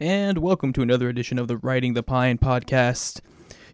and 0.00 0.38
welcome 0.38 0.72
to 0.72 0.80
another 0.80 1.10
edition 1.10 1.38
of 1.38 1.46
the 1.46 1.58
Riding 1.58 1.92
the 1.92 2.02
Pine 2.02 2.38
podcast. 2.38 3.20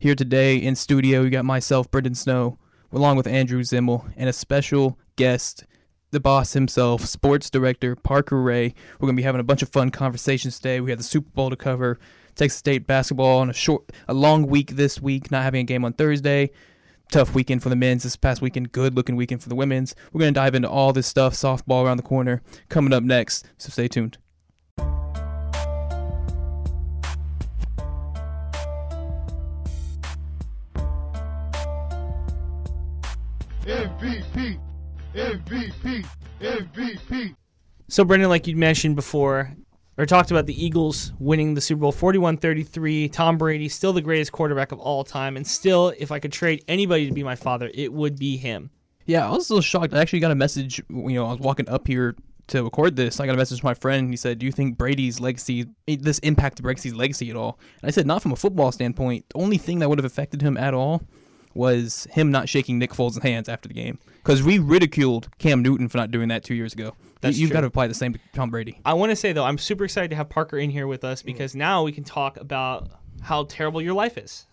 Here 0.00 0.16
today 0.16 0.56
in 0.56 0.74
studio, 0.74 1.22
you 1.22 1.30
got 1.30 1.44
myself, 1.44 1.88
Brendan 1.88 2.16
Snow, 2.16 2.58
along 2.90 3.16
with 3.16 3.28
Andrew 3.28 3.62
Zimmel, 3.62 4.12
and 4.16 4.28
a 4.28 4.32
special 4.32 4.98
guest, 5.14 5.64
the 6.10 6.18
boss 6.18 6.52
himself, 6.52 7.04
sports 7.04 7.48
director 7.48 7.94
Parker 7.94 8.42
Ray. 8.42 8.74
We're 8.98 9.06
gonna 9.06 9.16
be 9.16 9.22
having 9.22 9.40
a 9.40 9.44
bunch 9.44 9.62
of 9.62 9.68
fun 9.68 9.90
conversations 9.90 10.56
today. 10.56 10.80
We 10.80 10.90
have 10.90 10.98
the 10.98 11.04
Super 11.04 11.30
Bowl 11.30 11.48
to 11.48 11.56
cover, 11.56 12.00
Texas 12.34 12.58
State 12.58 12.88
basketball 12.88 13.38
on 13.38 13.50
a 13.50 13.54
short, 13.54 13.92
a 14.08 14.14
long 14.14 14.48
week 14.48 14.72
this 14.72 15.00
week, 15.00 15.30
not 15.30 15.44
having 15.44 15.60
a 15.60 15.64
game 15.64 15.84
on 15.84 15.92
Thursday. 15.92 16.50
Tough 17.12 17.36
weekend 17.36 17.62
for 17.62 17.68
the 17.68 17.76
men's 17.76 18.02
this 18.02 18.16
past 18.16 18.42
weekend, 18.42 18.72
good 18.72 18.96
looking 18.96 19.14
weekend 19.14 19.44
for 19.44 19.48
the 19.48 19.54
women's. 19.54 19.94
We're 20.12 20.22
gonna 20.22 20.32
dive 20.32 20.56
into 20.56 20.68
all 20.68 20.92
this 20.92 21.06
stuff, 21.06 21.34
softball 21.34 21.84
around 21.84 21.98
the 21.98 22.02
corner, 22.02 22.42
coming 22.68 22.92
up 22.92 23.04
next. 23.04 23.46
So 23.58 23.68
stay 23.68 23.86
tuned. 23.86 24.18
MVP, 33.98 34.60
MVP, 35.14 36.06
MVP. 36.40 37.34
So, 37.88 38.04
Brendan, 38.04 38.28
like 38.28 38.46
you 38.46 38.54
mentioned 38.54 38.94
before, 38.94 39.56
or 39.96 40.04
talked 40.04 40.30
about 40.30 40.44
the 40.44 40.64
Eagles 40.64 41.14
winning 41.18 41.54
the 41.54 41.62
Super 41.62 41.80
Bowl 41.80 41.92
41 41.92 42.36
33. 42.36 43.08
Tom 43.08 43.38
Brady, 43.38 43.70
still 43.70 43.94
the 43.94 44.02
greatest 44.02 44.32
quarterback 44.32 44.70
of 44.72 44.78
all 44.80 45.02
time. 45.02 45.36
And 45.36 45.46
still, 45.46 45.94
if 45.98 46.12
I 46.12 46.18
could 46.18 46.30
trade 46.30 46.62
anybody 46.68 47.06
to 47.06 47.14
be 47.14 47.22
my 47.22 47.36
father, 47.36 47.70
it 47.72 47.90
would 47.90 48.18
be 48.18 48.36
him. 48.36 48.68
Yeah, 49.06 49.26
I 49.26 49.30
was 49.30 49.48
a 49.48 49.54
little 49.54 49.62
shocked. 49.62 49.94
I 49.94 49.98
actually 49.98 50.20
got 50.20 50.30
a 50.30 50.34
message. 50.34 50.82
You 50.90 51.14
know, 51.14 51.26
I 51.26 51.30
was 51.30 51.40
walking 51.40 51.68
up 51.70 51.86
here 51.86 52.16
to 52.48 52.64
record 52.64 52.96
this. 52.96 53.18
I 53.18 53.24
got 53.24 53.34
a 53.34 53.38
message 53.38 53.60
from 53.62 53.68
my 53.68 53.74
friend. 53.74 54.10
He 54.10 54.16
said, 54.16 54.38
"Do 54.38 54.44
you 54.44 54.52
think 54.52 54.76
Brady's 54.76 55.20
legacy, 55.20 55.66
this 55.86 56.18
impacted 56.18 56.64
Brady's 56.64 56.94
legacy 56.94 57.30
at 57.30 57.36
all?" 57.36 57.58
And 57.80 57.88
I 57.88 57.92
said, 57.92 58.06
"Not 58.06 58.20
from 58.20 58.32
a 58.32 58.36
football 58.36 58.72
standpoint. 58.72 59.24
The 59.30 59.40
only 59.40 59.56
thing 59.56 59.78
that 59.78 59.88
would 59.88 59.98
have 59.98 60.04
affected 60.04 60.42
him 60.42 60.58
at 60.58 60.74
all 60.74 61.02
was 61.56 62.06
him 62.10 62.30
not 62.30 62.48
shaking 62.48 62.78
Nick 62.78 62.92
Foles' 62.92 63.20
hands 63.22 63.48
after 63.48 63.68
the 63.68 63.74
game 63.74 63.98
because 64.16 64.42
we 64.42 64.58
ridiculed 64.58 65.28
Cam 65.38 65.62
Newton 65.62 65.88
for 65.88 65.98
not 65.98 66.10
doing 66.10 66.28
that 66.28 66.44
two 66.44 66.54
years 66.54 66.72
ago. 66.72 66.94
That's 67.20 67.38
you, 67.38 67.46
have 67.46 67.50
true. 67.50 67.54
got 67.56 67.60
to 67.62 67.66
apply 67.66 67.86
the 67.86 67.94
same 67.94 68.12
to 68.12 68.20
Tom 68.34 68.50
Brady. 68.50 68.78
I 68.84 68.94
want 68.94 69.10
to 69.10 69.16
say, 69.16 69.32
though, 69.32 69.44
I'm 69.44 69.58
super 69.58 69.84
excited 69.84 70.10
to 70.10 70.16
have 70.16 70.28
Parker 70.28 70.58
in 70.58 70.70
here 70.70 70.86
with 70.86 71.02
us 71.02 71.22
because 71.22 71.54
now 71.54 71.82
we 71.82 71.92
can 71.92 72.04
talk 72.04 72.36
about 72.36 72.88
how 73.22 73.44
terrible 73.44 73.80
your 73.80 73.94
life 73.94 74.18
is. 74.18 74.46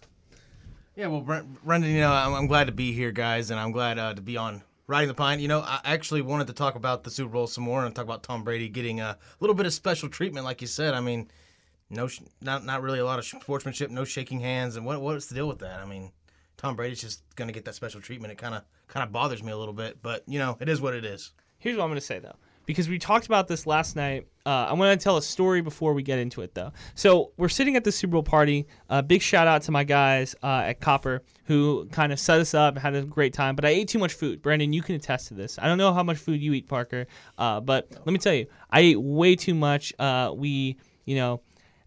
Yeah, 0.96 1.08
well, 1.08 1.22
Brendan, 1.64 1.92
you 1.92 2.02
know, 2.02 2.12
I'm, 2.12 2.34
I'm 2.34 2.48
glad 2.48 2.68
to 2.68 2.72
be 2.72 2.94
here, 2.94 3.12
guys, 3.12 3.52
and 3.52 3.60
I'm 3.60 3.72
glad 3.72 3.98
uh, 3.98 4.14
to 4.14 4.22
be 4.22 4.38
on 4.38 4.62
Riding 4.88 5.08
the 5.08 5.14
Pine. 5.16 5.40
You 5.40 5.48
know, 5.48 5.62
I 5.62 5.80
actually 5.84 6.22
wanted 6.22 6.48
to 6.48 6.54
talk 6.54 6.76
about 6.76 7.04
the 7.04 7.10
Super 7.10 7.32
Bowl 7.32 7.48
some 7.48 7.64
more 7.64 7.84
and 7.84 7.96
talk 7.96 8.06
about 8.06 8.24
Tom 8.24 8.44
Brady 8.44 8.70
getting 8.70 9.02
a 9.02 9.18
little 9.40 9.56
bit 9.56 9.66
of 9.66 9.74
special 9.74 10.08
treatment, 10.08 10.46
like 10.46 10.62
you 10.62 10.68
said. 10.68 10.94
I 10.94 11.00
mean, 11.00 11.30
no, 11.90 12.08
sh- 12.08 12.22
not 12.42 12.64
not 12.64 12.82
really 12.82 13.00
a 13.00 13.06
lot 13.06 13.18
of 13.18 13.26
sportsmanship, 13.26 13.90
no 13.90 14.04
shaking 14.04 14.40
hands, 14.40 14.76
and 14.76 14.86
what 14.86 15.02
what's 15.02 15.28
the 15.28 15.36
deal 15.36 15.48
with 15.48 15.60
that? 15.60 15.80
I 15.80 15.86
mean, 15.86 16.12
Tom 16.64 16.78
Brady's 16.78 17.02
just 17.02 17.24
gonna 17.36 17.52
get 17.52 17.66
that 17.66 17.76
special 17.76 18.00
treatment. 18.00 18.32
It 18.32 18.38
kind 18.38 18.56
of 18.56 18.64
kind 18.88 19.04
of 19.04 19.12
bothers 19.12 19.44
me 19.44 19.52
a 19.52 19.58
little 19.58 19.74
bit, 19.74 19.98
but 20.02 20.24
you 20.28 20.40
know, 20.40 20.58
it 20.62 20.70
is 20.70 20.80
what 20.80 20.94
it 20.94 21.04
is. 21.04 21.34
Here's 21.58 21.76
what 21.76 21.84
I'm 21.84 21.90
going 21.90 22.00
to 22.00 22.06
say 22.06 22.20
though, 22.20 22.36
because 22.66 22.88
we 22.88 23.00
talked 23.00 23.26
about 23.26 23.50
this 23.50 23.68
last 23.68 23.98
night. 23.98 24.28
Uh, 24.46 24.68
I 24.70 24.74
want 24.74 24.98
to 24.98 25.04
tell 25.04 25.18
a 25.18 25.22
story 25.22 25.62
before 25.62 25.94
we 25.94 26.04
get 26.04 26.20
into 26.20 26.42
it 26.42 26.54
though. 26.54 26.72
So 26.96 27.32
we're 27.36 27.50
sitting 27.50 27.76
at 27.76 27.84
the 27.84 27.92
Super 27.92 28.14
Bowl 28.14 28.24
party. 28.24 28.66
Uh, 28.90 29.02
big 29.02 29.22
shout 29.22 29.46
out 29.46 29.62
to 29.64 29.72
my 29.72 29.84
guys 29.84 30.36
uh, 30.42 30.64
at 30.66 30.80
Copper 30.80 31.22
who 31.46 31.86
kind 31.92 32.14
of 32.14 32.20
set 32.20 32.40
us 32.40 32.54
up, 32.54 32.78
had 32.78 32.96
a 32.96 33.04
great 33.04 33.34
time. 33.34 33.56
But 33.56 33.66
I 33.66 33.70
ate 33.70 33.90
too 33.90 34.00
much 34.00 34.14
food. 34.14 34.42
Brandon, 34.42 34.72
you 34.72 34.82
can 34.82 34.96
attest 34.96 35.28
to 35.30 35.34
this. 35.34 35.60
I 35.60 35.68
don't 35.68 35.78
know 35.78 35.94
how 35.94 36.04
much 36.04 36.18
food 36.18 36.42
you 36.42 36.54
eat, 36.54 36.70
Parker, 36.70 37.08
uh, 37.38 37.60
but 37.60 37.90
let 37.92 38.08
me 38.08 38.20
tell 38.20 38.34
you, 38.34 38.48
I 38.70 38.80
ate 38.80 39.02
way 39.02 39.36
too 39.36 39.54
much. 39.54 39.94
Uh, 40.00 40.32
we, 40.34 40.78
you 41.04 41.16
know. 41.16 41.42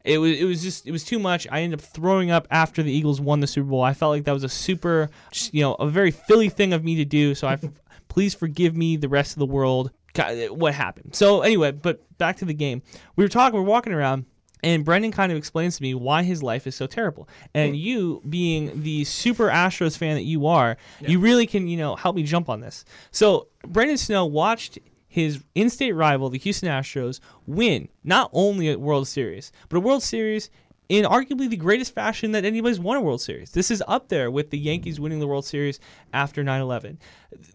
It 0.07 0.19
was 0.19 0.39
it 0.39 0.45
was 0.45 0.63
just 0.63 0.87
it 0.87 0.93
was 0.93 1.05
too 1.05 1.19
much. 1.19 1.47
I 1.51 1.63
ended 1.63 1.81
up 1.81 1.85
throwing 1.85 2.31
up 2.31 2.47
after 2.51 2.83
the 2.83 2.93
Eagles 2.93 3.21
won 3.21 3.41
the 3.41 3.47
Super 3.47 3.69
Bowl. 3.69 3.83
I 3.83 3.93
felt 3.93 4.11
like 4.11 4.25
that 4.25 4.33
was 4.33 4.45
a 4.45 4.49
super, 4.49 5.11
just, 5.33 5.53
you 5.53 5.63
know, 5.63 5.75
a 5.75 5.89
very 5.89 6.13
Philly 6.13 6.49
thing 6.49 6.73
of 6.73 6.85
me 6.85 6.95
to 6.97 7.05
do. 7.05 7.35
So 7.35 7.49
I, 7.49 7.59
please 8.09 8.33
forgive 8.33 8.77
me, 8.77 8.97
the 8.97 9.09
rest 9.09 9.33
of 9.33 9.41
the 9.41 9.47
world. 9.47 9.91
God, 10.15 10.51
What 10.51 10.75
happened? 10.75 11.15
So 11.15 11.43
anyway, 11.43 11.73
but 11.73 12.03
back 12.19 12.37
to 12.37 12.45
the 12.45 12.55
game. 12.55 12.83
We 13.17 13.25
were 13.25 13.29
talking. 13.29 13.59
We 13.59 13.65
are 13.65 13.69
walking 13.69 13.93
around. 13.93 14.27
And 14.63 14.85
Brendan 14.85 15.13
kind 15.13 15.31
of 15.31 15.39
explains 15.39 15.77
to 15.77 15.83
me 15.83 15.95
why 15.95 16.23
his 16.23 16.43
life 16.43 16.67
is 16.67 16.75
so 16.75 16.87
terrible. 16.87 17.29
And 17.55 17.75
mm. 17.75 17.79
you, 17.79 18.23
being 18.29 18.83
the 18.83 19.05
super 19.05 19.49
Astros 19.49 19.99
fan 19.99 20.15
that 20.15 20.23
you 20.23 20.47
are, 20.47 20.77
you 21.01 21.19
really 21.21 21.47
can, 21.47 21.69
you 21.69 21.77
know, 21.77 21.95
help 21.95 22.17
me 22.17 22.23
jump 22.23 22.49
on 22.49 22.61
this. 22.61 22.85
So 23.11 23.49
Brendan 23.67 23.99
Snow 23.99 24.25
watched 24.25 24.79
his 25.17 25.43
in-state 25.55 25.93
rival, 25.93 26.29
the 26.29 26.39
Houston 26.39 26.69
Astros, 26.69 27.21
win 27.47 27.89
not 28.05 28.29
only 28.35 28.71
a 28.71 28.79
World 28.79 29.09
Series, 29.09 29.51
but 29.71 29.79
a 29.79 29.81
World 29.81 30.03
Series 30.03 30.51
in 30.91 31.07
arguably 31.07 31.49
the 31.49 31.57
greatest 31.57 31.95
fashion 31.95 32.33
that 32.33 32.45
anybody's 32.45 32.79
won 32.79 32.99
a 32.99 33.01
World 33.01 33.23
Series. 33.23 33.51
This 33.53 33.71
is 33.71 33.83
up 33.89 34.11
there 34.11 34.31
with 34.31 34.51
the 34.51 34.59
Yankees 34.59 35.01
winning 35.01 35.19
the 35.19 35.27
World 35.27 35.47
Series 35.47 35.81
after 36.13 36.45
9/11. 36.45 36.99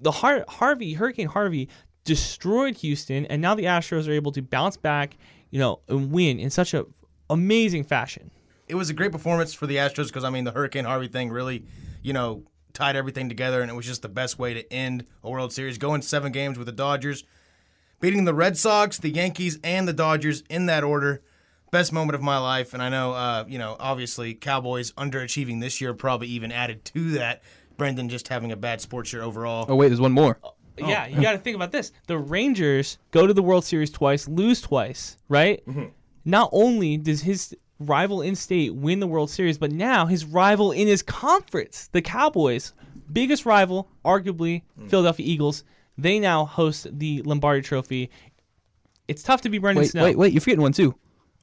The 0.01 0.09
Har- 0.09 0.43
Harvey 0.49 0.93
Hurricane 0.93 1.27
Harvey 1.27 1.69
destroyed 2.03 2.77
Houston, 2.77 3.27
and 3.27 3.43
now 3.43 3.53
the 3.53 3.65
Astros 3.65 4.07
are 4.07 4.11
able 4.11 4.31
to 4.31 4.41
bounce 4.41 4.75
back, 4.75 5.17
you 5.51 5.59
know, 5.59 5.81
and 5.87 6.11
win 6.11 6.39
in 6.39 6.49
such 6.49 6.73
a 6.73 6.87
amazing 7.29 7.83
fashion. 7.83 8.31
It 8.67 8.75
was 8.75 8.89
a 8.89 8.93
great 8.95 9.11
performance 9.11 9.53
for 9.53 9.67
the 9.67 9.75
Astros 9.75 10.07
because 10.07 10.23
I 10.23 10.31
mean, 10.31 10.45
the 10.45 10.51
Hurricane 10.51 10.85
Harvey 10.85 11.09
thing 11.09 11.29
really, 11.29 11.63
you 12.01 12.13
know, 12.13 12.41
tied 12.73 12.95
everything 12.95 13.29
together, 13.29 13.61
and 13.61 13.69
it 13.69 13.75
was 13.75 13.85
just 13.85 14.01
the 14.01 14.09
best 14.09 14.39
way 14.39 14.55
to 14.55 14.73
end 14.73 15.05
a 15.23 15.29
World 15.29 15.53
Series. 15.53 15.77
Going 15.77 16.01
seven 16.01 16.31
games 16.31 16.57
with 16.57 16.65
the 16.65 16.71
Dodgers, 16.73 17.23
beating 18.01 18.25
the 18.25 18.33
Red 18.33 18.57
Sox, 18.57 18.97
the 18.97 19.09
Yankees, 19.09 19.59
and 19.63 19.87
the 19.87 19.93
Dodgers 19.93 20.43
in 20.49 20.65
that 20.65 20.83
order. 20.83 21.21
Best 21.71 21.93
moment 21.93 22.15
of 22.15 22.21
my 22.21 22.37
life, 22.37 22.73
and 22.73 22.83
I 22.83 22.89
know, 22.89 23.13
uh, 23.13 23.45
you 23.47 23.57
know, 23.57 23.77
obviously 23.79 24.33
Cowboys 24.33 24.91
underachieving 24.93 25.61
this 25.61 25.79
year 25.79 25.93
probably 25.93 26.27
even 26.27 26.51
added 26.51 26.83
to 26.85 27.11
that. 27.11 27.43
Brendan 27.77 28.09
just 28.09 28.27
having 28.27 28.51
a 28.51 28.57
bad 28.57 28.81
sports 28.81 29.13
year 29.13 29.21
overall. 29.21 29.65
Oh 29.69 29.75
wait, 29.75 29.87
there's 29.87 30.01
one 30.01 30.11
more. 30.11 30.37
Uh, 30.43 30.49
yeah, 30.77 31.07
you 31.07 31.21
got 31.21 31.31
to 31.31 31.37
think 31.37 31.55
about 31.55 31.71
this. 31.71 31.93
The 32.07 32.17
Rangers 32.17 32.97
go 33.11 33.25
to 33.25 33.33
the 33.33 33.41
World 33.41 33.63
Series 33.63 33.89
twice, 33.89 34.27
lose 34.27 34.59
twice, 34.59 35.15
right? 35.29 35.65
Mm-hmm. 35.65 35.85
Not 36.25 36.49
only 36.51 36.97
does 36.97 37.21
his 37.21 37.55
rival 37.79 38.21
in 38.21 38.35
state 38.35 38.75
win 38.75 38.99
the 38.99 39.07
World 39.07 39.29
Series, 39.29 39.57
but 39.57 39.71
now 39.71 40.05
his 40.05 40.25
rival 40.25 40.71
in 40.71 40.87
his 40.87 41.01
conference, 41.01 41.89
the 41.91 42.01
Cowboys, 42.01 42.73
biggest 43.11 43.45
rival, 43.45 43.89
arguably 44.05 44.63
hmm. 44.77 44.87
Philadelphia 44.87 45.25
Eagles, 45.25 45.63
they 46.01 46.19
now 46.19 46.45
host 46.45 46.87
the 46.91 47.21
Lombardi 47.23 47.61
Trophy. 47.61 48.09
It's 49.07 49.23
tough 49.23 49.41
to 49.41 49.49
be 49.49 49.57
Brendan 49.57 49.83
Wait, 49.83 49.91
Snow. 49.91 50.03
wait, 50.03 50.17
wait! 50.17 50.33
You're 50.33 50.41
forgetting 50.41 50.61
one 50.61 50.73
too. 50.73 50.95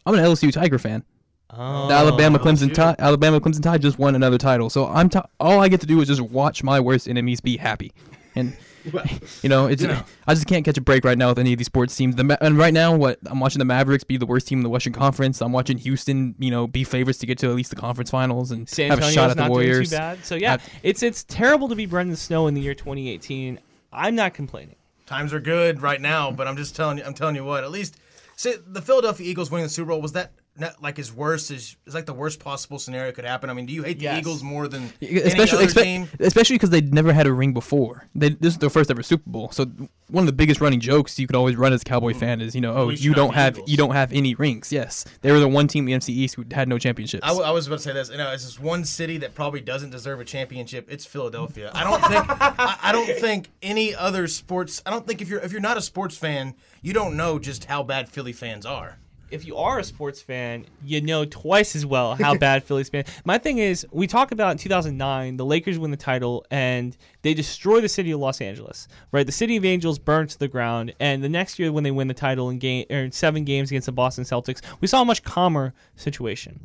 I'm 0.06 0.14
an 0.14 0.20
LSU 0.20 0.52
Tiger 0.52 0.78
fan. 0.78 1.04
the 1.50 1.56
oh. 1.58 1.88
Alabama 1.90 2.38
Clemson 2.38 2.68
LSU. 2.70 2.74
Tide, 2.74 2.96
Alabama 2.98 3.40
Clemson 3.40 3.62
Tide 3.62 3.82
just 3.82 3.98
won 3.98 4.14
another 4.14 4.38
title. 4.38 4.70
So 4.70 4.86
I'm 4.86 5.08
t- 5.08 5.20
all 5.40 5.60
I 5.60 5.68
get 5.68 5.80
to 5.82 5.86
do 5.86 6.00
is 6.00 6.08
just 6.08 6.20
watch 6.20 6.62
my 6.62 6.80
worst 6.80 7.08
enemies 7.08 7.40
be 7.40 7.56
happy, 7.56 7.92
and 8.34 8.56
you 9.42 9.48
know 9.50 9.66
it's 9.66 9.84
I 9.84 10.34
just 10.34 10.46
can't 10.46 10.64
catch 10.64 10.78
a 10.78 10.80
break 10.80 11.04
right 11.04 11.18
now 11.18 11.28
with 11.28 11.38
any 11.38 11.52
of 11.52 11.58
these 11.58 11.66
sports 11.66 11.94
teams. 11.94 12.16
The 12.16 12.24
Ma- 12.24 12.36
and 12.40 12.56
right 12.56 12.72
now, 12.72 12.96
what 12.96 13.18
I'm 13.26 13.38
watching 13.40 13.58
the 13.58 13.66
Mavericks 13.66 14.04
be 14.04 14.16
the 14.16 14.24
worst 14.24 14.48
team 14.48 14.60
in 14.60 14.62
the 14.62 14.70
Western 14.70 14.94
Conference. 14.94 15.42
I'm 15.42 15.52
watching 15.52 15.76
Houston, 15.78 16.34
you 16.38 16.50
know, 16.50 16.66
be 16.66 16.84
favorites 16.84 17.18
to 17.18 17.26
get 17.26 17.36
to 17.38 17.50
at 17.50 17.54
least 17.56 17.68
the 17.70 17.76
conference 17.76 18.10
finals 18.10 18.50
and 18.50 18.66
San 18.66 18.88
have 18.90 19.00
a 19.00 19.10
shot 19.12 19.30
at 19.30 19.36
the 19.36 19.42
not 19.42 19.50
Warriors. 19.50 19.90
doing 19.90 20.00
too 20.00 20.04
bad. 20.16 20.24
So 20.24 20.36
yeah, 20.36 20.54
I- 20.54 20.58
it's 20.82 21.02
it's 21.02 21.24
terrible 21.24 21.68
to 21.68 21.74
be 21.74 21.84
Brendan 21.84 22.16
Snow 22.16 22.46
in 22.46 22.54
the 22.54 22.62
year 22.62 22.74
2018. 22.74 23.58
I'm 23.92 24.14
not 24.14 24.34
complaining. 24.34 24.76
Times 25.06 25.32
are 25.32 25.40
good 25.40 25.80
right 25.80 26.00
now, 26.00 26.30
but 26.30 26.46
I'm 26.46 26.56
just 26.56 26.76
telling 26.76 26.98
you. 26.98 27.04
I'm 27.04 27.14
telling 27.14 27.34
you 27.34 27.44
what. 27.44 27.64
At 27.64 27.70
least, 27.70 27.96
see, 28.36 28.54
the 28.66 28.82
Philadelphia 28.82 29.26
Eagles 29.26 29.50
winning 29.50 29.66
the 29.66 29.70
Super 29.70 29.90
Bowl 29.90 30.02
was 30.02 30.12
that 30.12 30.32
not 30.58 30.82
like 30.82 30.98
as 30.98 31.12
worst 31.12 31.50
as 31.50 31.76
is 31.86 31.94
like 31.94 32.06
the 32.06 32.14
worst 32.14 32.40
possible 32.40 32.78
scenario 32.78 33.12
could 33.12 33.24
happen. 33.24 33.50
I 33.50 33.52
mean, 33.52 33.66
do 33.66 33.72
you 33.72 33.82
hate 33.82 33.98
the 33.98 34.04
Yes. 34.04 34.18
Eagles 34.18 34.42
more 34.42 34.68
than 34.68 34.84
especially 35.00 35.30
any 35.30 35.50
other 35.50 35.64
expe- 35.64 35.82
team? 35.82 36.08
especially 36.20 36.56
because 36.56 36.70
they'd 36.70 36.92
never 36.92 37.12
had 37.12 37.26
a 37.26 37.32
ring 37.32 37.52
before. 37.52 38.06
They, 38.14 38.30
this 38.30 38.54
is 38.54 38.58
their 38.58 38.70
first 38.70 38.90
ever 38.90 39.02
Super 39.02 39.28
Bowl. 39.28 39.50
So 39.50 39.66
one 40.10 40.22
of 40.22 40.26
the 40.26 40.32
biggest 40.32 40.60
running 40.60 40.80
jokes 40.80 41.18
you 41.18 41.26
could 41.26 41.36
always 41.36 41.56
run 41.56 41.72
as 41.72 41.82
a 41.82 41.84
Cowboy 41.84 42.12
mm-hmm. 42.12 42.20
fan 42.20 42.40
is, 42.40 42.54
you 42.54 42.60
know, 42.60 42.74
oh, 42.74 42.88
you 42.90 43.14
don't 43.14 43.34
have 43.34 43.54
Eagles. 43.54 43.70
you 43.70 43.76
don't 43.76 43.92
have 43.92 44.12
any 44.12 44.34
rings. 44.34 44.72
Yes, 44.72 45.04
they 45.20 45.32
were 45.32 45.40
the 45.40 45.48
one 45.48 45.68
team 45.68 45.88
in 45.88 45.98
the 45.98 45.98
NFC 45.98 46.10
East 46.10 46.34
who 46.34 46.44
had 46.50 46.68
no 46.68 46.78
championships. 46.78 47.24
I, 47.24 47.28
w- 47.28 47.46
I 47.46 47.50
was 47.50 47.66
about 47.66 47.76
to 47.76 47.82
say 47.82 47.92
this. 47.92 48.10
You 48.10 48.18
know, 48.18 48.32
it's 48.32 48.44
just 48.44 48.60
one 48.60 48.84
city 48.84 49.18
that 49.18 49.34
probably 49.34 49.60
doesn't 49.60 49.90
deserve 49.90 50.20
a 50.20 50.24
championship. 50.24 50.86
It's 50.90 51.04
Philadelphia. 51.04 51.70
I 51.74 51.84
don't 51.84 52.02
think. 52.04 52.24
I, 52.28 52.78
I 52.82 52.92
don't 52.92 53.18
think 53.18 53.50
any 53.62 53.94
other 53.94 54.26
sports. 54.26 54.82
I 54.86 54.90
don't 54.90 55.06
think 55.06 55.22
if 55.22 55.28
you're 55.28 55.40
if 55.40 55.52
you're 55.52 55.60
not 55.60 55.76
a 55.76 55.82
sports 55.82 56.16
fan, 56.16 56.54
you 56.82 56.92
don't 56.92 57.16
know 57.16 57.38
just 57.38 57.66
how 57.66 57.82
bad 57.82 58.08
Philly 58.08 58.32
fans 58.32 58.66
are. 58.66 58.98
If 59.30 59.46
you 59.46 59.56
are 59.56 59.78
a 59.78 59.84
sports 59.84 60.20
fan, 60.20 60.66
you 60.84 61.00
know 61.00 61.24
twice 61.24 61.76
as 61.76 61.84
well 61.84 62.14
how 62.14 62.34
bad 62.38 62.64
Phillies 62.64 62.88
fan. 62.88 63.04
My 63.24 63.38
thing 63.38 63.58
is, 63.58 63.86
we 63.90 64.06
talk 64.06 64.32
about 64.32 64.52
in 64.52 64.58
2009, 64.58 65.36
the 65.36 65.44
Lakers 65.44 65.78
win 65.78 65.90
the 65.90 65.96
title 65.96 66.46
and 66.50 66.96
they 67.22 67.34
destroy 67.34 67.80
the 67.80 67.88
city 67.88 68.10
of 68.10 68.20
Los 68.20 68.40
Angeles. 68.40 68.88
Right, 69.12 69.26
the 69.26 69.32
city 69.32 69.56
of 69.56 69.64
Angels 69.64 69.98
burned 69.98 70.30
to 70.30 70.38
the 70.38 70.48
ground, 70.48 70.94
and 71.00 71.22
the 71.22 71.28
next 71.28 71.58
year 71.58 71.72
when 71.72 71.84
they 71.84 71.90
win 71.90 72.08
the 72.08 72.14
title 72.14 72.50
in 72.50 72.58
game 72.58 72.86
or 72.90 72.98
in 72.98 73.12
seven 73.12 73.44
games 73.44 73.70
against 73.70 73.86
the 73.86 73.92
Boston 73.92 74.24
Celtics, 74.24 74.60
we 74.80 74.88
saw 74.88 75.02
a 75.02 75.04
much 75.04 75.22
calmer 75.24 75.74
situation. 75.96 76.60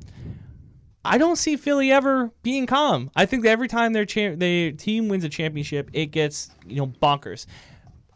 I 1.06 1.18
don't 1.18 1.36
see 1.36 1.58
Philly 1.58 1.92
ever 1.92 2.32
being 2.44 2.66
calm. 2.66 3.12
I 3.16 3.26
think 3.26 3.44
that 3.44 3.50
every 3.50 3.68
time 3.68 3.92
their 3.92 4.06
cha- 4.06 4.36
their 4.36 4.72
team 4.72 5.10
wins 5.10 5.26
a 5.26 5.30
championship, 5.30 5.90
it 5.92 6.08
gets 6.08 6.50
you 6.66 6.78
know 6.78 6.88
bonkers. 6.88 7.46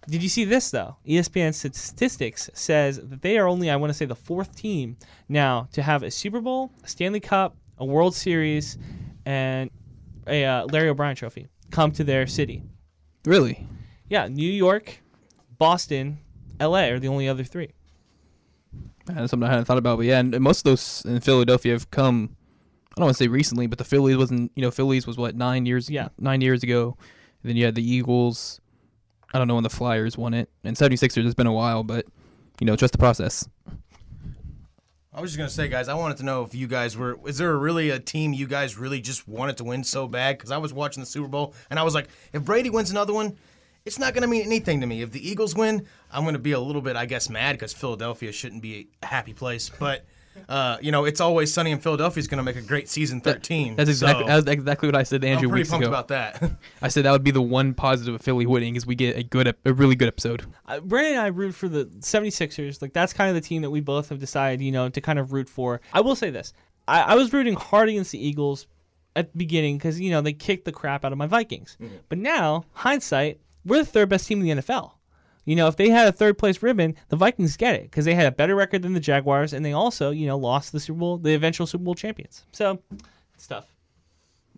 Did 0.07 0.23
you 0.23 0.29
see 0.29 0.45
this 0.45 0.71
though? 0.71 0.95
ESPN 1.05 1.53
statistics 1.53 2.49
says 2.53 2.97
that 3.03 3.21
they 3.21 3.37
are 3.37 3.47
only, 3.47 3.69
I 3.69 3.75
want 3.75 3.89
to 3.89 3.93
say, 3.93 4.05
the 4.05 4.15
fourth 4.15 4.55
team 4.55 4.97
now 5.27 5.67
to 5.73 5.81
have 5.81 6.03
a 6.03 6.11
Super 6.11 6.39
Bowl, 6.39 6.71
a 6.83 6.87
Stanley 6.87 7.19
Cup, 7.19 7.57
a 7.77 7.85
World 7.85 8.15
Series, 8.15 8.77
and 9.25 9.69
a 10.25 10.45
uh, 10.45 10.65
Larry 10.71 10.89
O'Brien 10.89 11.15
Trophy 11.15 11.47
come 11.71 11.91
to 11.91 12.03
their 12.03 12.25
city. 12.27 12.63
Really? 13.25 13.67
Yeah, 14.09 14.27
New 14.27 14.49
York, 14.49 15.01
Boston, 15.57 16.19
L.A. 16.59 16.91
are 16.91 16.99
the 16.99 17.09
only 17.09 17.27
other 17.27 17.43
three. 17.43 17.73
That's 19.05 19.31
something 19.31 19.47
I 19.47 19.51
hadn't 19.51 19.65
thought 19.65 19.77
about. 19.77 19.97
But 19.97 20.05
yeah, 20.05 20.19
and 20.19 20.39
most 20.39 20.59
of 20.59 20.63
those 20.65 21.03
in 21.05 21.19
Philadelphia 21.19 21.73
have 21.73 21.91
come. 21.91 22.35
I 22.91 22.99
don't 22.99 23.05
want 23.05 23.17
to 23.17 23.23
say 23.23 23.27
recently, 23.27 23.67
but 23.67 23.77
the 23.77 23.83
Phillies 23.83 24.17
wasn't. 24.17 24.51
You 24.55 24.61
know, 24.61 24.71
Phillies 24.71 25.07
was 25.07 25.17
what 25.17 25.35
nine 25.35 25.65
years. 25.65 25.89
Yeah. 25.89 26.09
nine 26.17 26.41
years 26.41 26.63
ago. 26.63 26.97
And 27.43 27.49
then 27.49 27.55
you 27.55 27.65
had 27.65 27.75
the 27.75 27.89
Eagles. 27.89 28.59
I 29.33 29.37
don't 29.37 29.47
know 29.47 29.55
when 29.55 29.63
the 29.63 29.69
Flyers 29.69 30.17
won 30.17 30.33
it, 30.33 30.49
and 30.63 30.75
76ers. 30.75 31.25
It's 31.25 31.35
been 31.35 31.47
a 31.47 31.53
while, 31.53 31.83
but 31.83 32.05
you 32.59 32.65
know, 32.65 32.75
trust 32.75 32.93
the 32.93 32.97
process. 32.97 33.47
I 35.13 35.21
was 35.21 35.31
just 35.31 35.37
gonna 35.37 35.49
say, 35.49 35.67
guys, 35.67 35.87
I 35.87 35.95
wanted 35.95 36.17
to 36.17 36.23
know 36.23 36.43
if 36.43 36.53
you 36.53 36.67
guys 36.67 36.95
were. 36.95 37.17
Is 37.25 37.39
there 37.39 37.57
really 37.57 37.89
a 37.89 37.99
team 37.99 38.33
you 38.33 38.45
guys 38.45 38.77
really 38.77 39.01
just 39.01 39.27
wanted 39.27 39.57
to 39.57 39.63
win 39.63 39.83
so 39.83 40.07
bad? 40.07 40.37
Because 40.37 40.51
I 40.51 40.57
was 40.57 40.73
watching 40.73 41.01
the 41.01 41.07
Super 41.07 41.27
Bowl 41.27 41.55
and 41.71 41.79
I 41.79 41.83
was 41.83 41.95
like, 41.95 42.07
if 42.33 42.43
Brady 42.43 42.69
wins 42.69 42.91
another 42.91 43.13
one, 43.13 43.35
it's 43.83 43.97
not 43.97 44.13
gonna 44.13 44.27
mean 44.27 44.43
anything 44.43 44.79
to 44.81 44.85
me. 44.85 45.01
If 45.01 45.11
the 45.11 45.27
Eagles 45.27 45.55
win, 45.55 45.87
I'm 46.11 46.23
gonna 46.23 46.37
be 46.37 46.51
a 46.51 46.59
little 46.59 46.83
bit, 46.83 46.95
I 46.95 47.07
guess, 47.07 47.31
mad 47.31 47.53
because 47.53 47.73
Philadelphia 47.73 48.31
shouldn't 48.31 48.61
be 48.61 48.89
a 49.01 49.05
happy 49.07 49.33
place. 49.33 49.71
But 49.79 50.05
uh, 50.49 50.77
you 50.81 50.91
know, 50.91 51.05
it's 51.05 51.19
always 51.21 51.53
sunny 51.53 51.71
in 51.71 51.79
Philadelphia 51.79 52.19
is 52.19 52.27
gonna 52.27 52.43
make 52.43 52.55
a 52.55 52.61
great 52.61 52.89
season 52.89 53.21
13. 53.21 53.75
That's 53.75 53.89
exactly 53.89 54.25
So, 54.25 54.41
that's 54.41 54.47
exactly 54.47 54.87
what 54.87 54.95
I 54.95 55.03
said 55.03 55.21
to 55.21 55.27
Andrew 55.27 55.47
I'm 55.47 55.51
pretty 55.51 55.61
weeks 55.61 55.69
pumped 55.69 55.85
ago. 55.85 55.91
about 55.91 56.07
that. 56.09 56.51
I 56.81 56.87
said 56.87 57.05
that 57.05 57.11
would 57.11 57.23
be 57.23 57.31
the 57.31 57.41
one 57.41 57.73
positive 57.73 58.15
of 58.15 58.21
Philly 58.21 58.45
winning 58.45 58.75
is 58.75 58.85
we 58.85 58.95
get 58.95 59.17
a 59.17 59.23
good, 59.23 59.55
a 59.65 59.73
really 59.73 59.95
good 59.95 60.07
episode. 60.07 60.45
Uh, 60.65 60.79
Brandon 60.79 61.13
and 61.13 61.21
I 61.21 61.27
root 61.27 61.53
for 61.55 61.67
the 61.67 61.85
76ers. 61.85 62.81
Like, 62.81 62.93
that's 62.93 63.13
kind 63.13 63.29
of 63.29 63.35
the 63.35 63.41
team 63.41 63.61
that 63.61 63.69
we 63.69 63.81
both 63.81 64.09
have 64.09 64.19
decided, 64.19 64.61
you 64.61 64.71
know, 64.71 64.89
to 64.89 65.01
kind 65.01 65.19
of 65.19 65.33
root 65.33 65.49
for. 65.49 65.81
I 65.93 66.01
will 66.01 66.15
say 66.15 66.29
this 66.29 66.53
I, 66.87 67.01
I 67.01 67.15
was 67.15 67.33
rooting 67.33 67.55
hard 67.55 67.89
against 67.89 68.11
the 68.11 68.25
Eagles 68.25 68.67
at 69.15 69.31
the 69.31 69.37
beginning 69.37 69.77
because, 69.77 69.99
you 69.99 70.11
know, 70.11 70.21
they 70.21 70.33
kicked 70.33 70.65
the 70.65 70.71
crap 70.71 71.03
out 71.03 71.11
of 71.11 71.17
my 71.17 71.27
Vikings. 71.27 71.77
But 72.09 72.17
now, 72.19 72.65
hindsight, 72.73 73.39
we're 73.65 73.79
the 73.79 73.85
third 73.85 74.09
best 74.09 74.27
team 74.27 74.41
in 74.41 74.57
the 74.57 74.61
NFL. 74.61 74.91
You 75.47 75.55
know, 75.55 75.69
if 75.69 75.77
they 75.77 75.89
had 75.89 76.09
a 76.09 76.11
third 76.11 76.37
place 76.37 76.61
ribbon, 76.61 76.93
the 77.07 77.15
Vikings 77.15 77.55
get 77.55 77.73
it 77.75 77.83
because 77.83 78.03
they 78.03 78.13
had 78.13 78.25
a 78.25 78.31
better 78.31 78.53
record 78.53 78.81
than 78.81 78.93
the 78.93 78.99
Jaguars, 78.99 79.53
and 79.53 79.65
they 79.65 79.71
also, 79.71 80.11
you 80.11 80.27
know, 80.27 80.37
lost 80.37 80.73
the 80.73 80.79
Super 80.79 80.99
Bowl, 80.99 81.17
the 81.17 81.33
eventual 81.33 81.65
Super 81.65 81.85
Bowl 81.85 81.95
champions. 81.95 82.43
So, 82.51 82.79
it's 83.33 83.47
tough. 83.47 83.65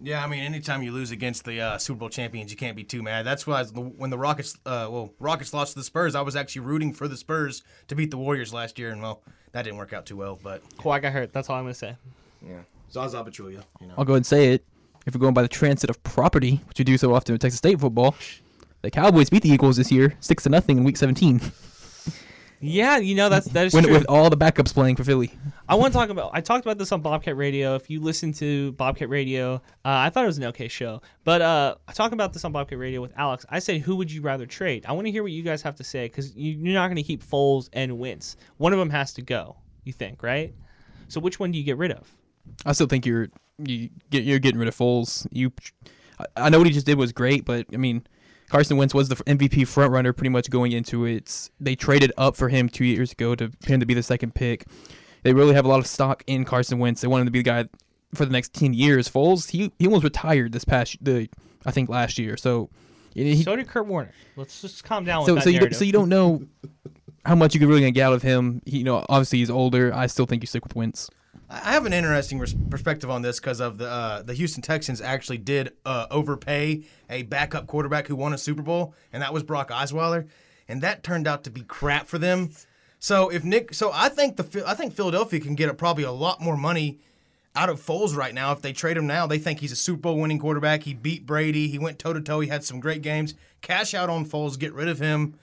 Yeah, 0.01 0.23
I 0.23 0.27
mean, 0.27 0.39
anytime 0.39 0.81
you 0.81 0.91
lose 0.91 1.11
against 1.11 1.45
the 1.45 1.61
uh, 1.61 1.77
Super 1.77 1.99
Bowl 1.99 2.09
champions, 2.09 2.49
you 2.49 2.57
can't 2.57 2.75
be 2.75 2.83
too 2.83 3.03
mad. 3.03 3.23
That's 3.23 3.45
why 3.45 3.63
when 3.65 4.09
the 4.09 4.17
Rockets, 4.17 4.55
uh, 4.65 4.87
well, 4.89 5.13
Rockets 5.19 5.53
lost 5.53 5.73
to 5.73 5.79
the 5.79 5.83
Spurs, 5.83 6.15
I 6.15 6.21
was 6.21 6.35
actually 6.35 6.61
rooting 6.61 6.91
for 6.91 7.07
the 7.07 7.17
Spurs 7.17 7.61
to 7.89 7.95
beat 7.95 8.09
the 8.09 8.17
Warriors 8.17 8.51
last 8.51 8.79
year, 8.79 8.89
and 8.89 8.99
well, 8.99 9.21
that 9.51 9.61
didn't 9.61 9.77
work 9.77 9.93
out 9.93 10.07
too 10.07 10.17
well. 10.17 10.39
But 10.41 10.67
Kawhi 10.77 11.03
got 11.03 11.13
hurt. 11.13 11.33
That's 11.33 11.51
all 11.51 11.57
I'm 11.57 11.65
going 11.65 11.73
to 11.73 11.79
say. 11.79 11.95
yeah, 12.41 12.61
Zaza 12.91 13.17
Pachulia, 13.17 13.63
you 13.79 13.85
know. 13.85 13.93
I'll 13.95 14.05
go 14.05 14.13
ahead 14.13 14.17
and 14.17 14.25
say 14.25 14.53
it. 14.53 14.65
If 15.05 15.13
we're 15.13 15.21
going 15.21 15.35
by 15.35 15.43
the 15.43 15.47
transitive 15.47 16.01
property, 16.01 16.61
which 16.67 16.79
we 16.79 16.83
do 16.83 16.97
so 16.97 17.13
often 17.13 17.35
in 17.35 17.39
Texas 17.39 17.59
State 17.59 17.79
football, 17.79 18.15
the 18.81 18.91
Cowboys 18.91 19.29
beat 19.29 19.43
the 19.43 19.49
Eagles 19.49 19.77
this 19.77 19.91
year, 19.91 20.15
six 20.19 20.43
to 20.43 20.49
nothing 20.49 20.77
in 20.77 20.83
Week 20.83 20.97
17, 20.97 21.41
Yeah, 22.61 22.97
you 22.97 23.15
know, 23.15 23.29
that's, 23.29 23.47
that 23.47 23.67
is 23.67 23.73
when, 23.73 23.85
true. 23.85 23.93
with 23.93 24.05
all 24.09 24.29
the 24.29 24.35
backups 24.35 24.73
playing 24.73 24.97
for 24.97 25.05
Philly. 25.05 25.31
I 25.69 25.75
want 25.75 25.93
to 25.93 25.97
talk 25.99 26.09
about. 26.09 26.31
I 26.33 26.41
talked 26.41 26.65
about 26.65 26.77
this 26.77 26.91
on 26.91 27.01
Bobcat 27.01 27.37
Radio. 27.37 27.75
If 27.75 27.89
you 27.89 28.01
listen 28.01 28.33
to 28.33 28.73
Bobcat 28.73 29.07
Radio, 29.07 29.55
uh, 29.55 29.59
I 29.85 30.09
thought 30.09 30.23
it 30.25 30.27
was 30.27 30.37
an 30.39 30.43
okay 30.45 30.67
show. 30.67 31.01
But 31.23 31.41
uh, 31.41 31.75
I 31.87 31.93
talked 31.93 32.13
about 32.13 32.33
this 32.33 32.43
on 32.43 32.51
Bobcat 32.51 32.77
Radio 32.77 32.99
with 33.01 33.13
Alex. 33.15 33.45
I 33.49 33.59
said, 33.59 33.79
"Who 33.81 33.95
would 33.95 34.11
you 34.11 34.21
rather 34.21 34.45
trade?" 34.45 34.85
I 34.87 34.91
want 34.91 35.05
to 35.07 35.11
hear 35.11 35.23
what 35.23 35.31
you 35.31 35.41
guys 35.43 35.61
have 35.61 35.75
to 35.75 35.83
say 35.85 36.07
because 36.07 36.35
you, 36.35 36.51
you're 36.51 36.73
not 36.73 36.87
going 36.87 36.97
to 36.97 37.03
keep 37.03 37.23
Foles 37.23 37.69
and 37.71 37.97
Wentz. 37.97 38.35
One 38.57 38.73
of 38.73 38.79
them 38.79 38.89
has 38.89 39.13
to 39.13 39.21
go. 39.21 39.55
You 39.85 39.93
think, 39.93 40.21
right? 40.21 40.53
So 41.07 41.21
which 41.21 41.39
one 41.39 41.51
do 41.51 41.57
you 41.57 41.63
get 41.63 41.77
rid 41.77 41.91
of? 41.91 42.11
I 42.65 42.73
still 42.73 42.87
think 42.87 43.05
you're 43.05 43.29
you 43.63 43.89
get 44.09 44.23
you're 44.23 44.39
getting 44.39 44.59
rid 44.59 44.67
of 44.67 44.75
Foles. 44.75 45.25
You, 45.31 45.53
I, 46.19 46.25
I 46.35 46.49
know 46.49 46.57
what 46.57 46.67
he 46.67 46.73
just 46.73 46.85
did 46.85 46.97
was 46.97 47.13
great, 47.13 47.45
but 47.45 47.67
I 47.73 47.77
mean, 47.77 48.05
Carson 48.49 48.77
Wentz 48.77 48.93
was 48.93 49.09
the 49.09 49.15
MVP 49.15 49.67
front 49.67 49.91
runner 49.91 50.11
pretty 50.11 50.29
much 50.29 50.49
going 50.49 50.71
into 50.71 51.05
it. 51.05 51.49
They 51.59 51.75
traded 51.75 52.11
up 52.17 52.35
for 52.35 52.49
him 52.49 52.67
two 52.67 52.85
years 52.85 53.11
ago 53.11 53.35
to 53.35 53.51
him 53.65 53.79
to 53.79 53.85
be 53.85 53.93
the 53.93 54.03
second 54.03 54.35
pick. 54.35 54.65
They 55.23 55.33
really 55.33 55.53
have 55.53 55.65
a 55.65 55.67
lot 55.67 55.79
of 55.79 55.87
stock 55.87 56.23
in 56.27 56.45
Carson 56.45 56.79
Wentz. 56.79 57.01
They 57.01 57.07
want 57.07 57.21
him 57.21 57.27
to 57.27 57.31
be 57.31 57.39
the 57.39 57.43
guy 57.43 57.65
for 58.13 58.25
the 58.25 58.31
next 58.31 58.53
ten 58.53 58.73
years. 58.73 59.07
Foles, 59.07 59.51
he 59.51 59.71
he 59.77 59.85
almost 59.85 60.03
retired 60.03 60.51
this 60.51 60.65
past 60.65 60.97
the 61.03 61.29
I 61.65 61.71
think 61.71 61.89
last 61.89 62.17
year. 62.17 62.37
So 62.37 62.69
he, 63.13 63.43
so 63.43 63.55
did 63.55 63.67
Kurt 63.67 63.85
Warner. 63.85 64.13
Let's 64.35 64.61
just 64.61 64.83
calm 64.83 65.03
down 65.03 65.25
so 65.25 65.33
with 65.33 65.43
that 65.43 65.43
so 65.43 65.49
you 65.49 65.59
don't, 65.59 65.75
so 65.75 65.83
you 65.83 65.91
don't 65.91 66.09
know 66.09 66.43
how 67.25 67.35
much 67.35 67.53
you 67.53 67.59
could 67.59 67.69
really 67.69 67.89
get 67.91 68.03
out 68.03 68.13
of 68.13 68.21
him. 68.21 68.61
He, 68.65 68.79
you 68.79 68.83
know, 68.83 69.05
obviously 69.09 69.39
he's 69.39 69.49
older. 69.49 69.93
I 69.93 70.07
still 70.07 70.25
think 70.25 70.41
you 70.41 70.47
stick 70.47 70.63
with 70.63 70.75
Wentz. 70.75 71.09
I 71.49 71.71
have 71.71 71.87
an 71.87 71.93
interesting 71.93 72.37
res- 72.37 72.55
perspective 72.69 73.09
on 73.09 73.23
this 73.23 73.39
because 73.39 73.59
of 73.59 73.79
the 73.79 73.89
uh, 73.89 74.21
the 74.21 74.35
Houston 74.35 74.61
Texans 74.61 75.01
actually 75.01 75.39
did 75.39 75.73
uh, 75.83 76.05
overpay 76.11 76.83
a 77.09 77.23
backup 77.23 77.65
quarterback 77.65 78.07
who 78.07 78.15
won 78.15 78.33
a 78.33 78.37
Super 78.37 78.61
Bowl, 78.61 78.93
and 79.11 79.23
that 79.23 79.33
was 79.33 79.41
Brock 79.41 79.69
Osweiler, 79.69 80.27
and 80.67 80.81
that 80.83 81.01
turned 81.01 81.27
out 81.27 81.43
to 81.45 81.49
be 81.49 81.61
crap 81.61 82.07
for 82.07 82.19
them. 82.19 82.51
So 82.99 83.29
if 83.29 83.43
Nick, 83.43 83.73
so 83.73 83.91
I 83.93 84.09
think 84.09 84.37
the 84.37 84.63
I 84.67 84.75
think 84.75 84.93
Philadelphia 84.93 85.39
can 85.39 85.55
get 85.55 85.69
a, 85.69 85.73
probably 85.73 86.03
a 86.03 86.11
lot 86.11 86.39
more 86.39 86.55
money 86.55 86.99
out 87.55 87.69
of 87.69 87.81
Foles 87.81 88.15
right 88.15 88.33
now 88.33 88.51
if 88.51 88.61
they 88.61 88.71
trade 88.71 88.97
him 88.97 89.07
now. 89.07 89.25
They 89.25 89.39
think 89.39 89.59
he's 89.59 89.71
a 89.71 89.75
Super 89.75 90.01
Bowl 90.01 90.19
winning 90.19 90.39
quarterback. 90.39 90.83
He 90.83 90.93
beat 90.93 91.25
Brady. 91.25 91.67
He 91.67 91.79
went 91.79 91.97
toe 91.97 92.13
to 92.13 92.21
toe. 92.21 92.41
He 92.41 92.49
had 92.49 92.63
some 92.63 92.79
great 92.79 93.01
games. 93.01 93.33
Cash 93.61 93.93
out 93.95 94.09
on 94.09 94.25
Foles, 94.25 94.59
get 94.59 94.73
rid 94.73 94.87
of 94.87 94.99
him. 94.99 95.33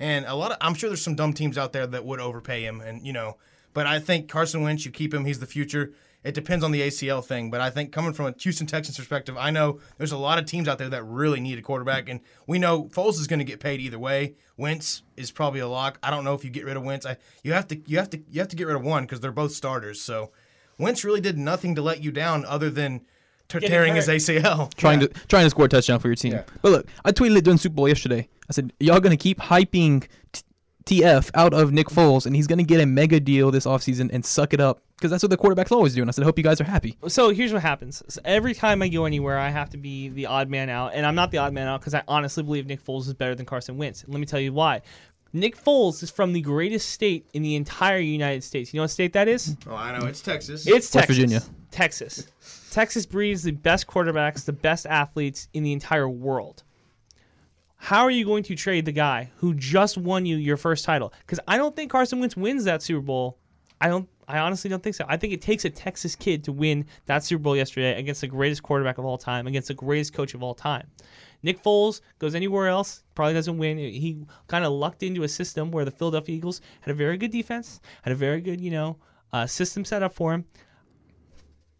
And 0.00 0.26
a 0.26 0.34
lot 0.34 0.50
of 0.50 0.58
I'm 0.60 0.74
sure 0.74 0.90
there's 0.90 1.02
some 1.02 1.14
dumb 1.14 1.34
teams 1.34 1.56
out 1.56 1.72
there 1.72 1.86
that 1.86 2.04
would 2.04 2.18
overpay 2.18 2.62
him 2.62 2.80
and 2.80 3.06
you 3.06 3.12
know, 3.12 3.36
but 3.72 3.86
I 3.86 3.98
think 3.98 4.28
Carson 4.28 4.62
Wentz, 4.62 4.84
you 4.84 4.90
keep 4.90 5.12
him, 5.12 5.24
he's 5.24 5.38
the 5.40 5.46
future. 5.46 5.92
It 6.24 6.34
depends 6.34 6.62
on 6.64 6.70
the 6.70 6.80
ACL 6.82 7.24
thing, 7.24 7.50
but 7.50 7.60
I 7.60 7.68
think 7.70 7.90
coming 7.90 8.12
from 8.12 8.26
a 8.26 8.34
Houston 8.38 8.66
Texans 8.66 8.96
perspective, 8.96 9.36
I 9.36 9.50
know 9.50 9.80
there's 9.98 10.12
a 10.12 10.16
lot 10.16 10.38
of 10.38 10.46
teams 10.46 10.68
out 10.68 10.78
there 10.78 10.88
that 10.90 11.02
really 11.02 11.40
need 11.40 11.58
a 11.58 11.62
quarterback, 11.62 12.08
and 12.08 12.20
we 12.46 12.60
know 12.60 12.84
Foles 12.84 13.18
is 13.18 13.26
going 13.26 13.40
to 13.40 13.44
get 13.44 13.58
paid 13.58 13.80
either 13.80 13.98
way. 13.98 14.34
Wentz 14.56 15.02
is 15.16 15.32
probably 15.32 15.58
a 15.58 15.66
lock. 15.66 15.98
I 16.00 16.10
don't 16.10 16.22
know 16.22 16.34
if 16.34 16.44
you 16.44 16.50
get 16.50 16.64
rid 16.64 16.76
of 16.76 16.84
Wentz. 16.84 17.04
I, 17.04 17.16
you 17.42 17.52
have 17.54 17.66
to 17.68 17.80
you 17.86 17.98
have 17.98 18.08
to 18.10 18.22
you 18.30 18.38
have 18.40 18.48
to 18.48 18.56
get 18.56 18.68
rid 18.68 18.76
of 18.76 18.82
one 18.82 19.02
because 19.02 19.18
they're 19.18 19.32
both 19.32 19.50
starters. 19.52 20.00
So 20.00 20.30
Wentz 20.78 21.04
really 21.04 21.20
did 21.20 21.38
nothing 21.38 21.74
to 21.74 21.82
let 21.82 22.04
you 22.04 22.12
down 22.12 22.44
other 22.44 22.70
than 22.70 23.00
t- 23.48 23.58
Getting 23.58 23.68
tearing 23.68 23.94
his. 23.96 24.06
ACL. 24.06 24.72
trying 24.76 25.00
to 25.00 25.08
trying 25.28 25.44
to 25.44 25.50
score 25.50 25.64
a 25.64 25.68
touchdown 25.68 25.98
for 25.98 26.06
your 26.06 26.14
team. 26.14 26.34
Yeah. 26.34 26.44
But 26.60 26.70
look, 26.70 26.86
I 27.04 27.10
tweeted 27.10 27.38
it 27.38 27.44
during 27.44 27.58
Super 27.58 27.74
Bowl 27.74 27.88
yesterday. 27.88 28.28
I 28.48 28.52
said, 28.52 28.72
"Y'all 28.78 29.00
gonna 29.00 29.16
keep 29.16 29.38
hyping 29.40 30.06
t- 30.32 30.42
TF 30.84 31.30
out 31.34 31.54
of 31.54 31.72
Nick 31.72 31.88
Foles, 31.88 32.26
and 32.26 32.34
he's 32.34 32.46
gonna 32.46 32.62
get 32.62 32.80
a 32.80 32.86
mega 32.86 33.20
deal 33.20 33.50
this 33.50 33.66
offseason 33.66 34.10
and 34.12 34.24
suck 34.24 34.52
it 34.52 34.60
up 34.60 34.82
because 34.96 35.10
that's 35.10 35.22
what 35.22 35.30
the 35.30 35.36
quarterbacks 35.36 35.72
always 35.72 35.94
do." 35.94 36.00
And 36.00 36.10
I 36.10 36.12
said, 36.12 36.22
"I 36.22 36.26
hope 36.26 36.38
you 36.38 36.44
guys 36.44 36.60
are 36.60 36.64
happy." 36.64 36.96
So 37.08 37.30
here's 37.30 37.52
what 37.52 37.62
happens. 37.62 38.02
So 38.08 38.20
every 38.24 38.54
time 38.54 38.82
I 38.82 38.88
go 38.88 39.04
anywhere, 39.04 39.38
I 39.38 39.50
have 39.50 39.70
to 39.70 39.76
be 39.76 40.08
the 40.08 40.26
odd 40.26 40.48
man 40.48 40.68
out, 40.68 40.92
and 40.94 41.06
I'm 41.06 41.14
not 41.14 41.30
the 41.30 41.38
odd 41.38 41.52
man 41.52 41.68
out 41.68 41.80
because 41.80 41.94
I 41.94 42.02
honestly 42.08 42.42
believe 42.42 42.66
Nick 42.66 42.84
Foles 42.84 43.06
is 43.06 43.14
better 43.14 43.34
than 43.34 43.46
Carson 43.46 43.76
Wentz. 43.76 44.04
Let 44.06 44.20
me 44.20 44.26
tell 44.26 44.40
you 44.40 44.52
why. 44.52 44.82
Nick 45.34 45.56
Foles 45.56 46.02
is 46.02 46.10
from 46.10 46.34
the 46.34 46.42
greatest 46.42 46.90
state 46.90 47.26
in 47.32 47.42
the 47.42 47.56
entire 47.56 47.98
United 47.98 48.44
States. 48.44 48.72
You 48.72 48.78
know 48.78 48.84
what 48.84 48.90
state 48.90 49.14
that 49.14 49.28
is? 49.28 49.56
Oh, 49.66 49.74
I 49.74 49.98
know 49.98 50.06
it's 50.06 50.20
Texas. 50.20 50.66
It's 50.66 50.74
West 50.74 50.92
Texas. 50.92 51.16
Virginia. 51.16 51.42
Texas. 51.70 52.26
Texas 52.70 53.06
breeds 53.06 53.42
the 53.42 53.52
best 53.52 53.86
quarterbacks, 53.86 54.44
the 54.44 54.52
best 54.52 54.84
athletes 54.86 55.48
in 55.54 55.62
the 55.62 55.72
entire 55.72 56.08
world. 56.08 56.64
How 57.82 58.04
are 58.04 58.12
you 58.12 58.24
going 58.24 58.44
to 58.44 58.54
trade 58.54 58.84
the 58.84 58.92
guy 58.92 59.32
who 59.38 59.54
just 59.54 59.98
won 59.98 60.24
you 60.24 60.36
your 60.36 60.56
first 60.56 60.84
title? 60.84 61.12
Because 61.26 61.40
I 61.48 61.56
don't 61.56 61.74
think 61.74 61.90
Carson 61.90 62.20
Wentz 62.20 62.36
wins 62.36 62.62
that 62.62 62.80
Super 62.80 63.00
Bowl. 63.00 63.38
I 63.80 63.88
don't. 63.88 64.08
I 64.28 64.38
honestly 64.38 64.70
don't 64.70 64.80
think 64.80 64.94
so. 64.94 65.04
I 65.08 65.16
think 65.16 65.32
it 65.32 65.42
takes 65.42 65.64
a 65.64 65.70
Texas 65.70 66.14
kid 66.14 66.44
to 66.44 66.52
win 66.52 66.86
that 67.06 67.24
Super 67.24 67.42
Bowl 67.42 67.56
yesterday 67.56 67.98
against 67.98 68.20
the 68.20 68.28
greatest 68.28 68.62
quarterback 68.62 68.98
of 68.98 69.04
all 69.04 69.18
time, 69.18 69.48
against 69.48 69.66
the 69.66 69.74
greatest 69.74 70.14
coach 70.14 70.32
of 70.32 70.44
all 70.44 70.54
time. 70.54 70.86
Nick 71.42 71.60
Foles 71.60 72.02
goes 72.20 72.36
anywhere 72.36 72.68
else, 72.68 73.02
probably 73.16 73.34
doesn't 73.34 73.58
win. 73.58 73.78
He 73.78 74.24
kind 74.46 74.64
of 74.64 74.70
lucked 74.70 75.02
into 75.02 75.24
a 75.24 75.28
system 75.28 75.72
where 75.72 75.84
the 75.84 75.90
Philadelphia 75.90 76.36
Eagles 76.36 76.60
had 76.82 76.92
a 76.92 76.94
very 76.94 77.16
good 77.16 77.32
defense, 77.32 77.80
had 78.02 78.12
a 78.12 78.16
very 78.16 78.40
good, 78.40 78.60
you 78.60 78.70
know, 78.70 78.96
uh, 79.32 79.44
system 79.44 79.84
set 79.84 80.04
up 80.04 80.14
for 80.14 80.32
him. 80.32 80.44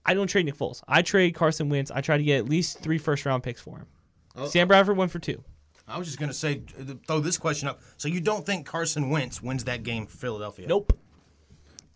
I 0.04 0.14
don't 0.14 0.26
trade 0.26 0.46
Nick 0.46 0.56
Foles. 0.56 0.82
I 0.88 1.02
trade 1.02 1.36
Carson 1.36 1.68
Wentz. 1.68 1.92
I 1.92 2.00
try 2.00 2.16
to 2.16 2.24
get 2.24 2.38
at 2.38 2.48
least 2.48 2.80
three 2.80 2.98
first 2.98 3.24
round 3.24 3.44
picks 3.44 3.60
for 3.60 3.78
him. 3.78 3.86
Oh, 4.34 4.46
Sam 4.48 4.66
Bradford 4.66 4.96
went 4.96 5.12
for 5.12 5.20
two. 5.20 5.44
I 5.92 5.98
was 5.98 6.06
just 6.06 6.18
gonna 6.18 6.32
say, 6.32 6.62
uh, 6.80 6.94
throw 7.06 7.20
this 7.20 7.38
question 7.38 7.68
up. 7.68 7.80
So 7.96 8.08
you 8.08 8.20
don't 8.20 8.44
think 8.44 8.66
Carson 8.66 9.10
Wentz 9.10 9.42
wins 9.42 9.64
that 9.64 9.82
game 9.82 10.06
for 10.06 10.16
Philadelphia? 10.16 10.66
Nope. 10.66 10.98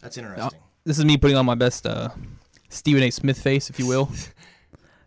That's 0.00 0.18
interesting. 0.18 0.60
This 0.84 0.98
is 0.98 1.04
me 1.04 1.16
putting 1.16 1.36
on 1.36 1.46
my 1.46 1.54
best 1.54 1.86
uh, 1.86 2.10
Stephen 2.68 3.02
A. 3.02 3.10
Smith 3.10 3.40
face, 3.40 3.70
if 3.70 3.78
you 3.78 3.86
will. 3.86 4.10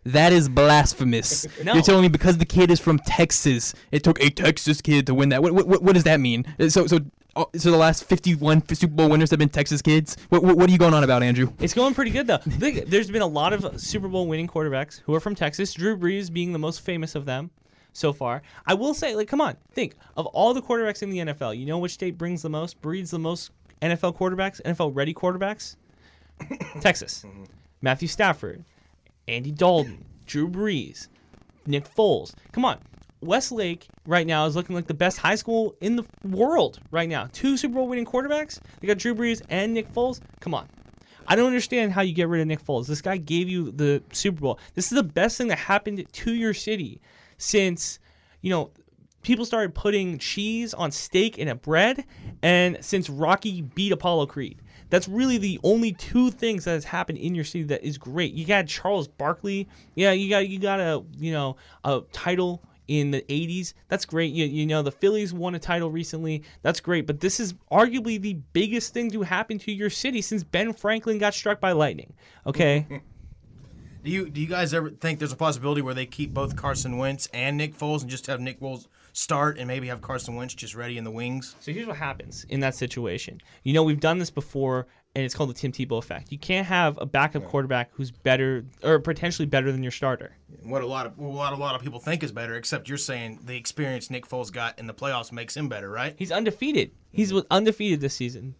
That 0.04 0.32
is 0.32 0.48
blasphemous. 0.48 1.46
No. 1.64 1.74
You're 1.74 1.82
telling 1.82 2.00
me 2.02 2.08
because 2.08 2.38
the 2.38 2.46
kid 2.46 2.70
is 2.70 2.80
from 2.80 2.98
Texas, 3.00 3.74
it 3.92 4.02
took 4.02 4.18
a 4.22 4.30
Texas 4.30 4.80
kid 4.80 5.06
to 5.06 5.14
win 5.14 5.28
that. 5.28 5.42
What, 5.42 5.52
what, 5.52 5.82
what 5.82 5.92
does 5.92 6.04
that 6.04 6.20
mean? 6.20 6.46
Uh, 6.58 6.70
So, 6.70 6.86
so, 6.86 7.00
uh, 7.36 7.44
so 7.54 7.70
the 7.70 7.76
last 7.76 8.04
51 8.04 8.66
Super 8.74 8.94
Bowl 8.94 9.10
winners 9.10 9.28
have 9.30 9.38
been 9.38 9.50
Texas 9.50 9.82
kids. 9.82 10.16
What, 10.30 10.42
what, 10.42 10.56
what 10.56 10.70
are 10.70 10.72
you 10.72 10.78
going 10.78 10.94
on 10.94 11.04
about, 11.04 11.22
Andrew? 11.22 11.52
It's 11.60 11.74
going 11.74 11.92
pretty 11.94 12.12
good 12.12 12.26
though. 12.26 12.38
There's 12.46 13.10
been 13.10 13.22
a 13.22 13.26
lot 13.26 13.52
of 13.52 13.78
Super 13.78 14.08
Bowl 14.08 14.26
winning 14.26 14.48
quarterbacks 14.48 15.00
who 15.00 15.14
are 15.14 15.20
from 15.20 15.34
Texas. 15.34 15.74
Drew 15.74 15.98
Brees 15.98 16.32
being 16.32 16.52
the 16.52 16.58
most 16.58 16.80
famous 16.80 17.14
of 17.14 17.26
them. 17.26 17.50
So 17.92 18.12
far. 18.12 18.42
I 18.66 18.74
will 18.74 18.94
say, 18.94 19.14
like, 19.14 19.28
come 19.28 19.40
on, 19.40 19.56
think 19.72 19.94
of 20.16 20.26
all 20.26 20.54
the 20.54 20.62
quarterbacks 20.62 21.02
in 21.02 21.10
the 21.10 21.18
NFL. 21.18 21.58
You 21.58 21.66
know 21.66 21.78
which 21.78 21.92
state 21.92 22.18
brings 22.18 22.42
the 22.42 22.50
most, 22.50 22.80
breeds 22.80 23.10
the 23.10 23.18
most 23.18 23.50
NFL 23.82 24.16
quarterbacks, 24.16 24.60
NFL 24.62 24.94
ready 24.94 25.14
quarterbacks? 25.14 25.76
Texas. 26.80 27.24
Mm-hmm. 27.26 27.44
Matthew 27.82 28.08
Stafford, 28.08 28.64
Andy 29.26 29.50
Dalton, 29.50 30.04
Drew 30.26 30.48
Brees, 30.48 31.08
Nick 31.66 31.88
Foles. 31.88 32.34
Come 32.52 32.64
on. 32.64 32.78
Westlake 33.22 33.86
right 34.06 34.26
now 34.26 34.46
is 34.46 34.56
looking 34.56 34.74
like 34.74 34.86
the 34.86 34.94
best 34.94 35.18
high 35.18 35.34
school 35.34 35.74
in 35.80 35.96
the 35.96 36.04
world 36.24 36.80
right 36.90 37.08
now. 37.08 37.28
Two 37.32 37.56
Super 37.56 37.74
Bowl 37.74 37.88
winning 37.88 38.06
quarterbacks. 38.06 38.60
They 38.80 38.86
got 38.86 38.98
Drew 38.98 39.14
Brees 39.14 39.42
and 39.50 39.74
Nick 39.74 39.92
Foles. 39.92 40.20
Come 40.40 40.54
on. 40.54 40.68
I 41.26 41.36
don't 41.36 41.46
understand 41.46 41.92
how 41.92 42.00
you 42.00 42.12
get 42.12 42.28
rid 42.28 42.40
of 42.40 42.46
Nick 42.48 42.64
Foles. 42.64 42.86
This 42.86 43.02
guy 43.02 43.18
gave 43.18 43.48
you 43.48 43.70
the 43.72 44.02
Super 44.12 44.40
Bowl. 44.40 44.58
This 44.74 44.86
is 44.90 44.96
the 44.96 45.02
best 45.02 45.36
thing 45.36 45.48
that 45.48 45.58
happened 45.58 46.04
to 46.10 46.34
your 46.34 46.54
city 46.54 47.00
since, 47.40 47.98
you 48.42 48.50
know, 48.50 48.70
people 49.22 49.44
started 49.44 49.74
putting 49.74 50.18
cheese 50.18 50.74
on 50.74 50.90
steak 50.90 51.38
and 51.38 51.48
a 51.48 51.54
bread, 51.54 52.04
and 52.42 52.76
since 52.84 53.10
Rocky 53.10 53.62
beat 53.62 53.92
Apollo 53.92 54.26
Creed. 54.26 54.60
That's 54.90 55.08
really 55.08 55.38
the 55.38 55.60
only 55.62 55.92
two 55.92 56.30
things 56.30 56.64
that 56.64 56.72
has 56.72 56.84
happened 56.84 57.18
in 57.18 57.34
your 57.34 57.44
city 57.44 57.64
that 57.64 57.84
is 57.84 57.96
great. 57.96 58.34
You 58.34 58.44
got 58.44 58.66
Charles 58.66 59.06
Barkley. 59.06 59.68
Yeah, 59.94 60.10
you 60.10 60.28
got 60.28 60.48
you 60.48 60.58
got 60.58 60.80
a 60.80 61.04
you 61.16 61.32
know 61.32 61.56
a 61.84 62.02
title 62.12 62.62
in 62.88 63.12
the 63.12 63.22
80s. 63.22 63.74
That's 63.86 64.04
great. 64.04 64.32
You, 64.32 64.46
you 64.46 64.66
know, 64.66 64.82
the 64.82 64.90
Phillies 64.90 65.32
won 65.32 65.54
a 65.54 65.60
title 65.60 65.92
recently. 65.92 66.42
That's 66.62 66.80
great. 66.80 67.06
But 67.06 67.20
this 67.20 67.38
is 67.38 67.54
arguably 67.70 68.20
the 68.20 68.34
biggest 68.52 68.92
thing 68.92 69.12
to 69.12 69.22
happen 69.22 69.60
to 69.60 69.72
your 69.72 69.90
city 69.90 70.20
since 70.20 70.42
Ben 70.42 70.72
Franklin 70.72 71.18
got 71.18 71.32
struck 71.32 71.60
by 71.60 71.70
lightning. 71.70 72.12
Okay? 72.48 73.00
Do 74.02 74.10
you 74.10 74.30
do 74.30 74.40
you 74.40 74.46
guys 74.46 74.72
ever 74.72 74.90
think 74.90 75.18
there's 75.18 75.32
a 75.32 75.36
possibility 75.36 75.82
where 75.82 75.94
they 75.94 76.06
keep 76.06 76.32
both 76.32 76.56
Carson 76.56 76.96
Wentz 76.96 77.28
and 77.34 77.56
Nick 77.56 77.76
Foles 77.76 78.00
and 78.00 78.10
just 78.10 78.26
have 78.28 78.40
Nick 78.40 78.60
Foles 78.60 78.86
start 79.12 79.58
and 79.58 79.66
maybe 79.66 79.88
have 79.88 80.00
Carson 80.00 80.36
Wentz 80.36 80.54
just 80.54 80.74
ready 80.74 80.96
in 80.96 81.04
the 81.04 81.10
wings? 81.10 81.56
so 81.60 81.72
here's 81.72 81.86
what 81.86 81.96
happens 81.96 82.46
in 82.48 82.60
that 82.60 82.74
situation. 82.74 83.40
You 83.62 83.74
know, 83.74 83.82
we've 83.82 84.00
done 84.00 84.18
this 84.18 84.30
before. 84.30 84.86
And 85.16 85.24
it's 85.24 85.34
called 85.34 85.50
the 85.50 85.54
Tim 85.54 85.72
Tebow 85.72 85.98
effect. 85.98 86.30
You 86.30 86.38
can't 86.38 86.68
have 86.68 86.96
a 87.00 87.04
backup 87.04 87.44
quarterback 87.44 87.90
who's 87.94 88.12
better 88.12 88.64
or 88.84 89.00
potentially 89.00 89.44
better 89.44 89.72
than 89.72 89.82
your 89.82 89.90
starter. 89.90 90.36
What 90.62 90.82
a 90.82 90.86
lot 90.86 91.04
of 91.04 91.18
what 91.18 91.52
a 91.52 91.56
lot 91.56 91.74
of 91.74 91.82
people 91.82 91.98
think 91.98 92.22
is 92.22 92.30
better, 92.30 92.54
except 92.54 92.88
you're 92.88 92.96
saying 92.96 93.40
the 93.44 93.56
experience 93.56 94.08
Nick 94.08 94.28
Foles 94.28 94.52
got 94.52 94.78
in 94.78 94.86
the 94.86 94.94
playoffs 94.94 95.32
makes 95.32 95.56
him 95.56 95.68
better, 95.68 95.90
right? 95.90 96.14
He's 96.16 96.30
undefeated. 96.30 96.92
He's 97.10 97.32
mm-hmm. 97.32 97.44
undefeated 97.50 98.00
this 98.00 98.14
season. 98.14 98.54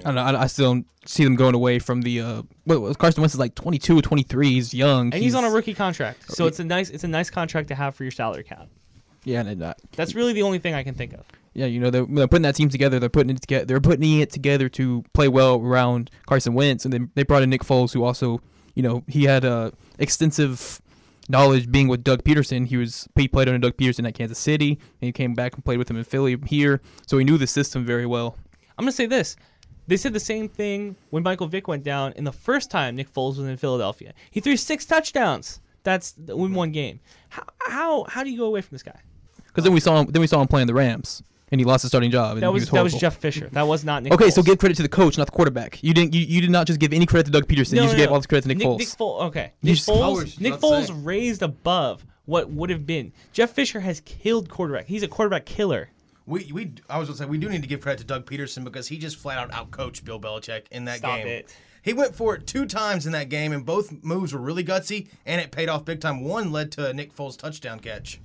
I 0.00 0.02
don't 0.02 0.14
know. 0.14 0.22
I, 0.22 0.42
I 0.42 0.46
still 0.46 0.72
don't 0.72 0.86
see 1.06 1.24
them 1.24 1.36
going 1.36 1.54
away 1.54 1.78
from 1.78 2.02
the. 2.02 2.20
Uh, 2.20 2.42
what 2.64 2.98
Carson 2.98 3.20
Wentz 3.22 3.34
is 3.34 3.40
like 3.40 3.54
22, 3.54 3.98
or 3.98 4.02
23. 4.02 4.48
He's 4.48 4.74
young. 4.74 5.12
and 5.12 5.22
he's, 5.22 5.34
on 5.34 5.44
a 5.44 5.50
rookie 5.50 5.74
contract. 5.74 6.32
So 6.32 6.46
it's 6.46 6.60
a 6.60 6.64
nice 6.64 6.90
it's 6.90 7.04
a 7.04 7.08
nice 7.08 7.30
contract 7.30 7.68
to 7.68 7.74
have 7.74 7.94
for 7.94 8.04
your 8.04 8.10
salary 8.10 8.44
cap. 8.44 8.68
Yeah, 9.24 9.40
and 9.40 9.62
uh, 9.62 9.74
That's 9.94 10.14
really 10.14 10.32
the 10.32 10.42
only 10.42 10.58
thing 10.58 10.74
I 10.74 10.82
can 10.82 10.94
think 10.94 11.12
of. 11.12 11.24
yeah, 11.54 11.66
you 11.66 11.78
know 11.78 11.90
they're, 11.90 12.06
they're 12.06 12.26
putting 12.26 12.42
that 12.42 12.56
team 12.56 12.68
together. 12.68 12.98
They're 12.98 13.08
putting 13.08 13.30
it 13.30 13.40
together. 13.40 13.64
They're 13.64 13.80
putting 13.80 14.20
it 14.20 14.30
together 14.30 14.68
to 14.70 15.04
play 15.12 15.28
well 15.28 15.60
around 15.60 16.10
Carson 16.26 16.54
Wentz, 16.54 16.84
and 16.84 16.92
then 16.92 17.10
they 17.14 17.22
brought 17.22 17.42
in 17.42 17.50
Nick 17.50 17.62
Foles, 17.62 17.92
who 17.92 18.02
also, 18.02 18.40
you 18.74 18.82
know, 18.82 19.04
he 19.06 19.24
had 19.24 19.44
uh, 19.44 19.70
extensive 19.98 20.80
knowledge 21.28 21.70
being 21.70 21.86
with 21.86 22.02
Doug 22.02 22.24
Pederson. 22.24 22.66
He 22.66 22.76
was 22.76 23.08
he 23.14 23.28
played 23.28 23.48
under 23.48 23.58
Doug 23.58 23.76
Pederson 23.76 24.06
at 24.08 24.14
Kansas 24.14 24.38
City, 24.38 24.70
and 24.70 25.06
he 25.06 25.12
came 25.12 25.34
back 25.34 25.54
and 25.54 25.64
played 25.64 25.78
with 25.78 25.88
him 25.88 25.96
in 25.96 26.04
Philly 26.04 26.36
here, 26.46 26.80
so 27.06 27.18
he 27.18 27.24
knew 27.24 27.38
the 27.38 27.46
system 27.46 27.84
very 27.84 28.06
well. 28.06 28.36
I'm 28.76 28.84
gonna 28.84 28.92
say 28.92 29.06
this. 29.06 29.36
They 29.86 29.96
said 29.96 30.12
the 30.12 30.20
same 30.20 30.48
thing 30.48 30.96
when 31.10 31.22
Michael 31.22 31.46
Vick 31.48 31.66
went 31.68 31.82
down 31.84 32.12
in 32.12 32.24
the 32.24 32.32
first 32.32 32.70
time 32.70 32.94
Nick 32.96 33.12
Foles 33.12 33.36
was 33.38 33.40
in 33.48 33.56
Philadelphia. 33.56 34.12
He 34.30 34.40
threw 34.40 34.56
six 34.56 34.84
touchdowns. 34.86 35.60
That's 35.82 36.14
in 36.28 36.54
one 36.54 36.70
game. 36.70 37.00
How 37.30 37.42
how 37.66 38.04
how 38.04 38.22
do 38.22 38.30
you 38.30 38.38
go 38.38 38.44
away 38.46 38.60
from 38.60 38.74
this 38.76 38.82
guy? 38.84 39.00
Because 39.46 39.64
then 39.64 39.72
we 39.72 39.80
saw 39.80 40.00
him. 40.00 40.06
Then 40.06 40.20
we 40.20 40.26
saw 40.28 40.40
him 40.40 40.46
playing 40.46 40.68
the 40.68 40.74
Rams, 40.74 41.22
and 41.50 41.60
he 41.60 41.64
lost 41.64 41.82
his 41.82 41.90
starting 41.90 42.12
job. 42.12 42.34
And 42.34 42.42
That 42.42 42.46
he 42.48 42.52
was 42.54 42.62
was 42.62 42.70
that 42.70 42.82
was. 42.84 42.94
Jeff 42.94 43.16
Fisher. 43.16 43.48
That 43.50 43.66
was 43.66 43.84
not 43.84 44.04
Nick. 44.04 44.12
Okay, 44.12 44.26
Foles. 44.26 44.32
so 44.34 44.42
give 44.44 44.58
credit 44.58 44.76
to 44.76 44.82
the 44.82 44.88
coach, 44.88 45.18
not 45.18 45.26
the 45.26 45.32
quarterback. 45.32 45.82
You 45.82 45.92
didn't. 45.92 46.14
You, 46.14 46.20
you 46.20 46.40
did 46.40 46.50
not 46.50 46.68
just 46.68 46.78
give 46.78 46.92
any 46.92 47.04
credit 47.04 47.26
to 47.26 47.32
Doug 47.32 47.48
Pederson. 47.48 47.72
No, 47.74 47.82
you 47.82 47.86
no, 47.86 47.86
just 47.86 47.96
gave 47.96 48.06
no. 48.08 48.12
all 48.14 48.20
this 48.20 48.26
credit 48.26 48.42
to 48.42 48.48
Nick, 48.54 48.58
Foles. 48.58 48.78
Nick 48.78 48.88
Foles. 48.88 49.22
Okay, 49.22 49.52
Nick 49.62 49.74
just- 49.74 49.88
Foles. 49.88 50.14
was 50.14 50.40
Nick 50.40 50.54
Foles 50.54 50.86
say. 50.86 50.92
raised 50.94 51.42
above 51.42 52.06
what 52.26 52.48
would 52.50 52.70
have 52.70 52.86
been. 52.86 53.12
Jeff 53.32 53.50
Fisher 53.50 53.80
has 53.80 54.00
killed 54.02 54.48
quarterback. 54.48 54.86
He's 54.86 55.02
a 55.02 55.08
quarterback 55.08 55.44
killer. 55.44 55.90
We 56.26 56.50
we 56.52 56.72
I 56.88 56.98
was 56.98 57.08
gonna 57.08 57.18
say 57.18 57.24
we 57.26 57.38
do 57.38 57.48
need 57.48 57.62
to 57.62 57.68
give 57.68 57.80
credit 57.80 57.98
to 58.00 58.04
Doug 58.06 58.26
Pederson 58.26 58.64
because 58.64 58.88
he 58.88 58.98
just 58.98 59.16
flat 59.16 59.38
out 59.38 59.50
outcoached 59.70 60.04
Bill 60.04 60.20
Belichick 60.20 60.64
in 60.70 60.84
that 60.84 60.98
Stop 60.98 61.18
game. 61.18 61.26
it. 61.26 61.56
He 61.82 61.92
went 61.92 62.14
for 62.14 62.36
it 62.36 62.46
two 62.46 62.64
times 62.66 63.06
in 63.06 63.12
that 63.12 63.28
game, 63.28 63.52
and 63.52 63.66
both 63.66 63.92
moves 64.04 64.32
were 64.32 64.40
really 64.40 64.62
gutsy, 64.62 65.08
and 65.26 65.40
it 65.40 65.50
paid 65.50 65.68
off 65.68 65.84
big 65.84 66.00
time. 66.00 66.22
One 66.22 66.52
led 66.52 66.70
to 66.72 66.88
a 66.88 66.92
Nick 66.94 67.14
Foles 67.14 67.36
touchdown 67.36 67.80
catch. 67.80 68.20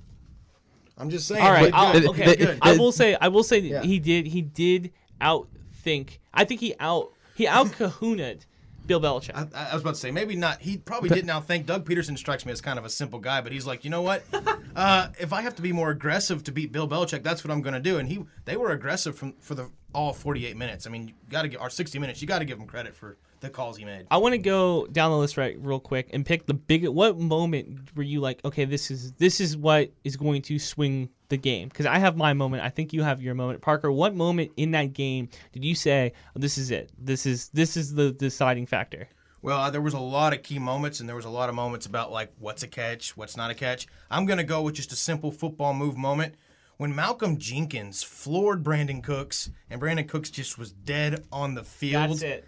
I'm 0.96 1.10
just 1.10 1.26
saying. 1.26 1.42
All 1.44 1.50
right. 1.50 1.72
played 1.72 1.74
I'll, 1.74 2.10
okay. 2.10 2.22
played 2.24 2.38
good. 2.38 2.58
I 2.62 2.76
will 2.76 2.92
say. 2.92 3.16
I 3.20 3.28
will 3.28 3.42
say 3.42 3.58
Yeah. 3.58 3.82
he 3.82 3.98
did. 3.98 4.26
He 4.26 4.42
did 4.42 4.92
outthink. 5.20 6.18
I 6.32 6.44
think 6.44 6.60
he 6.60 6.74
out. 6.78 7.12
He 7.34 7.46
out 7.46 7.66
Kahunaed 7.68 8.42
Bill 8.88 9.00
Belichick. 9.00 9.36
I, 9.54 9.70
I 9.70 9.74
was 9.74 9.82
about 9.82 9.94
to 9.94 10.00
say 10.00 10.10
maybe 10.10 10.34
not. 10.34 10.60
He 10.60 10.78
probably 10.78 11.10
didn't 11.10 11.42
think 11.42 11.66
Doug 11.66 11.88
Pederson 11.88 12.18
strikes 12.18 12.44
me 12.44 12.50
as 12.50 12.60
kind 12.60 12.78
of 12.78 12.84
a 12.84 12.90
simple 12.90 13.20
guy, 13.20 13.40
but 13.40 13.52
he's 13.52 13.66
like, 13.66 13.84
you 13.84 13.90
know 13.90 14.02
what? 14.02 14.24
uh, 14.76 15.08
if 15.20 15.32
I 15.32 15.42
have 15.42 15.54
to 15.56 15.62
be 15.62 15.72
more 15.72 15.90
aggressive 15.90 16.42
to 16.44 16.52
beat 16.52 16.72
Bill 16.72 16.88
Belichick, 16.88 17.22
that's 17.22 17.44
what 17.44 17.52
I'm 17.52 17.62
going 17.62 17.74
to 17.74 17.80
do. 17.80 17.98
And 17.98 18.08
he 18.08 18.24
they 18.46 18.56
were 18.56 18.72
aggressive 18.72 19.16
from 19.16 19.34
for 19.40 19.54
the 19.54 19.70
all 19.94 20.12
48 20.12 20.56
minutes. 20.56 20.86
I 20.86 20.90
mean, 20.90 21.08
you 21.08 21.14
got 21.28 21.42
to 21.42 21.48
get 21.48 21.60
our 21.60 21.70
60 21.70 21.98
minutes. 21.98 22.20
You 22.20 22.26
got 22.26 22.40
to 22.40 22.44
give 22.44 22.58
them 22.58 22.66
credit 22.66 22.96
for 22.96 23.16
the 23.40 23.50
calls 23.50 23.76
he 23.76 23.84
made. 23.84 24.06
I 24.10 24.16
want 24.18 24.32
to 24.32 24.38
go 24.38 24.86
down 24.86 25.10
the 25.10 25.18
list 25.18 25.36
right 25.36 25.56
real 25.60 25.80
quick 25.80 26.10
and 26.12 26.24
pick 26.24 26.46
the 26.46 26.54
big. 26.54 26.86
What 26.86 27.18
moment 27.18 27.96
were 27.96 28.02
you 28.02 28.20
like, 28.20 28.44
okay, 28.44 28.64
this 28.64 28.90
is 28.90 29.12
this 29.12 29.40
is 29.40 29.56
what 29.56 29.90
is 30.04 30.16
going 30.16 30.42
to 30.42 30.58
swing 30.58 31.08
the 31.28 31.36
game? 31.36 31.68
Because 31.68 31.86
I 31.86 31.98
have 31.98 32.16
my 32.16 32.32
moment. 32.32 32.62
I 32.62 32.70
think 32.70 32.92
you 32.92 33.02
have 33.02 33.22
your 33.22 33.34
moment, 33.34 33.60
Parker. 33.60 33.90
What 33.90 34.14
moment 34.14 34.52
in 34.56 34.72
that 34.72 34.92
game 34.92 35.28
did 35.52 35.64
you 35.64 35.74
say, 35.74 36.12
oh, 36.36 36.40
this 36.40 36.58
is 36.58 36.70
it? 36.70 36.90
This 36.98 37.26
is 37.26 37.48
this 37.50 37.76
is 37.76 37.94
the 37.94 38.12
deciding 38.12 38.66
factor? 38.66 39.08
Well, 39.40 39.60
uh, 39.60 39.70
there 39.70 39.80
was 39.80 39.94
a 39.94 40.00
lot 40.00 40.32
of 40.32 40.42
key 40.42 40.58
moments, 40.58 40.98
and 40.98 41.08
there 41.08 41.14
was 41.14 41.24
a 41.24 41.30
lot 41.30 41.48
of 41.48 41.54
moments 41.54 41.86
about 41.86 42.10
like 42.10 42.32
what's 42.38 42.62
a 42.62 42.68
catch, 42.68 43.16
what's 43.16 43.36
not 43.36 43.50
a 43.50 43.54
catch. 43.54 43.86
I'm 44.10 44.26
gonna 44.26 44.44
go 44.44 44.62
with 44.62 44.74
just 44.74 44.92
a 44.92 44.96
simple 44.96 45.30
football 45.30 45.74
move 45.74 45.96
moment 45.96 46.34
when 46.78 46.94
Malcolm 46.94 47.36
Jenkins 47.36 48.02
floored 48.02 48.64
Brandin 48.64 49.02
Cooks, 49.02 49.50
and 49.68 49.80
Brandin 49.80 50.08
Cooks 50.08 50.30
just 50.30 50.58
was 50.58 50.72
dead 50.72 51.24
on 51.30 51.54
the 51.54 51.64
field. 51.64 52.10
That's 52.10 52.22
it. 52.22 52.44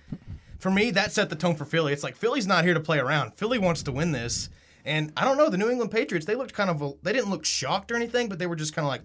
For 0.60 0.70
me, 0.70 0.90
that 0.92 1.10
set 1.10 1.30
the 1.30 1.36
tone 1.36 1.56
for 1.56 1.64
Philly. 1.64 1.92
It's 1.92 2.04
like 2.04 2.16
Philly's 2.16 2.46
not 2.46 2.64
here 2.64 2.74
to 2.74 2.80
play 2.80 2.98
around. 2.98 3.34
Philly 3.34 3.58
wants 3.58 3.82
to 3.84 3.92
win 3.92 4.12
this, 4.12 4.50
and 4.84 5.10
I 5.16 5.24
don't 5.24 5.38
know 5.38 5.48
the 5.48 5.56
New 5.56 5.70
England 5.70 5.90
Patriots. 5.90 6.26
They 6.26 6.34
looked 6.34 6.52
kind 6.52 6.68
of 6.68 6.96
they 7.02 7.12
didn't 7.14 7.30
look 7.30 7.46
shocked 7.46 7.90
or 7.90 7.96
anything, 7.96 8.28
but 8.28 8.38
they 8.38 8.46
were 8.46 8.56
just 8.56 8.74
kind 8.74 8.84
of 8.84 8.90
like, 8.90 9.02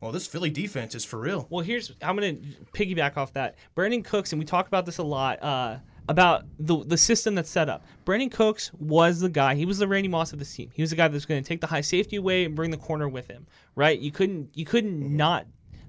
well, 0.00 0.12
this 0.12 0.26
Philly 0.26 0.50
defense 0.50 0.94
is 0.94 1.04
for 1.04 1.18
real. 1.18 1.46
Well, 1.50 1.64
here's 1.64 1.92
I'm 2.02 2.16
gonna 2.16 2.34
piggyback 2.74 3.16
off 3.16 3.32
that. 3.32 3.56
Brandin 3.74 4.04
Cooks, 4.04 4.32
and 4.32 4.38
we 4.38 4.44
talk 4.44 4.66
about 4.66 4.84
this 4.84 4.98
a 4.98 5.02
lot 5.02 5.42
uh, 5.42 5.78
about 6.08 6.44
the 6.58 6.84
the 6.84 6.98
system 6.98 7.34
that's 7.34 7.50
set 7.50 7.70
up. 7.70 7.84
Brandin 8.04 8.30
Cooks 8.30 8.70
was 8.78 9.20
the 9.20 9.30
guy. 9.30 9.54
He 9.54 9.64
was 9.64 9.78
the 9.78 9.88
Randy 9.88 10.08
Moss 10.08 10.34
of 10.34 10.38
the 10.38 10.44
team. 10.44 10.70
He 10.74 10.82
was 10.82 10.90
the 10.90 10.96
guy 10.96 11.08
that's 11.08 11.24
going 11.24 11.42
to 11.42 11.48
take 11.48 11.62
the 11.62 11.66
high 11.66 11.80
safety 11.80 12.16
away 12.16 12.44
and 12.44 12.54
bring 12.54 12.70
the 12.70 12.76
corner 12.76 13.08
with 13.08 13.26
him. 13.26 13.46
Right? 13.74 13.98
You 13.98 14.10
couldn't 14.10 14.50
you 14.54 14.66
couldn't 14.66 15.16
not 15.16 15.46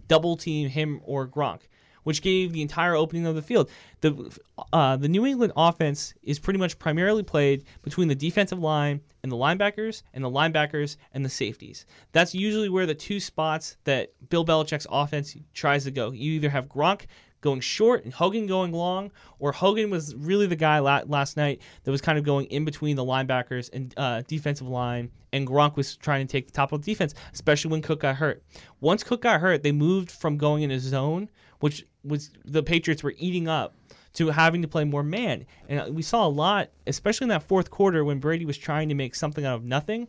double 0.07 0.37
team 0.37 0.69
him 0.69 1.01
or 1.03 1.27
Gronk, 1.27 1.61
which 2.03 2.21
gave 2.21 2.53
the 2.53 2.61
entire 2.61 2.95
opening 2.95 3.25
of 3.25 3.35
the 3.35 3.41
field. 3.41 3.69
The 4.01 4.37
uh, 4.73 4.97
the 4.97 5.09
New 5.09 5.25
England 5.25 5.53
offense 5.55 6.13
is 6.23 6.39
pretty 6.39 6.59
much 6.59 6.79
primarily 6.79 7.23
played 7.23 7.65
between 7.81 8.07
the 8.07 8.15
defensive 8.15 8.59
line 8.59 9.01
and 9.23 9.31
the 9.31 9.35
linebackers, 9.35 10.01
and 10.13 10.23
the 10.23 10.29
linebackers 10.29 10.97
and 11.13 11.23
the 11.23 11.29
safeties. 11.29 11.85
That's 12.11 12.33
usually 12.33 12.69
where 12.69 12.85
the 12.85 12.95
two 12.95 13.19
spots 13.19 13.77
that 13.83 14.13
Bill 14.29 14.43
Belichick's 14.43 14.87
offense 14.89 15.35
tries 15.53 15.83
to 15.83 15.91
go. 15.91 16.11
You 16.11 16.31
either 16.33 16.49
have 16.49 16.67
Gronk 16.67 17.05
going 17.41 17.59
short 17.59 18.03
and 18.03 18.13
Hogan 18.13 18.47
going 18.47 18.71
long, 18.71 19.11
or 19.39 19.51
Hogan 19.51 19.89
was 19.89 20.15
really 20.15 20.47
the 20.47 20.55
guy 20.55 20.79
la- 20.79 21.01
last 21.05 21.37
night 21.37 21.61
that 21.83 21.91
was 21.91 22.01
kind 22.01 22.17
of 22.17 22.23
going 22.23 22.45
in 22.47 22.65
between 22.65 22.95
the 22.95 23.03
linebackers 23.03 23.69
and 23.73 23.93
uh, 23.97 24.21
defensive 24.27 24.67
line, 24.67 25.11
and 25.33 25.45
Gronk 25.47 25.75
was 25.75 25.97
trying 25.97 26.25
to 26.25 26.31
take 26.31 26.45
the 26.45 26.53
top 26.53 26.71
of 26.71 26.83
the 26.83 26.91
defense, 26.91 27.13
especially 27.33 27.71
when 27.71 27.81
Cook 27.81 28.01
got 28.01 28.15
hurt. 28.15 28.43
Once 28.79 29.03
Cook 29.03 29.21
got 29.21 29.41
hurt, 29.41 29.63
they 29.63 29.71
moved 29.71 30.11
from 30.11 30.37
going 30.37 30.63
in 30.63 30.71
a 30.71 30.79
zone, 30.79 31.29
which 31.59 31.85
was 32.03 32.31
the 32.45 32.63
Patriots 32.63 33.03
were 33.03 33.13
eating 33.17 33.47
up, 33.47 33.75
to 34.13 34.27
having 34.27 34.61
to 34.61 34.67
play 34.67 34.83
more 34.83 35.03
man. 35.03 35.45
And 35.69 35.79
uh, 35.79 35.85
we 35.91 36.01
saw 36.01 36.27
a 36.27 36.29
lot, 36.29 36.69
especially 36.87 37.25
in 37.25 37.29
that 37.29 37.43
fourth 37.43 37.69
quarter 37.69 38.03
when 38.03 38.19
Brady 38.19 38.45
was 38.45 38.57
trying 38.57 38.89
to 38.89 38.95
make 38.95 39.15
something 39.15 39.45
out 39.45 39.55
of 39.55 39.63
nothing, 39.63 40.07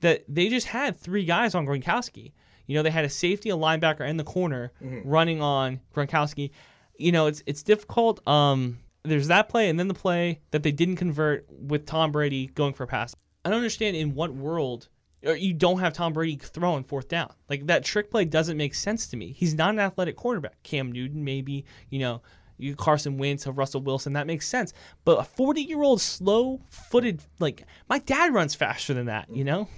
that 0.00 0.24
they 0.28 0.48
just 0.48 0.66
had 0.66 0.96
three 0.96 1.24
guys 1.24 1.54
on 1.54 1.66
Gronkowski. 1.66 2.32
You 2.66 2.76
know, 2.76 2.82
they 2.82 2.90
had 2.90 3.04
a 3.04 3.10
safety, 3.10 3.50
a 3.50 3.56
linebacker, 3.56 4.08
and 4.08 4.18
the 4.20 4.24
corner 4.24 4.72
running 5.04 5.42
on 5.42 5.80
Gronkowski. 5.94 6.50
You 6.98 7.12
know, 7.12 7.26
it's 7.26 7.42
it's 7.46 7.62
difficult. 7.62 8.26
Um, 8.28 8.78
there's 9.02 9.28
that 9.28 9.48
play, 9.48 9.70
and 9.70 9.78
then 9.78 9.88
the 9.88 9.94
play 9.94 10.40
that 10.50 10.62
they 10.62 10.72
didn't 10.72 10.96
convert 10.96 11.46
with 11.50 11.86
Tom 11.86 12.12
Brady 12.12 12.46
going 12.48 12.74
for 12.74 12.84
a 12.84 12.86
pass. 12.86 13.14
I 13.44 13.48
don't 13.48 13.56
understand 13.56 13.96
in 13.96 14.14
what 14.14 14.34
world 14.34 14.88
or 15.24 15.34
you 15.34 15.52
don't 15.52 15.80
have 15.80 15.92
Tom 15.92 16.12
Brady 16.12 16.36
throwing 16.36 16.84
fourth 16.84 17.08
down. 17.08 17.32
Like 17.48 17.66
that 17.66 17.84
trick 17.84 18.10
play 18.10 18.24
doesn't 18.24 18.56
make 18.56 18.74
sense 18.74 19.06
to 19.08 19.16
me. 19.16 19.32
He's 19.32 19.54
not 19.54 19.70
an 19.70 19.80
athletic 19.80 20.16
quarterback. 20.16 20.62
Cam 20.62 20.92
Newton, 20.92 21.24
maybe, 21.24 21.64
you 21.90 21.98
know, 21.98 22.22
you 22.56 22.76
Carson 22.76 23.18
Wentz 23.18 23.46
or 23.46 23.52
Russell 23.52 23.80
Wilson, 23.80 24.12
that 24.14 24.26
makes 24.26 24.46
sense. 24.46 24.72
But 25.04 25.20
a 25.20 25.24
40 25.24 25.62
year 25.62 25.82
old 25.82 26.00
slow 26.00 26.60
footed, 26.68 27.22
like 27.38 27.64
my 27.88 27.98
dad 27.98 28.32
runs 28.32 28.54
faster 28.54 28.94
than 28.94 29.06
that, 29.06 29.28
you 29.30 29.44
know? 29.44 29.68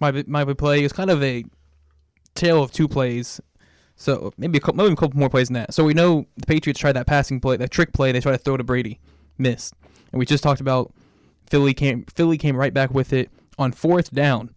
my 0.00 0.24
my 0.26 0.44
play. 0.44 0.82
Was 0.82 0.92
kind 0.92 1.10
of 1.10 1.22
a 1.22 1.44
tale 2.34 2.62
of 2.62 2.72
two 2.72 2.88
plays. 2.88 3.40
So 3.96 4.32
maybe 4.36 4.58
a 4.58 4.60
couple, 4.60 4.82
maybe 4.82 4.92
a 4.92 4.96
couple 4.96 5.18
more 5.18 5.30
plays 5.30 5.48
than 5.48 5.54
that. 5.54 5.72
So 5.72 5.84
we 5.84 5.94
know 5.94 6.26
the 6.36 6.46
Patriots 6.46 6.80
tried 6.80 6.92
that 6.92 7.06
passing 7.06 7.40
play, 7.40 7.56
that 7.56 7.70
trick 7.70 7.92
play. 7.92 8.12
They 8.12 8.20
tried 8.20 8.32
to 8.32 8.38
throw 8.38 8.56
to 8.56 8.64
Brady, 8.64 9.00
missed, 9.38 9.74
and 10.12 10.18
we 10.18 10.26
just 10.26 10.42
talked 10.42 10.60
about 10.60 10.92
Philly 11.48 11.74
came 11.74 12.04
Philly 12.14 12.38
came 12.38 12.56
right 12.56 12.74
back 12.74 12.92
with 12.92 13.12
it 13.12 13.30
on 13.58 13.72
fourth 13.72 14.12
down 14.12 14.53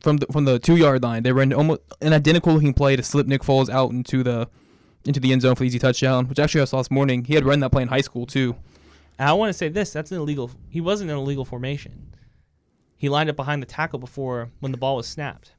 from 0.00 0.18
the 0.18 0.26
from 0.26 0.44
the 0.44 0.58
two 0.58 0.76
yard 0.76 1.02
line. 1.02 1.22
They 1.22 1.32
ran 1.32 1.52
almost 1.52 1.82
an 2.00 2.12
identical 2.12 2.52
looking 2.54 2.74
play 2.74 2.96
to 2.96 3.02
slip 3.02 3.26
Nick 3.26 3.42
Foles 3.42 3.68
out 3.68 3.90
into 3.90 4.22
the 4.22 4.48
into 5.04 5.20
the 5.20 5.32
end 5.32 5.42
zone 5.42 5.54
for 5.54 5.60
the 5.60 5.66
easy 5.66 5.78
touchdown, 5.78 6.26
which 6.28 6.38
actually 6.38 6.60
I 6.60 6.64
saw 6.64 6.78
this 6.78 6.90
morning. 6.90 7.24
He 7.24 7.34
had 7.34 7.44
run 7.44 7.60
that 7.60 7.70
play 7.70 7.82
in 7.82 7.88
high 7.88 8.00
school 8.00 8.26
too. 8.26 8.56
And 9.18 9.28
I 9.28 9.32
want 9.34 9.50
to 9.50 9.54
say 9.54 9.68
this: 9.68 9.92
that's 9.92 10.10
an 10.10 10.18
illegal. 10.18 10.50
He 10.68 10.80
wasn't 10.80 11.10
in 11.10 11.16
a 11.16 11.20
illegal 11.20 11.44
formation. 11.44 12.14
He 12.96 13.08
lined 13.08 13.30
up 13.30 13.36
behind 13.36 13.62
the 13.62 13.66
tackle 13.66 13.98
before 13.98 14.50
when 14.60 14.72
the 14.72 14.78
ball 14.78 14.96
was 14.96 15.06
snapped. 15.06 15.52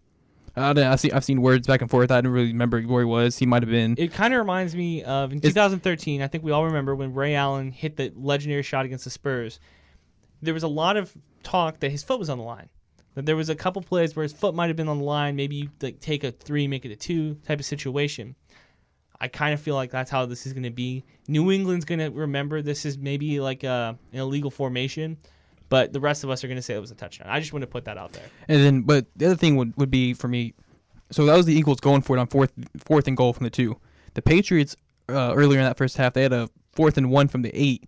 I 0.55 0.73
don't 0.73 0.83
know, 0.83 0.91
I've 0.91 0.99
seen 0.99 1.13
I've 1.13 1.23
seen 1.23 1.41
words 1.41 1.65
back 1.65 1.81
and 1.81 1.89
forth. 1.89 2.11
I 2.11 2.17
didn't 2.17 2.33
really 2.33 2.47
remember 2.49 2.81
where 2.81 3.01
he 3.01 3.05
was. 3.05 3.37
He 3.37 3.45
might 3.45 3.63
have 3.63 3.69
been. 3.69 3.95
It 3.97 4.11
kind 4.13 4.33
of 4.33 4.39
reminds 4.39 4.75
me 4.75 5.01
of 5.03 5.31
in 5.31 5.37
Is- 5.39 5.53
2013. 5.53 6.21
I 6.21 6.27
think 6.27 6.43
we 6.43 6.51
all 6.51 6.65
remember 6.65 6.93
when 6.93 7.13
Ray 7.13 7.35
Allen 7.35 7.71
hit 7.71 7.95
the 7.95 8.11
legendary 8.15 8.63
shot 8.63 8.85
against 8.85 9.05
the 9.05 9.09
Spurs. 9.09 9.59
There 10.41 10.53
was 10.53 10.63
a 10.63 10.67
lot 10.67 10.97
of 10.97 11.15
talk 11.43 11.79
that 11.79 11.89
his 11.89 12.03
foot 12.03 12.19
was 12.19 12.29
on 12.29 12.37
the 12.37 12.43
line. 12.43 12.67
That 13.15 13.25
there 13.25 13.35
was 13.35 13.49
a 13.49 13.55
couple 13.55 13.81
plays 13.81 14.15
where 14.15 14.23
his 14.23 14.31
foot 14.31 14.55
might 14.55 14.67
have 14.67 14.77
been 14.77 14.87
on 14.87 14.99
the 14.99 15.03
line. 15.03 15.35
Maybe 15.35 15.55
you 15.55 15.69
like 15.81 15.99
take 15.99 16.23
a 16.23 16.31
three, 16.31 16.67
make 16.67 16.85
it 16.85 16.91
a 16.91 16.95
two 16.95 17.35
type 17.45 17.59
of 17.59 17.65
situation. 17.65 18.35
I 19.19 19.27
kind 19.27 19.53
of 19.53 19.61
feel 19.61 19.75
like 19.75 19.91
that's 19.91 20.09
how 20.09 20.25
this 20.25 20.47
is 20.47 20.53
going 20.53 20.63
to 20.63 20.71
be. 20.71 21.03
New 21.27 21.51
England's 21.51 21.85
going 21.85 21.99
to 21.99 22.09
remember 22.09 22.61
this 22.61 22.85
is 22.85 22.97
maybe 22.97 23.39
like 23.39 23.63
a, 23.63 23.97
an 24.13 24.19
illegal 24.19 24.49
formation, 24.49 25.17
but 25.69 25.93
the 25.93 25.99
rest 25.99 26.23
of 26.23 26.31
us 26.31 26.43
are 26.43 26.47
going 26.47 26.57
to 26.57 26.61
say 26.61 26.73
it 26.73 26.79
was 26.79 26.89
a 26.89 26.95
touchdown. 26.95 27.27
I 27.29 27.39
just 27.39 27.53
want 27.53 27.61
to 27.61 27.67
put 27.67 27.85
that 27.85 27.97
out 27.97 28.13
there. 28.13 28.25
And 28.47 28.63
then, 28.63 28.81
but 28.81 29.05
the 29.15 29.27
other 29.27 29.35
thing 29.35 29.57
would, 29.57 29.77
would 29.77 29.91
be 29.91 30.13
for 30.13 30.27
me. 30.27 30.55
So 31.11 31.25
that 31.25 31.37
was 31.37 31.45
the 31.45 31.53
Eagles 31.53 31.79
going 31.79 32.01
for 32.01 32.17
it 32.17 32.19
on 32.19 32.27
fourth 32.27 32.51
fourth 32.77 33.07
and 33.07 33.15
goal 33.15 33.33
from 33.33 33.43
the 33.43 33.51
two. 33.51 33.77
The 34.15 34.21
Patriots 34.23 34.75
uh, 35.07 35.33
earlier 35.35 35.59
in 35.59 35.65
that 35.65 35.77
first 35.77 35.97
half 35.97 36.13
they 36.13 36.23
had 36.23 36.33
a 36.33 36.49
fourth 36.71 36.97
and 36.97 37.11
one 37.11 37.27
from 37.27 37.43
the 37.43 37.51
eight, 37.53 37.87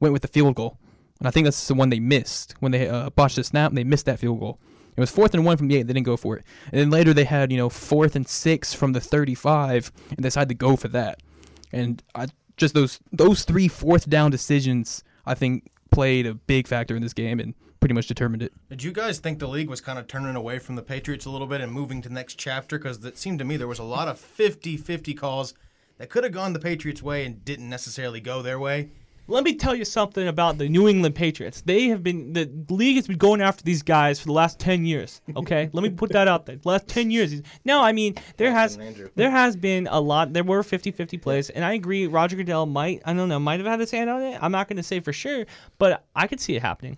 went 0.00 0.12
with 0.12 0.22
the 0.22 0.28
field 0.28 0.54
goal, 0.54 0.78
and 1.22 1.28
I 1.28 1.30
think 1.30 1.44
that's 1.44 1.68
the 1.68 1.74
one 1.74 1.88
they 1.90 2.00
missed 2.00 2.56
when 2.58 2.72
they 2.72 2.88
uh, 2.88 3.08
botched 3.10 3.36
the 3.36 3.44
snap. 3.44 3.70
and 3.70 3.78
They 3.78 3.84
missed 3.84 4.06
that 4.06 4.18
field 4.18 4.40
goal. 4.40 4.58
It 4.96 5.00
was 5.00 5.08
fourth 5.08 5.34
and 5.34 5.44
one 5.44 5.56
from 5.56 5.68
the 5.68 5.76
eight. 5.76 5.84
They 5.84 5.92
didn't 5.92 6.04
go 6.04 6.16
for 6.16 6.36
it. 6.36 6.44
And 6.72 6.80
then 6.80 6.90
later 6.90 7.14
they 7.14 7.22
had 7.22 7.52
you 7.52 7.58
know 7.58 7.68
fourth 7.68 8.16
and 8.16 8.26
six 8.26 8.74
from 8.74 8.92
the 8.92 9.00
thirty-five, 9.00 9.92
and 10.08 10.18
they 10.18 10.22
decided 10.22 10.48
to 10.48 10.56
go 10.56 10.74
for 10.74 10.88
that. 10.88 11.22
And 11.70 12.02
I 12.16 12.26
just 12.56 12.74
those 12.74 12.98
those 13.12 13.44
three 13.44 13.68
fourth 13.68 14.10
down 14.10 14.32
decisions 14.32 15.04
I 15.24 15.34
think 15.34 15.70
played 15.92 16.26
a 16.26 16.34
big 16.34 16.66
factor 16.66 16.96
in 16.96 17.02
this 17.02 17.12
game 17.12 17.38
and 17.38 17.54
pretty 17.78 17.94
much 17.94 18.08
determined 18.08 18.42
it. 18.42 18.52
Did 18.68 18.82
you 18.82 18.90
guys 18.90 19.20
think 19.20 19.38
the 19.38 19.46
league 19.46 19.70
was 19.70 19.80
kind 19.80 20.00
of 20.00 20.08
turning 20.08 20.34
away 20.34 20.58
from 20.58 20.74
the 20.74 20.82
Patriots 20.82 21.24
a 21.24 21.30
little 21.30 21.46
bit 21.46 21.60
and 21.60 21.70
moving 21.70 22.02
to 22.02 22.08
the 22.08 22.14
next 22.16 22.34
chapter? 22.34 22.78
Because 22.78 23.04
it 23.04 23.16
seemed 23.16 23.38
to 23.38 23.44
me 23.44 23.56
there 23.56 23.68
was 23.68 23.78
a 23.78 23.84
lot 23.84 24.08
of 24.08 24.18
50 24.18 24.76
50 24.76 25.14
calls 25.14 25.54
that 25.98 26.10
could 26.10 26.24
have 26.24 26.32
gone 26.32 26.52
the 26.52 26.58
Patriots' 26.58 27.00
way 27.00 27.24
and 27.24 27.44
didn't 27.44 27.68
necessarily 27.68 28.18
go 28.18 28.42
their 28.42 28.58
way. 28.58 28.90
Let 29.28 29.44
me 29.44 29.54
tell 29.54 29.74
you 29.74 29.84
something 29.84 30.26
about 30.26 30.58
the 30.58 30.68
New 30.68 30.88
England 30.88 31.14
Patriots. 31.14 31.60
They 31.60 31.88
have 31.88 32.02
been 32.02 32.32
the 32.32 32.50
league 32.68 32.96
has 32.96 33.06
been 33.06 33.18
going 33.18 33.40
after 33.40 33.62
these 33.62 33.82
guys 33.82 34.18
for 34.18 34.26
the 34.26 34.32
last 34.32 34.58
ten 34.58 34.84
years. 34.84 35.20
Okay, 35.36 35.70
let 35.72 35.82
me 35.82 35.90
put 35.90 36.10
that 36.12 36.26
out 36.26 36.44
there. 36.46 36.56
The 36.56 36.68
last 36.68 36.88
ten 36.88 37.10
years. 37.10 37.40
No, 37.64 37.80
I 37.80 37.92
mean 37.92 38.16
there 38.36 38.50
has 38.50 38.78
there 39.14 39.30
has 39.30 39.56
been 39.56 39.86
a 39.90 40.00
lot. 40.00 40.32
There 40.32 40.44
were 40.44 40.62
50-50 40.62 41.22
plays, 41.22 41.50
and 41.50 41.64
I 41.64 41.74
agree. 41.74 42.06
Roger 42.06 42.36
Goodell 42.36 42.66
might 42.66 43.00
I 43.04 43.14
don't 43.14 43.28
know 43.28 43.38
might 43.38 43.60
have 43.60 43.66
had 43.66 43.80
his 43.80 43.90
hand 43.90 44.10
on 44.10 44.22
it. 44.22 44.38
I'm 44.42 44.52
not 44.52 44.68
going 44.68 44.76
to 44.76 44.82
say 44.82 45.00
for 45.00 45.12
sure, 45.12 45.46
but 45.78 46.04
I 46.16 46.26
could 46.26 46.40
see 46.40 46.56
it 46.56 46.62
happening. 46.62 46.96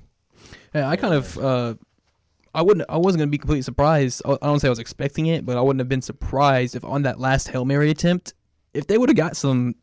Yeah, 0.74 0.88
I 0.88 0.96
kind 0.96 1.14
of, 1.14 1.38
uh, 1.38 1.74
I 2.54 2.62
wouldn't, 2.62 2.88
I 2.88 2.96
wasn't 2.96 3.20
gonna 3.20 3.30
be 3.30 3.38
completely 3.38 3.62
surprised. 3.62 4.22
I 4.24 4.32
I 4.32 4.46
don't 4.46 4.60
say 4.60 4.68
I 4.68 4.70
was 4.70 4.78
expecting 4.78 5.26
it, 5.26 5.44
but 5.44 5.56
I 5.56 5.60
wouldn't 5.60 5.80
have 5.80 5.88
been 5.88 6.02
surprised 6.02 6.74
if 6.74 6.84
on 6.84 7.02
that 7.02 7.20
last 7.20 7.48
hail 7.48 7.64
mary 7.64 7.90
attempt, 7.90 8.34
if 8.72 8.86
they 8.86 8.98
would 8.98 9.08
have 9.08 9.16
got 9.16 9.36
some 9.36 9.74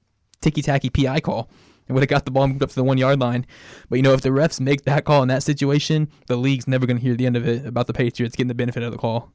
ticky 0.41 0.61
tacky 0.61 0.89
pi 0.89 1.19
call 1.19 1.49
and 1.91 1.95
would 1.95 2.01
have 2.01 2.09
got 2.09 2.23
the 2.23 2.31
ball 2.31 2.47
moved 2.47 2.63
up 2.63 2.69
to 2.69 2.75
the 2.75 2.83
one 2.83 2.97
yard 2.97 3.19
line. 3.19 3.45
But 3.89 3.97
you 3.97 4.01
know, 4.01 4.13
if 4.13 4.21
the 4.21 4.29
refs 4.29 4.61
make 4.61 4.83
that 4.85 5.03
call 5.03 5.21
in 5.21 5.27
that 5.27 5.43
situation, 5.43 6.09
the 6.27 6.37
league's 6.37 6.67
never 6.67 6.85
gonna 6.85 7.01
hear 7.01 7.15
the 7.15 7.25
end 7.25 7.35
of 7.35 7.45
it 7.45 7.65
about 7.65 7.87
the 7.87 7.93
Patriots 7.93 8.35
getting 8.35 8.47
the 8.47 8.55
benefit 8.55 8.81
of 8.81 8.91
the 8.91 8.97
call. 8.97 9.31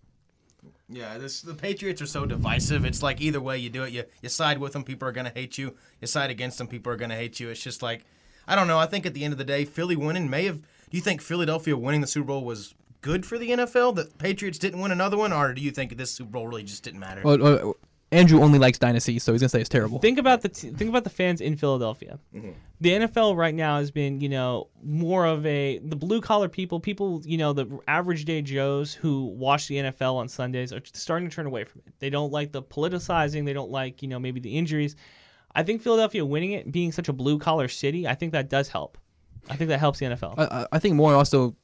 Yeah, 0.88 1.18
this 1.18 1.42
the 1.42 1.54
Patriots 1.54 2.00
are 2.00 2.06
so 2.06 2.24
divisive. 2.24 2.84
It's 2.84 3.02
like 3.02 3.20
either 3.20 3.40
way 3.40 3.58
you 3.58 3.68
do 3.68 3.82
it, 3.82 3.92
you 3.92 4.04
you 4.22 4.28
side 4.30 4.58
with 4.58 4.72
them, 4.72 4.84
people 4.84 5.06
are 5.06 5.12
gonna 5.12 5.32
hate 5.34 5.58
you. 5.58 5.74
You 6.00 6.06
side 6.06 6.30
against 6.30 6.56
them, 6.58 6.66
people 6.66 6.92
are 6.92 6.96
gonna 6.96 7.16
hate 7.16 7.38
you. 7.40 7.50
It's 7.50 7.62
just 7.62 7.82
like 7.82 8.04
I 8.48 8.56
don't 8.56 8.68
know. 8.68 8.78
I 8.78 8.86
think 8.86 9.04
at 9.04 9.12
the 9.12 9.24
end 9.24 9.32
of 9.32 9.38
the 9.38 9.44
day, 9.44 9.64
Philly 9.64 9.96
winning 9.96 10.30
may 10.30 10.46
have. 10.46 10.60
Do 10.60 10.96
you 10.96 11.02
think 11.02 11.20
Philadelphia 11.20 11.76
winning 11.76 12.00
the 12.00 12.06
Super 12.06 12.28
Bowl 12.28 12.44
was 12.44 12.74
good 13.02 13.26
for 13.26 13.36
the 13.38 13.50
NFL? 13.50 13.96
That 13.96 14.16
Patriots 14.18 14.58
didn't 14.58 14.80
win 14.80 14.92
another 14.92 15.18
one, 15.18 15.32
or 15.32 15.52
do 15.52 15.60
you 15.60 15.72
think 15.72 15.96
this 15.96 16.12
Super 16.12 16.30
Bowl 16.30 16.46
really 16.46 16.62
just 16.62 16.84
didn't 16.84 17.00
matter? 17.00 17.20
Well, 17.22 17.76
Andrew 18.12 18.40
only 18.40 18.58
likes 18.58 18.78
dynasty, 18.78 19.18
so 19.18 19.32
he's 19.32 19.40
gonna 19.42 19.48
say 19.48 19.60
it's 19.60 19.68
terrible. 19.68 19.98
Think 19.98 20.18
about 20.18 20.40
the 20.42 20.48
t- 20.48 20.70
think 20.70 20.88
about 20.88 21.02
the 21.04 21.10
fans 21.10 21.40
in 21.40 21.56
Philadelphia. 21.56 22.18
Mm-hmm. 22.34 22.50
The 22.80 22.90
NFL 22.90 23.36
right 23.36 23.54
now 23.54 23.78
has 23.78 23.90
been, 23.90 24.20
you 24.20 24.28
know, 24.28 24.68
more 24.82 25.26
of 25.26 25.44
a 25.44 25.78
the 25.78 25.96
blue 25.96 26.20
collar 26.20 26.48
people, 26.48 26.78
people, 26.78 27.20
you 27.24 27.36
know, 27.36 27.52
the 27.52 27.66
average 27.88 28.24
day 28.24 28.42
Joes 28.42 28.94
who 28.94 29.24
watch 29.24 29.66
the 29.66 29.76
NFL 29.76 30.14
on 30.14 30.28
Sundays 30.28 30.72
are 30.72 30.80
starting 30.92 31.28
to 31.28 31.34
turn 31.34 31.46
away 31.46 31.64
from 31.64 31.82
it. 31.86 31.94
They 31.98 32.10
don't 32.10 32.30
like 32.32 32.52
the 32.52 32.62
politicizing. 32.62 33.44
They 33.44 33.52
don't 33.52 33.70
like, 33.70 34.02
you 34.02 34.08
know, 34.08 34.18
maybe 34.20 34.38
the 34.40 34.56
injuries. 34.56 34.94
I 35.54 35.62
think 35.64 35.82
Philadelphia 35.82 36.24
winning 36.24 36.52
it, 36.52 36.70
being 36.70 36.92
such 36.92 37.08
a 37.08 37.12
blue 37.12 37.38
collar 37.38 37.66
city, 37.66 38.06
I 38.06 38.14
think 38.14 38.32
that 38.32 38.48
does 38.50 38.68
help. 38.68 38.98
I 39.50 39.56
think 39.56 39.68
that 39.68 39.80
helps 39.80 39.98
the 39.98 40.06
NFL. 40.06 40.34
I, 40.38 40.44
I- 40.62 40.66
I 40.72 40.78
think 40.78 40.94
more 40.94 41.14
also 41.14 41.56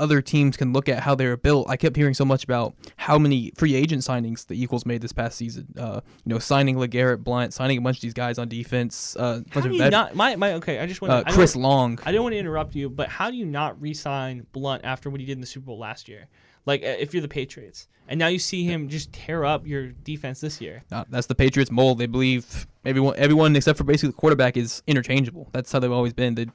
other 0.00 0.22
teams 0.22 0.56
can 0.56 0.72
look 0.72 0.88
at 0.88 1.00
how 1.00 1.14
they're 1.14 1.36
built. 1.36 1.68
I 1.68 1.76
kept 1.76 1.94
hearing 1.94 2.14
so 2.14 2.24
much 2.24 2.42
about 2.42 2.74
how 2.96 3.18
many 3.18 3.52
free 3.56 3.74
agent 3.74 4.02
signings 4.02 4.46
the 4.46 4.54
Eagles 4.54 4.86
made 4.86 5.02
this 5.02 5.12
past 5.12 5.36
season. 5.36 5.72
Uh, 5.78 6.00
you 6.24 6.32
know, 6.32 6.38
signing 6.38 6.76
LeGarrette 6.76 7.22
Blunt, 7.22 7.52
signing 7.54 7.78
a 7.78 7.80
bunch 7.80 7.98
of 7.98 8.02
these 8.02 8.14
guys 8.14 8.38
on 8.38 8.48
defense. 8.48 9.14
Uh, 9.16 9.42
how 9.50 9.60
bunch 9.60 9.64
do 9.66 9.72
you 9.72 9.78
vet- 9.78 9.92
not? 9.92 10.16
My, 10.16 10.34
my 10.36 10.54
okay. 10.54 10.78
I 10.78 10.86
just 10.86 11.00
want 11.02 11.12
uh, 11.12 11.22
to. 11.22 11.32
Chris 11.32 11.54
Long. 11.54 11.98
I 12.04 12.12
don't 12.12 12.22
want 12.22 12.32
to 12.32 12.38
interrupt 12.38 12.74
you, 12.74 12.88
but 12.88 13.08
how 13.08 13.30
do 13.30 13.36
you 13.36 13.46
not 13.46 13.80
re-sign 13.80 14.46
Blunt 14.52 14.84
after 14.84 15.10
what 15.10 15.20
he 15.20 15.26
did 15.26 15.34
in 15.34 15.40
the 15.40 15.46
Super 15.46 15.66
Bowl 15.66 15.78
last 15.78 16.08
year? 16.08 16.26
Like, 16.66 16.82
uh, 16.82 16.96
if 16.98 17.14
you're 17.14 17.22
the 17.22 17.28
Patriots, 17.28 17.88
and 18.08 18.18
now 18.18 18.26
you 18.26 18.38
see 18.38 18.64
him 18.64 18.88
just 18.88 19.12
tear 19.12 19.44
up 19.44 19.66
your 19.66 19.88
defense 19.88 20.40
this 20.40 20.60
year. 20.60 20.82
Uh, 20.90 21.04
that's 21.08 21.26
the 21.26 21.34
Patriots 21.34 21.70
mold. 21.70 21.98
They 21.98 22.06
believe 22.06 22.66
everyone, 22.84 23.14
everyone 23.16 23.54
except 23.56 23.78
for 23.78 23.84
basically 23.84 24.10
the 24.10 24.16
quarterback 24.16 24.56
is 24.56 24.82
interchangeable. 24.86 25.48
That's 25.52 25.70
how 25.70 25.78
they've 25.78 25.92
always 25.92 26.12
been. 26.12 26.34
They 26.34 26.46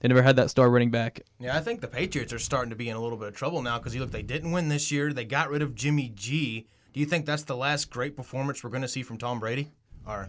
they 0.00 0.08
never 0.08 0.22
had 0.22 0.36
that 0.36 0.50
star 0.50 0.70
running 0.70 0.90
back. 0.90 1.20
Yeah, 1.38 1.56
I 1.56 1.60
think 1.60 1.80
the 1.80 1.88
Patriots 1.88 2.32
are 2.32 2.38
starting 2.38 2.70
to 2.70 2.76
be 2.76 2.88
in 2.88 2.96
a 2.96 3.00
little 3.00 3.18
bit 3.18 3.28
of 3.28 3.36
trouble 3.36 3.62
now 3.62 3.78
because 3.78 3.94
you 3.94 4.00
look, 4.00 4.10
they 4.10 4.22
didn't 4.22 4.50
win 4.50 4.68
this 4.68 4.90
year. 4.90 5.12
They 5.12 5.24
got 5.24 5.50
rid 5.50 5.62
of 5.62 5.74
Jimmy 5.74 6.10
G. 6.14 6.66
Do 6.92 7.00
you 7.00 7.06
think 7.06 7.26
that's 7.26 7.44
the 7.44 7.56
last 7.56 7.90
great 7.90 8.16
performance 8.16 8.64
we're 8.64 8.70
going 8.70 8.82
to 8.82 8.88
see 8.88 9.02
from 9.02 9.18
Tom 9.18 9.38
Brady? 9.38 9.70
Or 10.06 10.28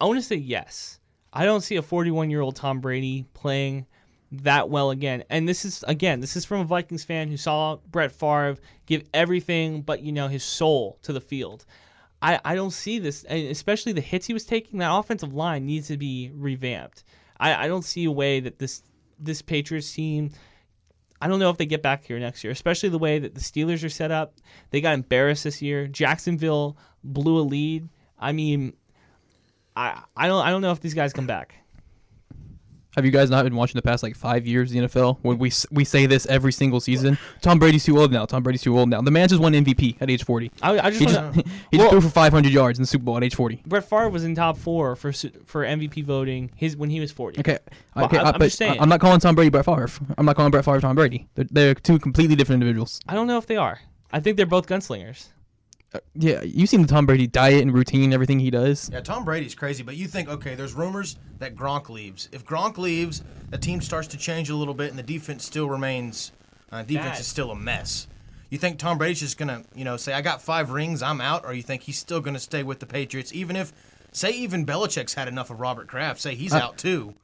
I 0.00 0.06
want 0.06 0.18
to 0.18 0.24
say 0.24 0.36
yes. 0.36 0.98
I 1.32 1.44
don't 1.44 1.60
see 1.60 1.76
a 1.76 1.82
41 1.82 2.30
year 2.30 2.40
old 2.40 2.56
Tom 2.56 2.80
Brady 2.80 3.26
playing 3.34 3.86
that 4.32 4.68
well 4.70 4.90
again. 4.90 5.24
And 5.30 5.48
this 5.48 5.64
is 5.64 5.84
again, 5.86 6.20
this 6.20 6.36
is 6.36 6.44
from 6.44 6.60
a 6.60 6.64
Vikings 6.64 7.04
fan 7.04 7.28
who 7.28 7.36
saw 7.36 7.76
Brett 7.90 8.12
Favre 8.12 8.56
give 8.86 9.04
everything 9.12 9.82
but 9.82 10.00
you 10.00 10.12
know 10.12 10.28
his 10.28 10.44
soul 10.44 10.98
to 11.02 11.12
the 11.12 11.20
field. 11.20 11.64
I, 12.20 12.40
I 12.44 12.54
don't 12.56 12.72
see 12.72 12.98
this, 12.98 13.22
and 13.24 13.46
especially 13.48 13.92
the 13.92 14.00
hits 14.00 14.26
he 14.26 14.32
was 14.32 14.44
taking. 14.44 14.80
That 14.80 14.92
offensive 14.92 15.34
line 15.34 15.66
needs 15.66 15.86
to 15.88 15.96
be 15.96 16.32
revamped. 16.34 17.04
I, 17.40 17.64
I 17.64 17.68
don't 17.68 17.84
see 17.84 18.04
a 18.04 18.10
way 18.10 18.40
that 18.40 18.58
this 18.58 18.82
this 19.18 19.42
Patriots 19.42 19.92
team. 19.92 20.30
I 21.20 21.26
don't 21.26 21.40
know 21.40 21.50
if 21.50 21.56
they 21.56 21.66
get 21.66 21.82
back 21.82 22.04
here 22.04 22.18
next 22.18 22.44
year, 22.44 22.52
especially 22.52 22.90
the 22.90 22.98
way 22.98 23.18
that 23.18 23.34
the 23.34 23.40
Steelers 23.40 23.84
are 23.84 23.88
set 23.88 24.12
up. 24.12 24.34
They 24.70 24.80
got 24.80 24.94
embarrassed 24.94 25.44
this 25.44 25.60
year. 25.60 25.88
Jacksonville 25.88 26.76
blew 27.02 27.38
a 27.38 27.42
lead. 27.42 27.88
I 28.18 28.32
mean, 28.32 28.74
I 29.76 30.02
I 30.16 30.28
don't 30.28 30.44
I 30.44 30.50
don't 30.50 30.62
know 30.62 30.72
if 30.72 30.80
these 30.80 30.94
guys 30.94 31.12
come 31.12 31.26
back. 31.26 31.54
Have 32.98 33.04
you 33.04 33.12
guys 33.12 33.30
not 33.30 33.44
been 33.44 33.54
watching 33.54 33.76
the 33.78 33.82
past 33.82 34.02
like 34.02 34.16
five 34.16 34.44
years 34.44 34.72
of 34.72 34.74
the 34.74 34.88
NFL? 34.88 35.18
When 35.22 35.38
we 35.38 35.52
we 35.70 35.84
say 35.84 36.06
this 36.06 36.26
every 36.26 36.50
single 36.50 36.80
season. 36.80 37.16
Tom 37.42 37.60
Brady's 37.60 37.84
too 37.84 37.96
old 37.96 38.10
now. 38.10 38.26
Tom 38.26 38.42
Brady's 38.42 38.60
too 38.62 38.76
old 38.76 38.88
now. 38.88 39.00
The 39.00 39.12
man 39.12 39.28
just 39.28 39.40
won 39.40 39.52
MVP 39.52 39.98
at 40.00 40.10
age 40.10 40.24
forty. 40.24 40.50
I, 40.62 40.78
I 40.80 40.90
just 40.90 40.98
He 40.98 41.06
want 41.06 41.34
just 41.36 41.46
he 41.70 41.76
Well- 41.78 41.86
just 41.86 41.90
threw 41.92 42.00
for 42.00 42.08
five 42.10 42.32
hundred 42.32 42.52
yards 42.52 42.76
in 42.80 42.82
the 42.82 42.86
Super 42.88 43.04
Bowl 43.04 43.16
at 43.16 43.22
age 43.22 43.36
forty. 43.36 43.62
Brett 43.66 43.88
Favre 43.88 44.08
was 44.08 44.24
in 44.24 44.34
top 44.34 44.58
four 44.58 44.96
for 44.96 45.12
for 45.12 45.64
MVP 45.64 46.02
voting 46.04 46.50
his 46.56 46.76
when 46.76 46.90
he 46.90 46.98
was 46.98 47.12
forty. 47.12 47.38
Okay, 47.38 47.58
Well, 47.94 48.06
okay, 48.06 48.18
I- 48.18 48.24
I, 48.30 48.32
I'm 48.32 48.40
just 48.40 48.58
saying. 48.58 48.80
I'm 48.80 48.88
not 48.88 48.98
calling 48.98 49.20
Tom 49.20 49.36
Brady 49.36 49.50
Brett 49.50 49.64
Favre. 49.64 49.88
I'm 50.18 50.26
not 50.26 50.34
calling 50.34 50.50
Brett 50.50 50.64
Favre 50.64 50.80
Tom 50.80 50.96
Brady. 50.96 51.28
They're, 51.36 51.46
they're 51.50 51.74
two 51.74 52.00
completely 52.00 52.34
different 52.34 52.60
individuals. 52.62 53.00
I 53.06 53.14
don't 53.14 53.28
know 53.28 53.38
if 53.38 53.46
they 53.46 53.56
are. 53.56 53.78
I 54.12 54.18
think 54.18 54.36
they're 54.36 54.44
both 54.46 54.66
gunslingers. 54.66 55.28
Yeah, 56.14 56.42
you've 56.42 56.68
seen 56.68 56.82
the 56.82 56.88
Tom 56.88 57.06
Brady 57.06 57.26
diet 57.26 57.62
and 57.62 57.72
routine, 57.72 58.12
everything 58.12 58.40
he 58.40 58.50
does. 58.50 58.90
Yeah, 58.92 59.00
Tom 59.00 59.24
Brady's 59.24 59.54
crazy, 59.54 59.82
but 59.82 59.96
you 59.96 60.06
think, 60.06 60.28
okay, 60.28 60.54
there's 60.54 60.74
rumors 60.74 61.16
that 61.38 61.56
Gronk 61.56 61.88
leaves. 61.88 62.28
If 62.30 62.44
Gronk 62.44 62.76
leaves, 62.76 63.22
the 63.48 63.56
team 63.58 63.80
starts 63.80 64.08
to 64.08 64.18
change 64.18 64.50
a 64.50 64.54
little 64.54 64.74
bit, 64.74 64.90
and 64.90 64.98
the 64.98 65.02
defense 65.02 65.44
still 65.44 65.68
remains, 65.68 66.32
uh, 66.70 66.82
defense 66.82 67.12
Bad. 67.16 67.20
is 67.20 67.26
still 67.26 67.50
a 67.50 67.56
mess. 67.56 68.06
You 68.50 68.58
think 68.58 68.78
Tom 68.78 68.98
Brady's 68.98 69.20
just 69.20 69.38
gonna, 69.38 69.62
you 69.74 69.84
know, 69.84 69.96
say 69.96 70.12
I 70.12 70.20
got 70.20 70.42
five 70.42 70.70
rings, 70.70 71.02
I'm 71.02 71.20
out, 71.22 71.44
or 71.46 71.54
you 71.54 71.62
think 71.62 71.82
he's 71.82 71.98
still 71.98 72.20
gonna 72.20 72.38
stay 72.38 72.62
with 72.62 72.80
the 72.80 72.86
Patriots, 72.86 73.32
even 73.32 73.56
if, 73.56 73.72
say, 74.12 74.30
even 74.30 74.66
Belichick's 74.66 75.14
had 75.14 75.28
enough 75.28 75.50
of 75.50 75.58
Robert 75.60 75.86
Kraft, 75.88 76.20
say 76.20 76.34
he's 76.34 76.52
I- 76.52 76.60
out 76.60 76.76
too. 76.76 77.14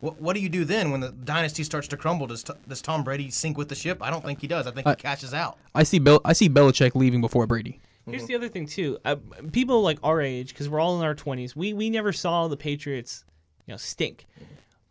What, 0.00 0.20
what 0.20 0.34
do 0.34 0.40
you 0.40 0.50
do 0.50 0.64
then 0.66 0.90
when 0.90 1.00
the 1.00 1.10
dynasty 1.12 1.64
starts 1.64 1.88
to 1.88 1.96
crumble? 1.96 2.26
Does, 2.26 2.44
does 2.68 2.82
Tom 2.82 3.04
Brady 3.04 3.30
sink 3.30 3.56
with 3.56 3.70
the 3.70 3.74
ship? 3.74 4.02
I 4.02 4.10
don't 4.10 4.22
think 4.22 4.40
he 4.40 4.46
does. 4.46 4.66
I 4.66 4.70
think 4.70 4.86
he 4.86 4.94
cashes 4.96 5.32
out. 5.32 5.56
I 5.74 5.82
see 5.82 5.98
Bill. 5.98 6.20
I 6.26 6.34
see 6.34 6.50
Belichick 6.50 6.94
leaving 6.94 7.22
before 7.22 7.46
Brady. 7.46 7.80
Here's 8.06 8.26
the 8.26 8.34
other 8.34 8.48
thing 8.48 8.66
too. 8.66 8.98
Uh, 9.04 9.16
people 9.52 9.82
like 9.82 9.98
our 10.02 10.20
age, 10.20 10.48
because 10.48 10.68
we're 10.68 10.80
all 10.80 10.98
in 10.98 11.04
our 11.04 11.14
20s, 11.14 11.56
we 11.56 11.72
we 11.72 11.88
never 11.90 12.12
saw 12.12 12.48
the 12.48 12.56
Patriots, 12.56 13.24
you 13.66 13.72
know, 13.72 13.78
stink. 13.78 14.26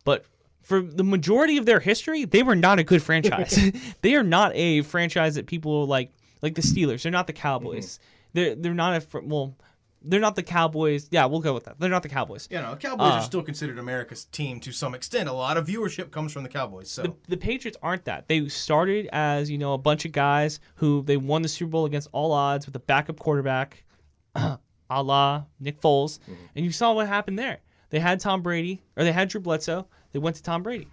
But 0.04 0.24
for 0.62 0.80
the 0.82 1.04
majority 1.04 1.56
of 1.56 1.66
their 1.66 1.80
history, 1.80 2.24
they 2.24 2.42
were 2.42 2.56
not 2.56 2.78
a 2.78 2.84
good 2.84 3.02
franchise. 3.02 3.58
they 4.02 4.14
are 4.14 4.24
not 4.24 4.52
a 4.54 4.82
franchise 4.82 5.36
that 5.36 5.46
people 5.46 5.86
like, 5.86 6.12
like 6.42 6.54
the 6.54 6.62
Steelers. 6.62 7.02
They're 7.02 7.12
not 7.12 7.26
the 7.26 7.32
Cowboys. 7.32 8.00
They're 8.32 8.54
they're 8.54 8.74
not 8.74 9.00
a 9.00 9.20
well, 9.20 9.54
they're 10.04 10.20
not 10.20 10.36
the 10.36 10.42
Cowboys. 10.42 11.08
Yeah, 11.10 11.24
we'll 11.26 11.40
go 11.40 11.54
with 11.54 11.64
that. 11.64 11.78
They're 11.80 11.88
not 11.90 12.02
the 12.02 12.08
Cowboys. 12.08 12.46
You 12.50 12.58
know, 12.60 12.76
Cowboys 12.76 13.12
Uh. 13.12 13.14
are 13.14 13.22
still 13.22 13.42
considered 13.42 13.78
America's 13.78 14.26
team 14.26 14.60
to 14.60 14.70
some 14.72 14.94
extent. 14.94 15.28
A 15.28 15.32
lot 15.32 15.56
of 15.56 15.66
viewership 15.66 16.10
comes 16.10 16.32
from 16.32 16.42
the 16.42 16.48
Cowboys. 16.48 16.90
So 16.90 17.02
the, 17.02 17.14
the 17.28 17.36
Patriots 17.36 17.78
aren't 17.82 18.04
that. 18.04 18.28
They 18.28 18.46
started 18.48 19.08
as 19.12 19.50
you 19.50 19.58
know 19.58 19.72
a 19.74 19.78
bunch 19.78 20.04
of 20.04 20.12
guys 20.12 20.60
who 20.76 21.02
they 21.02 21.16
won 21.16 21.42
the 21.42 21.48
Super 21.48 21.70
Bowl 21.70 21.84
against 21.86 22.08
all 22.12 22.32
odds 22.32 22.66
with 22.66 22.76
a 22.76 22.80
backup 22.80 23.18
quarterback, 23.18 23.82
a 24.34 24.58
la 24.90 25.44
Nick 25.58 25.80
Foles, 25.80 26.18
and 26.54 26.64
you 26.64 26.70
saw 26.70 26.92
what 26.92 27.08
happened 27.08 27.38
there. 27.38 27.58
They 27.90 28.00
had 28.00 28.20
Tom 28.20 28.42
Brady, 28.42 28.82
or 28.96 29.04
they 29.04 29.12
had 29.12 29.28
Drew 29.28 29.40
Bledsoe. 29.40 29.86
They 30.12 30.18
went 30.18 30.36
to 30.36 30.42
Tom 30.42 30.62
Brady. 30.62 30.88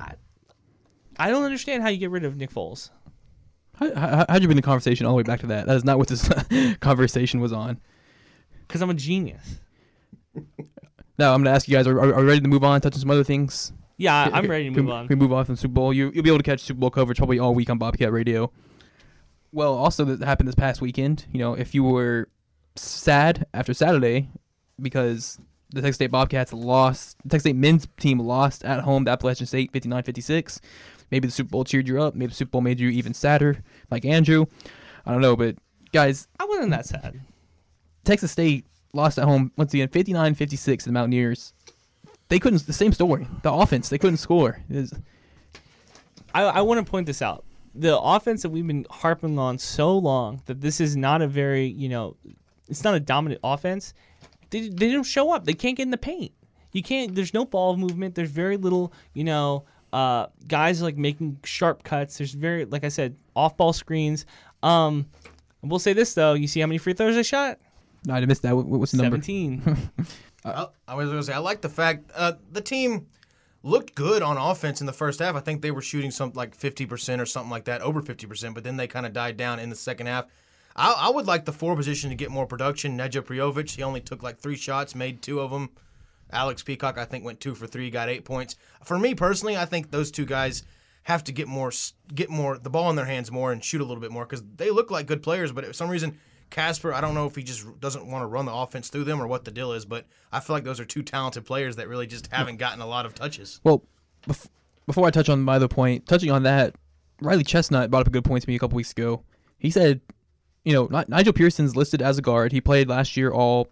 I, 0.00 0.12
I 1.18 1.30
don't 1.30 1.44
understand 1.44 1.82
how 1.82 1.88
you 1.88 1.98
get 1.98 2.10
rid 2.10 2.24
of 2.24 2.36
Nick 2.36 2.50
Foles. 2.50 2.90
How, 3.76 3.92
how, 3.94 4.26
how'd 4.28 4.42
you 4.42 4.48
bring 4.48 4.56
the 4.56 4.62
conversation 4.62 5.06
all 5.06 5.12
the 5.12 5.16
way 5.16 5.22
back 5.22 5.40
to 5.40 5.46
that? 5.48 5.66
That 5.66 5.76
is 5.76 5.84
not 5.84 5.98
what 5.98 6.08
this 6.08 6.28
conversation 6.80 7.40
was 7.40 7.52
on. 7.52 7.80
Because 8.66 8.82
I'm 8.82 8.90
a 8.90 8.94
genius. 8.94 9.60
Now 11.18 11.32
I'm 11.32 11.42
gonna 11.42 11.54
ask 11.54 11.68
you 11.68 11.76
guys: 11.76 11.86
Are, 11.86 11.98
are, 11.98 12.14
are 12.14 12.20
you 12.22 12.26
ready 12.28 12.40
to 12.40 12.48
move 12.48 12.64
on? 12.64 12.80
Touching 12.80 13.00
some 13.00 13.10
other 13.10 13.24
things. 13.24 13.72
Yeah, 13.96 14.28
I'm 14.32 14.48
ready 14.48 14.64
to 14.68 14.74
Can- 14.74 14.84
move 14.84 14.92
on. 14.92 15.06
Can 15.08 15.18
we 15.18 15.24
move 15.24 15.32
on 15.32 15.44
from 15.44 15.56
Super 15.56 15.72
Bowl? 15.74 15.92
You, 15.92 16.10
you'll 16.12 16.24
be 16.24 16.30
able 16.30 16.38
to 16.38 16.44
catch 16.44 16.60
Super 16.60 16.80
Bowl 16.80 16.90
coverage 16.90 17.18
probably 17.18 17.38
all 17.38 17.54
week 17.54 17.70
on 17.70 17.78
Bobcat 17.78 18.10
Radio. 18.12 18.50
Well, 19.52 19.74
also 19.74 20.04
that 20.04 20.24
happened 20.24 20.48
this 20.48 20.56
past 20.56 20.80
weekend. 20.80 21.26
You 21.32 21.38
know, 21.38 21.54
if 21.54 21.74
you 21.74 21.84
were 21.84 22.28
sad 22.74 23.46
after 23.54 23.72
Saturday 23.72 24.28
because 24.80 25.38
the 25.70 25.80
Texas 25.80 25.94
State 25.96 26.10
Bobcats 26.10 26.52
lost, 26.52 27.16
the 27.22 27.28
Texas 27.28 27.42
State 27.44 27.56
men's 27.56 27.86
team 27.98 28.18
lost 28.18 28.64
at 28.64 28.80
home 28.80 29.04
to 29.04 29.12
Appalachian 29.12 29.46
State 29.46 29.70
59-56. 29.72 30.60
Maybe 31.12 31.28
the 31.28 31.32
Super 31.32 31.50
Bowl 31.50 31.62
cheered 31.62 31.86
you 31.86 32.02
up. 32.02 32.16
Maybe 32.16 32.30
the 32.30 32.34
Super 32.34 32.50
Bowl 32.50 32.60
made 32.62 32.80
you 32.80 32.88
even 32.88 33.14
sadder, 33.14 33.62
like 33.92 34.04
Andrew. 34.04 34.46
I 35.06 35.12
don't 35.12 35.20
know, 35.20 35.36
but 35.36 35.54
guys, 35.92 36.26
I 36.40 36.46
wasn't 36.46 36.70
that 36.70 36.86
sad. 36.86 37.20
Texas 38.04 38.30
State 38.32 38.66
lost 38.92 39.18
at 39.18 39.24
home 39.24 39.50
once 39.56 39.74
again 39.74 39.88
59-56 39.88 40.78
to 40.80 40.84
the 40.86 40.92
Mountaineers. 40.92 41.52
They 42.28 42.38
couldn't. 42.38 42.66
The 42.66 42.72
same 42.72 42.92
story. 42.92 43.26
The 43.42 43.52
offense. 43.52 43.88
They 43.88 43.98
couldn't 43.98 44.16
score. 44.18 44.60
It's- 44.70 44.92
I, 46.34 46.42
I 46.42 46.60
want 46.62 46.84
to 46.84 46.90
point 46.90 47.06
this 47.06 47.22
out. 47.22 47.44
The 47.74 47.98
offense 47.98 48.42
that 48.42 48.50
we've 48.50 48.66
been 48.66 48.86
harping 48.90 49.38
on 49.38 49.58
so 49.58 49.96
long 49.96 50.42
that 50.46 50.60
this 50.60 50.80
is 50.80 50.96
not 50.96 51.22
a 51.22 51.26
very, 51.28 51.66
you 51.66 51.88
know, 51.88 52.16
it's 52.68 52.82
not 52.84 52.94
a 52.94 53.00
dominant 53.00 53.40
offense. 53.44 53.94
They, 54.50 54.68
they 54.68 54.90
don't 54.92 55.04
show 55.04 55.32
up. 55.32 55.44
They 55.44 55.54
can't 55.54 55.76
get 55.76 55.84
in 55.84 55.90
the 55.90 55.96
paint. 55.98 56.32
You 56.72 56.82
can't. 56.82 57.14
There's 57.14 57.34
no 57.34 57.44
ball 57.44 57.76
movement. 57.76 58.14
There's 58.14 58.30
very 58.30 58.56
little, 58.56 58.92
you 59.12 59.24
know, 59.24 59.64
uh, 59.92 60.26
guys 60.48 60.82
like 60.82 60.96
making 60.96 61.38
sharp 61.44 61.84
cuts. 61.84 62.18
There's 62.18 62.32
very, 62.32 62.64
like 62.64 62.84
I 62.84 62.88
said, 62.88 63.16
off 63.36 63.56
ball 63.56 63.72
screens. 63.72 64.26
Um, 64.62 65.06
I 65.62 65.66
will 65.68 65.78
say 65.78 65.92
this 65.92 66.14
though. 66.14 66.34
You 66.34 66.46
see 66.48 66.60
how 66.60 66.66
many 66.66 66.78
free 66.78 66.94
throws 66.94 67.14
they 67.14 67.22
shot? 67.22 67.58
No, 68.06 68.14
I 68.14 68.24
missed 68.24 68.42
that. 68.42 68.54
What, 68.54 68.66
what's 68.66 68.92
the 68.92 69.02
number? 69.02 69.16
Seventeen. 69.16 69.62
I, 70.44 70.66
I 70.86 70.94
was 70.94 71.08
going 71.08 71.20
to 71.20 71.24
say 71.24 71.32
I 71.32 71.38
like 71.38 71.62
the 71.62 71.68
fact 71.68 72.10
uh, 72.14 72.32
the 72.52 72.60
team 72.60 73.06
looked 73.62 73.94
good 73.94 74.22
on 74.22 74.36
offense 74.36 74.80
in 74.80 74.86
the 74.86 74.92
first 74.92 75.20
half. 75.20 75.34
I 75.34 75.40
think 75.40 75.62
they 75.62 75.70
were 75.70 75.82
shooting 75.82 76.10
something 76.10 76.36
like 76.36 76.54
fifty 76.54 76.86
percent 76.86 77.20
or 77.20 77.26
something 77.26 77.50
like 77.50 77.64
that, 77.64 77.80
over 77.80 78.02
fifty 78.02 78.26
percent. 78.26 78.54
But 78.54 78.64
then 78.64 78.76
they 78.76 78.86
kind 78.86 79.06
of 79.06 79.12
died 79.12 79.36
down 79.36 79.58
in 79.58 79.70
the 79.70 79.76
second 79.76 80.06
half. 80.06 80.26
I, 80.76 80.92
I 80.92 81.10
would 81.10 81.26
like 81.26 81.44
the 81.44 81.52
four 81.52 81.76
position 81.76 82.10
to 82.10 82.16
get 82.16 82.30
more 82.30 82.46
production. 82.46 82.98
Neja 82.98 83.22
Prijovic, 83.22 83.70
he 83.70 83.82
only 83.82 84.00
took 84.00 84.22
like 84.22 84.38
three 84.38 84.56
shots, 84.56 84.94
made 84.94 85.22
two 85.22 85.40
of 85.40 85.50
them. 85.50 85.70
Alex 86.30 86.62
Peacock, 86.62 86.98
I 86.98 87.04
think, 87.04 87.24
went 87.24 87.40
two 87.40 87.54
for 87.54 87.66
three, 87.66 87.90
got 87.90 88.08
eight 88.08 88.24
points. 88.24 88.56
For 88.84 88.98
me 88.98 89.14
personally, 89.14 89.56
I 89.56 89.66
think 89.66 89.90
those 89.90 90.10
two 90.10 90.26
guys 90.26 90.64
have 91.04 91.22
to 91.24 91.32
get 91.32 91.46
more, 91.46 91.70
get 92.14 92.28
more 92.28 92.58
the 92.58 92.70
ball 92.70 92.90
in 92.90 92.96
their 92.96 93.04
hands 93.04 93.30
more 93.30 93.52
and 93.52 93.62
shoot 93.62 93.80
a 93.80 93.84
little 93.84 94.00
bit 94.00 94.10
more 94.10 94.24
because 94.24 94.42
they 94.56 94.70
look 94.70 94.90
like 94.90 95.06
good 95.06 95.22
players. 95.22 95.52
But 95.52 95.64
for 95.64 95.72
some 95.72 95.90
reason, 95.90 96.18
Kaspar, 96.54 96.94
I 96.94 97.00
don't 97.00 97.14
know 97.14 97.26
if 97.26 97.34
he 97.34 97.42
just 97.42 97.80
doesn't 97.80 98.06
want 98.06 98.22
to 98.22 98.26
run 98.26 98.46
the 98.46 98.54
offense 98.54 98.88
through 98.88 99.04
them 99.04 99.20
or 99.20 99.26
what 99.26 99.44
the 99.44 99.50
deal 99.50 99.72
is. 99.72 99.84
But 99.84 100.06
I 100.32 100.38
feel 100.40 100.54
like 100.54 100.64
those 100.64 100.78
are 100.78 100.84
two 100.84 101.02
talented 101.02 101.44
players 101.44 101.76
that 101.76 101.88
really 101.88 102.06
just 102.06 102.28
haven't 102.32 102.58
gotten 102.58 102.80
a 102.80 102.86
lot 102.86 103.06
of 103.06 103.14
touches. 103.14 103.60
Well, 103.64 103.82
bef- 104.28 104.46
before 104.86 105.06
I 105.06 105.10
touch 105.10 105.28
on 105.28 105.42
my 105.42 105.56
other 105.56 105.68
point, 105.68 106.06
touching 106.06 106.30
on 106.30 106.44
that, 106.44 106.76
Riley 107.20 107.42
Chestnut 107.44 107.90
brought 107.90 108.02
up 108.02 108.06
a 108.06 108.10
good 108.10 108.24
point 108.24 108.42
to 108.44 108.48
me 108.48 108.54
a 108.54 108.58
couple 108.58 108.76
weeks 108.76 108.92
ago. 108.92 109.24
He 109.58 109.70
said, 109.70 110.00
you 110.64 110.72
know, 110.72 110.86
Ni- 110.86 111.04
Nigel 111.08 111.32
Pearson's 111.32 111.74
listed 111.74 112.00
as 112.00 112.18
a 112.18 112.22
guard. 112.22 112.52
He 112.52 112.60
played 112.60 112.88
last 112.88 113.16
year 113.16 113.30
all. 113.32 113.68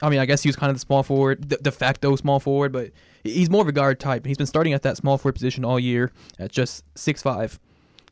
I 0.00 0.08
mean, 0.10 0.18
I 0.18 0.26
guess 0.26 0.42
he 0.42 0.48
was 0.48 0.56
kind 0.56 0.70
of 0.70 0.76
the 0.76 0.80
small 0.80 1.02
forward, 1.02 1.48
de, 1.48 1.70
facto 1.72 2.14
small 2.16 2.38
forward, 2.38 2.72
but 2.72 2.92
he's 3.24 3.50
more 3.50 3.62
of 3.62 3.68
a 3.68 3.72
guard 3.72 3.98
type. 3.98 4.24
He's 4.26 4.36
been 4.36 4.46
starting 4.46 4.72
at 4.72 4.82
that 4.82 4.96
small 4.96 5.18
forward 5.18 5.34
position 5.34 5.64
all 5.64 5.78
year 5.78 6.12
at 6.38 6.52
just 6.52 6.84
six 6.94 7.20
five. 7.22 7.58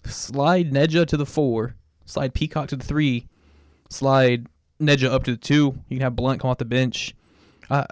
Slide 0.04 0.72
Neja 0.72 1.06
to 1.06 1.16
the 1.16 1.26
four, 1.26 1.76
slide 2.04 2.34
Peacock 2.34 2.68
to 2.68 2.76
the 2.76 2.84
three, 2.84 3.28
slide 3.90 4.46
Neja 4.80 5.10
up 5.10 5.24
to 5.24 5.32
the 5.32 5.36
two. 5.36 5.78
You 5.88 5.96
can 5.96 6.00
have 6.00 6.16
Blunt 6.16 6.40
come 6.40 6.50
off 6.50 6.58
the 6.58 6.64
bench. 6.64 7.14
Uh, 7.68 7.84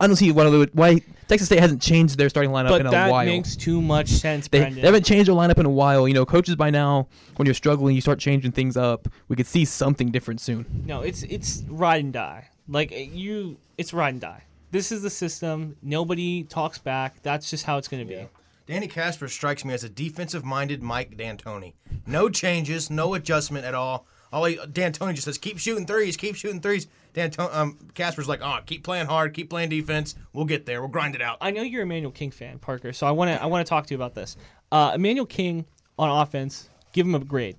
I 0.00 0.06
don't 0.06 0.16
see 0.16 0.32
why, 0.32 0.48
why 0.72 1.00
Texas 1.28 1.46
State 1.46 1.60
hasn't 1.60 1.82
changed 1.82 2.16
their 2.16 2.30
starting 2.30 2.50
lineup 2.50 2.70
but 2.70 2.80
in 2.80 2.86
a 2.86 2.90
while. 2.90 3.24
that 3.24 3.26
makes 3.26 3.54
too 3.54 3.82
much 3.82 4.08
sense, 4.08 4.48
They, 4.48 4.60
Brendan. 4.60 4.80
they 4.80 4.86
haven't 4.86 5.04
changed 5.04 5.28
their 5.28 5.34
lineup 5.34 5.58
in 5.58 5.66
a 5.66 5.70
while. 5.70 6.08
You 6.08 6.14
know, 6.14 6.24
coaches 6.24 6.56
by 6.56 6.70
now, 6.70 7.06
when 7.36 7.44
you're 7.44 7.54
struggling, 7.54 7.94
you 7.94 8.00
start 8.00 8.18
changing 8.18 8.52
things 8.52 8.78
up. 8.78 9.08
We 9.28 9.36
could 9.36 9.46
see 9.46 9.66
something 9.66 10.10
different 10.10 10.40
soon. 10.40 10.84
No, 10.86 11.02
it's 11.02 11.22
it's 11.24 11.64
ride 11.68 12.02
and 12.02 12.12
die. 12.14 12.48
Like 12.66 12.92
eh, 12.92 13.08
you, 13.12 13.58
it's 13.76 13.92
ride 13.92 14.14
and 14.14 14.20
die. 14.20 14.44
This 14.70 14.90
is 14.90 15.02
the 15.02 15.10
system. 15.10 15.76
Nobody 15.82 16.44
talks 16.44 16.78
back. 16.78 17.22
That's 17.22 17.50
just 17.50 17.66
how 17.66 17.76
it's 17.76 17.88
going 17.88 18.06
to 18.06 18.08
be. 18.08 18.26
Danny 18.66 18.86
Kaspar 18.86 19.26
strikes 19.26 19.64
me 19.64 19.74
as 19.74 19.82
a 19.82 19.88
defensive-minded 19.88 20.80
Mike 20.80 21.16
D'Antoni. 21.16 21.72
No 22.06 22.28
changes, 22.28 22.88
no 22.88 23.14
adjustment 23.14 23.64
at 23.64 23.74
all. 23.74 24.06
All 24.32 24.44
he, 24.44 24.56
D'Antoni 24.56 25.14
just 25.14 25.24
says, 25.24 25.38
"Keep 25.38 25.58
shooting 25.58 25.86
threes, 25.86 26.16
keep 26.16 26.36
shooting 26.36 26.60
threes." 26.60 26.86
D'Antoni, 27.14 27.54
um, 27.54 27.78
Kaspar's 27.94 28.28
like, 28.28 28.40
"Oh, 28.42 28.58
keep 28.64 28.84
playing 28.84 29.06
hard, 29.06 29.34
keep 29.34 29.50
playing 29.50 29.70
defense. 29.70 30.14
We'll 30.32 30.44
get 30.44 30.66
there. 30.66 30.80
We'll 30.80 30.90
grind 30.90 31.14
it 31.14 31.22
out." 31.22 31.38
I 31.40 31.50
know 31.50 31.62
you're 31.62 31.82
Emmanuel 31.82 32.12
King 32.12 32.30
fan, 32.30 32.58
Parker. 32.58 32.92
So 32.92 33.06
I 33.06 33.10
want 33.10 33.30
to 33.30 33.42
I 33.42 33.46
want 33.46 33.66
to 33.66 33.68
talk 33.68 33.86
to 33.86 33.94
you 33.94 33.98
about 33.98 34.14
this. 34.14 34.36
Uh, 34.70 34.92
Emmanuel 34.94 35.26
King 35.26 35.64
on 35.98 36.22
offense, 36.22 36.68
give 36.92 37.06
him 37.06 37.14
a 37.14 37.18
grade. 37.18 37.56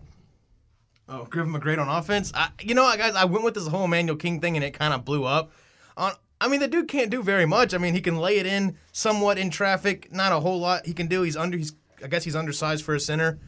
Oh, 1.09 1.25
give 1.25 1.43
him 1.43 1.55
a 1.55 1.59
grade 1.59 1.77
on 1.77 1.89
offense. 1.89 2.31
I, 2.33 2.49
you 2.61 2.73
know, 2.73 2.83
what, 2.83 2.97
guys, 2.97 3.15
I 3.15 3.25
went 3.25 3.43
with 3.43 3.53
this 3.53 3.67
whole 3.67 3.83
Emmanuel 3.83 4.15
King 4.15 4.39
thing, 4.39 4.55
and 4.55 4.63
it 4.63 4.71
kind 4.71 4.93
of 4.93 5.03
blew 5.03 5.25
up. 5.25 5.51
On, 5.97 6.13
I 6.39 6.47
mean, 6.47 6.61
the 6.61 6.69
dude 6.69 6.87
can't 6.87 7.09
do 7.09 7.21
very 7.21 7.45
much. 7.45 7.73
I 7.73 7.77
mean, 7.77 7.93
he 7.93 7.99
can 7.99 8.15
lay 8.15 8.37
it 8.37 8.45
in 8.45 8.77
somewhat 8.93 9.37
in 9.37 9.49
traffic. 9.49 10.11
Not 10.13 10.31
a 10.31 10.39
whole 10.39 10.59
lot 10.59 10.85
he 10.85 10.93
can 10.93 11.07
do. 11.07 11.21
He's 11.23 11.35
under. 11.35 11.57
He's. 11.57 11.73
I 12.03 12.07
guess 12.07 12.23
he's 12.23 12.35
undersized 12.35 12.83
for 12.83 12.95
a 12.95 12.99
center. 12.99 13.39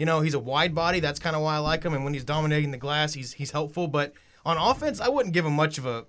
You 0.00 0.06
know, 0.06 0.22
he's 0.22 0.32
a 0.32 0.38
wide 0.38 0.74
body. 0.74 0.98
That's 1.00 1.18
kind 1.18 1.36
of 1.36 1.42
why 1.42 1.56
I 1.56 1.58
like 1.58 1.82
him. 1.82 1.92
And 1.92 2.04
when 2.04 2.14
he's 2.14 2.24
dominating 2.24 2.70
the 2.70 2.78
glass, 2.78 3.12
he's 3.12 3.34
he's 3.34 3.50
helpful. 3.50 3.86
But 3.86 4.14
on 4.46 4.56
offense, 4.56 4.98
I 4.98 5.08
wouldn't 5.08 5.34
give 5.34 5.44
him 5.44 5.52
much 5.52 5.76
of 5.76 5.84
a. 5.84 6.06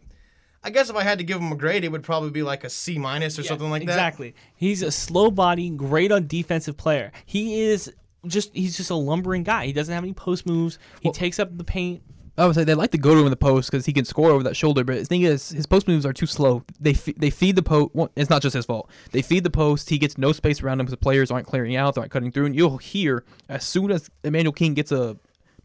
I 0.63 0.69
guess 0.69 0.89
if 0.89 0.95
I 0.95 1.03
had 1.03 1.17
to 1.17 1.25
give 1.25 1.41
him 1.41 1.51
a 1.51 1.57
grade, 1.57 1.83
it 1.83 1.91
would 1.91 2.01
probably 2.01 2.29
be 2.29 2.41
like 2.41 2.63
a 2.63 2.69
C 2.69 2.97
minus 2.97 3.37
or 3.37 3.43
something 3.43 3.69
like 3.69 3.81
that. 3.81 3.91
Exactly. 3.91 4.33
He's 4.55 4.81
a 4.81 4.91
slow 4.91 5.29
body, 5.29 5.69
great 5.71 6.09
on 6.13 6.25
defensive 6.25 6.77
player. 6.77 7.11
He 7.25 7.63
is 7.63 7.93
just 8.27 8.55
he's 8.55 8.77
just 8.77 8.91
a 8.91 8.95
lumbering 8.95 9.43
guy. 9.43 9.65
He 9.65 9.73
doesn't 9.73 9.93
have 9.93 10.05
any 10.05 10.13
post 10.13 10.45
moves. 10.45 10.79
He 11.01 11.11
takes 11.11 11.37
up 11.37 11.57
the 11.57 11.65
paint. 11.65 12.01
I 12.37 12.45
would 12.45 12.55
say 12.55 12.63
they 12.63 12.73
like 12.73 12.91
to 12.91 12.97
go 12.97 13.13
to 13.13 13.19
him 13.19 13.25
in 13.25 13.29
the 13.29 13.35
post 13.35 13.69
because 13.69 13.85
he 13.85 13.93
can 13.93 14.05
score 14.05 14.29
over 14.29 14.43
that 14.43 14.55
shoulder. 14.55 14.83
But 14.83 14.97
the 14.97 15.05
thing 15.05 15.23
is, 15.23 15.49
his 15.49 15.65
post 15.65 15.87
moves 15.87 16.05
are 16.05 16.13
too 16.13 16.25
slow. 16.25 16.63
They 16.79 16.93
fe- 16.93 17.13
they 17.17 17.29
feed 17.29 17.55
the 17.57 17.61
post. 17.61 17.91
Well, 17.93 18.09
it's 18.15 18.29
not 18.29 18.41
just 18.41 18.55
his 18.55 18.65
fault. 18.65 18.89
They 19.11 19.21
feed 19.21 19.43
the 19.43 19.49
post. 19.49 19.89
He 19.89 19.97
gets 19.97 20.17
no 20.17 20.31
space 20.31 20.63
around 20.63 20.79
him 20.79 20.85
because 20.85 20.93
the 20.93 20.97
players 20.97 21.29
aren't 21.29 21.45
clearing 21.45 21.75
out. 21.75 21.95
They 21.95 22.01
aren't 22.01 22.11
cutting 22.11 22.31
through. 22.31 22.45
And 22.45 22.55
you'll 22.55 22.77
hear 22.77 23.25
as 23.49 23.65
soon 23.65 23.91
as 23.91 24.09
Emmanuel 24.23 24.53
King 24.53 24.73
gets 24.73 24.91
a 24.93 25.17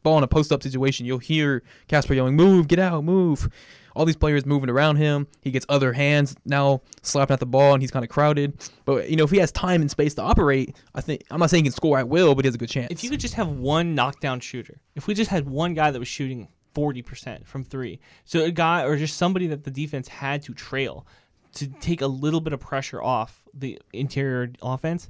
ball 0.02 0.18
in 0.18 0.24
a 0.24 0.28
post 0.28 0.52
up 0.52 0.62
situation, 0.62 1.06
you'll 1.06 1.18
hear 1.18 1.62
Kaspar 1.88 2.14
yelling, 2.14 2.34
"Move! 2.36 2.68
Get 2.68 2.78
out! 2.78 3.04
Move!" 3.04 3.48
All 3.94 4.04
these 4.04 4.16
players 4.16 4.44
moving 4.44 4.68
around 4.68 4.96
him. 4.96 5.26
He 5.40 5.50
gets 5.50 5.64
other 5.70 5.94
hands 5.94 6.36
now 6.44 6.82
slapping 7.02 7.32
at 7.32 7.40
the 7.40 7.46
ball, 7.46 7.72
and 7.72 7.82
he's 7.82 7.90
kind 7.90 8.04
of 8.04 8.10
crowded. 8.10 8.52
But 8.84 9.08
you 9.08 9.16
know, 9.16 9.24
if 9.24 9.30
he 9.30 9.38
has 9.38 9.50
time 9.52 9.80
and 9.80 9.90
space 9.90 10.14
to 10.14 10.22
operate, 10.22 10.76
I 10.94 11.00
think 11.00 11.22
I'm 11.30 11.40
not 11.40 11.48
saying 11.48 11.64
he 11.64 11.70
can 11.70 11.74
score 11.76 11.98
at 11.98 12.08
will, 12.08 12.34
but 12.34 12.44
he 12.44 12.48
has 12.48 12.54
a 12.54 12.58
good 12.58 12.68
chance. 12.68 12.88
If 12.90 13.02
you 13.02 13.08
could 13.08 13.20
just 13.20 13.34
have 13.34 13.48
one 13.48 13.94
knockdown 13.94 14.40
shooter, 14.40 14.80
if 14.96 15.06
we 15.06 15.14
just 15.14 15.30
had 15.30 15.48
one 15.48 15.74
guy 15.74 15.90
that 15.92 15.98
was 15.98 16.08
shooting 16.08 16.48
40% 16.76 17.46
from 17.46 17.64
three, 17.64 17.98
so 18.24 18.44
a 18.44 18.50
guy 18.50 18.84
or 18.84 18.96
just 18.96 19.16
somebody 19.16 19.46
that 19.46 19.64
the 19.64 19.70
defense 19.70 20.08
had 20.08 20.42
to 20.42 20.52
trail 20.52 21.06
to 21.54 21.66
take 21.66 22.02
a 22.02 22.06
little 22.06 22.40
bit 22.40 22.52
of 22.52 22.60
pressure 22.60 23.02
off 23.02 23.42
the 23.54 23.80
interior 23.94 24.50
offense, 24.60 25.08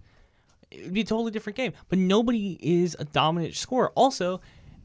it 0.70 0.84
would 0.84 0.94
be 0.94 1.00
a 1.00 1.04
totally 1.04 1.32
different 1.32 1.56
game. 1.56 1.72
But 1.88 1.98
nobody 1.98 2.56
is 2.60 2.96
a 2.98 3.04
dominant 3.04 3.56
scorer. 3.56 3.90
Also, 3.96 4.40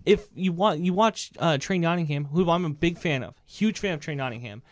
if 0.06 0.28
you 0.36 0.52
want, 0.52 0.80
you 0.80 0.94
watch 0.94 1.32
uh, 1.38 1.60
Trey 1.60 1.78
Nottingham, 1.78 2.26
who 2.26 2.50
I'm 2.50 2.66
a 2.66 2.70
big 2.70 2.98
fan 2.98 3.24
of, 3.24 3.36
huge 3.46 3.78
fan 3.78 3.94
of 3.94 4.00
Trey 4.00 4.16
Nottingham. 4.16 4.64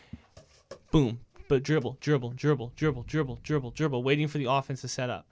Boom, 0.91 1.19
but 1.47 1.61
dribble, 1.61 1.97
dribble, 2.01 2.31
dribble, 2.31 2.73
dribble, 2.75 3.03
dribble, 3.03 3.39
dribble, 3.43 3.71
dribble, 3.71 4.03
waiting 4.03 4.27
for 4.27 4.39
the 4.39 4.45
offense 4.45 4.81
to 4.81 4.87
set 4.87 5.11
up. 5.11 5.27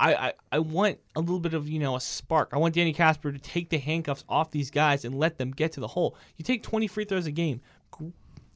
I, 0.00 0.14
I, 0.14 0.32
I 0.52 0.58
want 0.58 0.98
a 1.14 1.20
little 1.20 1.40
bit 1.40 1.54
of 1.54 1.68
you 1.68 1.78
know 1.78 1.96
a 1.96 2.00
spark. 2.00 2.50
I 2.52 2.58
want 2.58 2.74
Danny 2.74 2.92
Kaspar 2.92 3.32
to 3.32 3.38
take 3.38 3.70
the 3.70 3.78
handcuffs 3.78 4.24
off 4.28 4.50
these 4.50 4.70
guys 4.70 5.04
and 5.04 5.14
let 5.14 5.38
them 5.38 5.50
get 5.50 5.72
to 5.72 5.80
the 5.80 5.88
hole. 5.88 6.16
You 6.36 6.44
take 6.44 6.62
20 6.62 6.86
free 6.86 7.04
throws 7.04 7.26
a 7.26 7.30
game, 7.30 7.60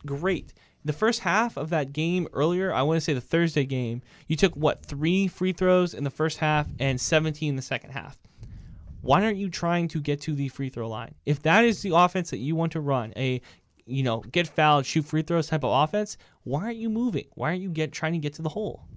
great. 0.05 0.53
The 0.85 0.93
first 0.93 1.21
half 1.21 1.57
of 1.57 1.71
that 1.71 1.93
game 1.93 2.29
earlier, 2.33 2.73
I 2.73 2.83
want 2.83 2.97
to 2.97 3.01
say 3.01 3.13
the 3.13 3.21
Thursday 3.21 3.65
game, 3.65 4.01
you 4.27 4.37
took 4.37 4.55
what 4.55 4.85
three 4.85 5.29
free 5.29 5.53
throws 5.53 5.93
in 5.93 6.05
the 6.05 6.11
first 6.11 6.39
half 6.39 6.67
and 6.79 7.01
17 7.01 7.49
in 7.49 7.57
the 7.57 7.63
second 7.63 7.91
half. 7.91 8.17
Why 9.03 9.23
aren't 9.25 9.39
you 9.39 9.49
trying 9.49 9.89
to 9.89 10.01
get 10.01 10.21
to 10.23 10.35
the 10.35 10.49
free 10.49 10.71
throw 10.71 10.89
line? 10.89 11.15
If 11.25 11.43
that 11.43 11.65
is 11.65 11.83
the 11.83 11.95
offense 11.95 12.31
that 12.31 12.39
you 12.39 12.57
want 12.57 12.73
to 12.73 12.81
run, 12.81 13.13
a 13.17 13.41
you 13.87 14.03
know 14.03 14.21
get 14.21 14.49
fouled, 14.49 14.87
shoot 14.87 15.05
free 15.05 15.23
throws 15.23 15.49
type 15.49 15.65
of 15.65 15.89
offense, 15.89 16.17
why 16.45 16.65
aren't 16.65 16.77
you 16.77 16.91
moving? 16.91 17.27
Why 17.35 17.51
aren't 17.51 17.63
you 17.63 17.71
get 17.71 17.93
trying 17.93 18.13
to 18.13 18.19
get 18.19 18.35
to 18.35 18.43
the 18.43 18.49
hole? 18.49 18.88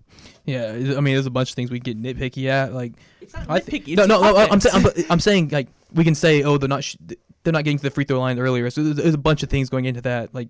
Yeah, 0.45 0.71
I 0.71 1.01
mean, 1.01 1.13
there's 1.15 1.25
a 1.27 1.31
bunch 1.31 1.49
of 1.51 1.55
things 1.55 1.69
we 1.69 1.79
get 1.79 2.01
nitpicky 2.01 2.47
at. 2.47 2.73
Like, 2.73 2.93
It's 3.21 3.33
not 3.33 3.49
I 3.49 3.59
nitpicky. 3.59 3.85
thi- 3.85 3.95
no, 3.95 4.03
it's 4.03 4.09
no, 4.09 4.19
the 4.21 4.31
no, 4.31 4.37
I'm, 4.37 4.45
offense. 4.47 4.63
saying, 4.63 4.85
I'm, 4.85 5.05
I'm 5.11 5.19
saying 5.19 5.49
like 5.49 5.67
we 5.93 6.03
can 6.03 6.15
say, 6.15 6.43
oh, 6.43 6.57
they're 6.57 6.67
not, 6.69 6.83
sh- 6.83 6.95
they're 7.43 7.53
not 7.53 7.63
getting 7.63 7.77
to 7.77 7.83
the 7.83 7.91
free 7.91 8.03
throw 8.05 8.19
line 8.19 8.39
earlier. 8.39 8.69
So 8.69 8.83
there's, 8.83 8.95
there's 8.97 9.13
a 9.13 9.19
bunch 9.19 9.43
of 9.43 9.49
things 9.49 9.69
going 9.69 9.85
into 9.85 10.01
that. 10.01 10.33
Like 10.33 10.49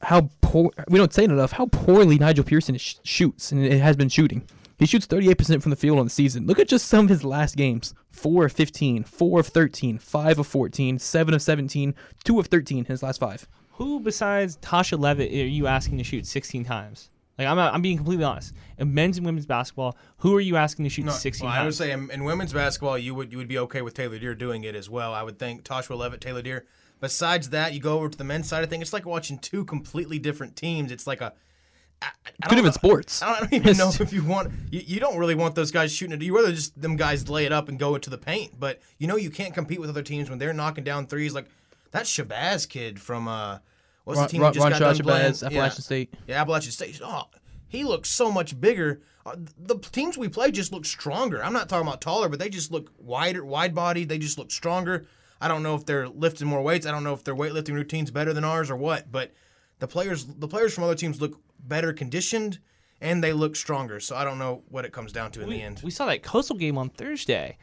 how 0.00 0.30
poor, 0.40 0.70
we 0.88 0.98
don't 0.98 1.12
say 1.12 1.24
it 1.24 1.30
enough. 1.30 1.52
How 1.52 1.66
poorly 1.66 2.18
Nigel 2.18 2.44
Pearson 2.44 2.76
sh- 2.78 2.96
shoots, 3.02 3.52
and 3.52 3.64
it 3.64 3.78
has 3.80 3.96
been 3.96 4.08
shooting. 4.08 4.42
He 4.78 4.84
shoots 4.86 5.06
38% 5.06 5.62
from 5.62 5.70
the 5.70 5.76
field 5.76 5.98
on 5.98 6.04
the 6.04 6.10
season. 6.10 6.46
Look 6.46 6.58
at 6.58 6.68
just 6.68 6.86
some 6.88 7.06
of 7.06 7.08
his 7.10 7.24
last 7.24 7.56
games: 7.56 7.94
four 8.10 8.44
of 8.46 8.52
15, 8.52 9.04
four 9.04 9.40
of 9.40 9.46
13, 9.46 9.98
five 9.98 10.38
of 10.38 10.46
14, 10.46 10.98
seven 10.98 11.32
of 11.34 11.40
17, 11.42 11.94
two 12.24 12.38
of 12.38 12.46
13 12.48 12.84
his 12.86 13.02
last 13.02 13.18
five. 13.20 13.46
Who 13.72 14.00
besides 14.00 14.56
Tasha 14.58 14.98
Levitt 14.98 15.30
are 15.32 15.34
you 15.46 15.66
asking 15.66 15.98
to 15.98 16.04
shoot 16.04 16.26
16 16.26 16.64
times? 16.64 17.10
Like 17.38 17.48
I'm, 17.48 17.58
I'm 17.58 17.82
being 17.82 17.96
completely 17.98 18.24
honest. 18.24 18.54
In 18.78 18.94
men's 18.94 19.16
and 19.18 19.26
women's 19.26 19.46
basketball, 19.46 19.96
who 20.18 20.34
are 20.36 20.40
you 20.40 20.56
asking 20.56 20.84
to 20.84 20.88
shoot 20.88 21.04
No, 21.04 21.12
16 21.12 21.46
well, 21.46 21.54
I 21.60 21.64
would 21.64 21.74
say 21.74 21.90
in, 21.92 22.10
in 22.10 22.24
women's 22.24 22.52
basketball, 22.52 22.96
you 22.96 23.14
would 23.14 23.30
you 23.32 23.38
would 23.38 23.48
be 23.48 23.58
okay 23.58 23.82
with 23.82 23.94
Taeler 23.94 24.18
Deer 24.18 24.34
doing 24.34 24.64
it 24.64 24.74
as 24.74 24.88
well. 24.88 25.12
I 25.12 25.22
would 25.22 25.38
think 25.38 25.62
Toshua 25.64 25.96
Levitt, 25.98 26.20
Taeler 26.20 26.42
Deer. 26.42 26.64
Besides 27.00 27.50
that, 27.50 27.74
you 27.74 27.80
go 27.80 27.98
over 27.98 28.08
to 28.08 28.16
the 28.16 28.24
men's 28.24 28.48
side 28.48 28.64
of 28.64 28.70
things. 28.70 28.82
It's 28.82 28.92
like 28.94 29.04
watching 29.04 29.38
two 29.38 29.64
completely 29.66 30.18
different 30.18 30.56
teams. 30.56 30.90
It's 30.90 31.06
like 31.06 31.20
a 31.20 31.34
I, 32.02 32.06
I 32.06 32.08
Two 32.08 32.32
don't 32.40 32.64
different 32.64 32.64
know- 32.82 32.88
sports. 32.88 33.22
I 33.22 33.40
don't 33.40 33.52
even 33.52 33.76
know 33.78 33.90
if 34.00 34.12
you 34.14 34.24
want. 34.24 34.50
You, 34.70 34.80
you 34.86 35.00
don't 35.00 35.18
really 35.18 35.34
want 35.34 35.54
those 35.54 35.70
guys 35.70 35.92
shooting 35.94 36.14
it. 36.14 36.22
You 36.22 36.34
rather 36.34 36.52
just 36.52 36.80
them 36.80 36.96
guys 36.96 37.28
lay 37.28 37.44
it 37.44 37.52
up 37.52 37.68
and 37.68 37.78
go 37.78 37.94
into 37.94 38.08
the 38.10 38.18
paint. 38.18 38.58
But 38.58 38.80
you 38.98 39.06
know 39.06 39.16
you 39.16 39.30
can't 39.30 39.52
compete 39.52 39.80
with 39.80 39.90
other 39.90 40.02
teams 40.02 40.30
when 40.30 40.38
they're 40.38 40.54
knocking 40.54 40.84
down 40.84 41.06
threes. 41.06 41.34
Like 41.34 41.46
that 41.90 42.04
Shabazz 42.04 42.66
kid 42.68 42.98
from 43.00 43.28
uh, 43.28 43.58
what's 44.06 44.18
Ron, 44.18 44.26
the 44.26 44.30
team 44.30 44.40
Ron, 44.42 44.52
he 44.52 44.54
just 44.54 44.64
Ron 44.64 44.72
got 44.72 44.78
done 44.78 45.04
playing? 45.04 45.32
Shabazz, 45.32 45.46
Appalachian 45.46 45.82
State. 45.82 46.14
Yeah, 46.26 46.40
Appalachian 46.40 46.72
State. 46.72 47.00
Oh, 47.04 47.24
he 47.68 47.84
looks 47.84 48.08
so 48.08 48.30
much 48.30 48.58
bigger. 48.58 49.02
Uh, 49.26 49.34
the 49.58 49.76
teams 49.78 50.16
we 50.16 50.28
play 50.28 50.50
just 50.50 50.72
look 50.72 50.86
stronger. 50.86 51.44
I'm 51.44 51.52
not 51.52 51.68
talking 51.68 51.86
about 51.86 52.00
taller, 52.00 52.28
but 52.28 52.38
they 52.38 52.48
just 52.48 52.70
look 52.70 52.92
wider, 52.98 53.44
wide 53.44 53.74
bodied. 53.74 54.08
They 54.08 54.18
just 54.18 54.38
look 54.38 54.52
stronger. 54.52 55.06
I 55.40 55.48
don't 55.48 55.62
know 55.62 55.74
if 55.74 55.84
they're 55.84 56.08
lifting 56.08 56.46
more 56.46 56.62
weights. 56.62 56.86
I 56.86 56.92
don't 56.92 57.04
know 57.04 57.12
if 57.12 57.24
their 57.24 57.34
weightlifting 57.34 57.74
routine's 57.74 58.10
better 58.10 58.32
than 58.32 58.44
ours 58.44 58.70
or 58.70 58.76
what. 58.76 59.10
But 59.10 59.32
the 59.80 59.88
players, 59.88 60.24
the 60.24 60.48
players 60.48 60.74
from 60.74 60.84
other 60.84 60.94
teams 60.94 61.20
look 61.20 61.38
better 61.58 61.92
conditioned 61.92 62.60
and 63.00 63.22
they 63.22 63.32
look 63.32 63.56
stronger. 63.56 64.00
So 64.00 64.16
I 64.16 64.24
don't 64.24 64.38
know 64.38 64.62
what 64.68 64.84
it 64.84 64.92
comes 64.92 65.12
down 65.12 65.32
to 65.32 65.42
in 65.42 65.48
we, 65.48 65.56
the 65.56 65.62
end. 65.62 65.80
we 65.84 65.90
saw 65.90 66.06
that 66.06 66.22
coastal 66.22 66.56
game 66.56 66.78
on 66.78 66.88
Thursday. 66.90 67.58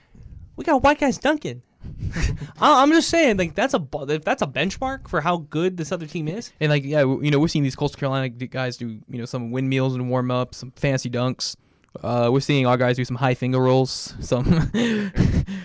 We 0.56 0.63
got 0.63 0.84
white 0.84 0.99
guys 0.99 1.17
dunking. 1.17 1.63
I'm 2.61 2.91
just 2.91 3.09
saying, 3.09 3.37
like 3.37 3.55
that's 3.55 3.73
a 3.73 3.87
if 4.09 4.23
that's 4.23 4.41
a 4.41 4.47
benchmark 4.47 5.07
for 5.07 5.21
how 5.21 5.37
good 5.37 5.77
this 5.77 5.91
other 5.91 6.05
team 6.05 6.27
is. 6.27 6.51
And 6.59 6.69
like, 6.69 6.83
yeah, 6.83 7.01
you 7.01 7.31
know, 7.31 7.39
we're 7.39 7.47
seeing 7.47 7.63
these 7.63 7.75
Coastal 7.75 7.99
Carolina 7.99 8.29
guys 8.29 8.77
do, 8.77 8.87
you 8.87 9.17
know, 9.17 9.25
some 9.25 9.51
windmills 9.51 9.95
and 9.95 10.09
warm 10.09 10.31
up, 10.31 10.55
some 10.55 10.71
fancy 10.71 11.09
dunks. 11.09 11.55
Uh, 12.01 12.29
we're 12.31 12.39
seeing 12.39 12.65
our 12.65 12.75
guys 12.75 12.95
do 12.95 13.05
some 13.05 13.15
high 13.15 13.35
finger 13.35 13.59
rolls, 13.59 14.15
some, 14.19 14.71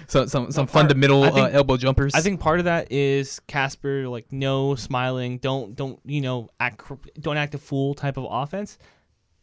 some, 0.09 0.29
some, 0.29 0.51
some 0.51 0.67
fundamental 0.67 1.25
think- 1.25 1.37
uh, 1.37 1.51
elbow 1.53 1.77
jumpers. 1.77 2.15
I 2.15 2.21
think 2.21 2.41
part 2.41 2.59
of 2.59 2.67
that 2.67 2.93
is 2.93 3.41
Kaspar, 3.49 4.09
like 4.09 4.31
no 4.31 4.75
smiling, 4.75 5.39
don't 5.39 5.75
don't 5.75 5.99
you 6.05 6.21
know 6.21 6.51
act 6.61 6.83
don't 7.21 7.37
act 7.37 7.55
a 7.55 7.59
fool 7.59 7.95
type 7.95 8.17
of 8.17 8.27
offense. 8.29 8.79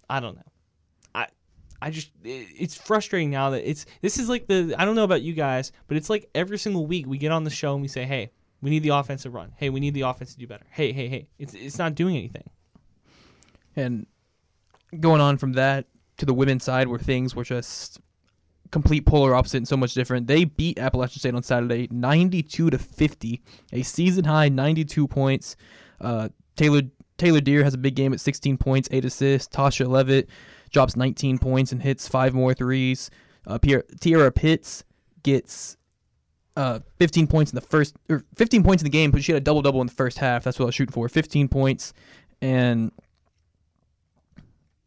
I 0.10 0.20
don't 0.20 0.36
know. 0.36 0.44
I 1.82 1.90
just 1.90 2.12
it, 2.24 2.48
it's 2.58 2.76
frustrating 2.76 3.30
now 3.30 3.52
that 3.52 3.70
it's 3.70 3.86
this 4.02 4.18
is 4.18 4.30
like 4.30 4.48
the 4.48 4.76
I 4.78 4.86
don't 4.86 4.96
know 4.96 5.04
about 5.04 5.22
you 5.22 5.34
guys, 5.34 5.72
but 5.88 5.98
it's 5.98 6.10
like 6.10 6.30
every 6.36 6.58
single 6.58 6.86
week 6.86 7.08
we 7.08 7.18
get 7.18 7.32
on 7.32 7.44
the 7.44 7.50
show 7.50 7.74
and 7.74 7.82
we 7.82 7.88
say, 7.88 8.06
hey, 8.06 8.32
we 8.62 8.70
need 8.70 8.84
the 8.84 8.90
offense 8.90 9.24
to 9.24 9.30
run. 9.30 9.52
Hey, 9.58 9.70
we 9.70 9.80
need 9.80 9.94
the 9.94 10.02
offense 10.02 10.34
to 10.34 10.40
do 10.40 10.48
better. 10.48 10.66
Hey, 10.70 10.92
hey, 10.92 11.08
hey, 11.08 11.28
it's 11.38 11.54
it's 11.54 11.78
not 11.78 11.96
doing 11.96 12.18
anything. 12.18 12.50
And 13.76 14.06
going 15.00 15.22
on 15.22 15.38
from 15.38 15.54
that 15.54 15.86
to 16.18 16.26
the 16.26 16.34
women's 16.34 16.64
side, 16.64 16.88
where 16.88 17.00
things 17.00 17.36
were 17.36 17.44
just 17.44 18.00
complete 18.72 19.06
polar 19.06 19.36
opposite 19.36 19.58
and 19.58 19.68
so 19.68 19.78
much 19.78 19.94
different. 19.94 20.28
They 20.28 20.46
beat 20.46 20.80
Appalachian 20.80 21.20
State 21.20 21.36
on 21.36 21.44
Saturday, 21.44 21.88
92 21.92 22.72
to 22.72 22.78
50, 22.78 23.42
a 23.74 23.82
season 23.84 24.26
high 24.26 24.50
92 24.50 25.08
points. 25.08 25.56
Uh, 26.02 26.30
Taylor 26.56 26.82
Taeler 27.18 27.42
Deer 27.42 27.64
has 27.64 27.74
a 27.74 27.78
big 27.78 27.96
game 27.96 28.14
at 28.14 28.20
16 28.20 28.58
points, 28.58 28.90
eight 28.92 29.06
assists. 29.06 29.54
Tasha 29.56 29.88
Levitt 29.88 30.30
drops 30.76 30.96
19 30.98 31.40
points 31.40 31.72
and 31.72 31.82
hits 31.82 32.06
five 32.08 32.34
more 32.34 32.54
threes. 32.54 33.10
Uh, 33.48 33.58
Tierra 34.02 34.32
Pitts 34.32 34.84
gets 35.24 35.78
uh, 36.58 36.80
15 37.00 37.28
points 37.28 37.52
in 37.52 37.56
the 37.56 37.62
first, 37.62 37.96
or 38.10 38.26
15 38.36 38.62
points 38.62 38.84
in 38.84 38.86
the 38.86 38.90
game, 38.90 39.10
but 39.10 39.24
she 39.24 39.32
had 39.32 39.42
a 39.42 39.44
double 39.44 39.62
double 39.62 39.80
in 39.80 39.88
the 39.88 39.94
first 39.94 40.18
half. 40.18 40.44
That's 40.44 40.60
what 40.60 40.66
I 40.66 40.68
was 40.68 40.76
shooting 40.76 40.92
for. 40.92 41.08
15 41.08 41.48
points 41.48 41.94
and 42.42 42.92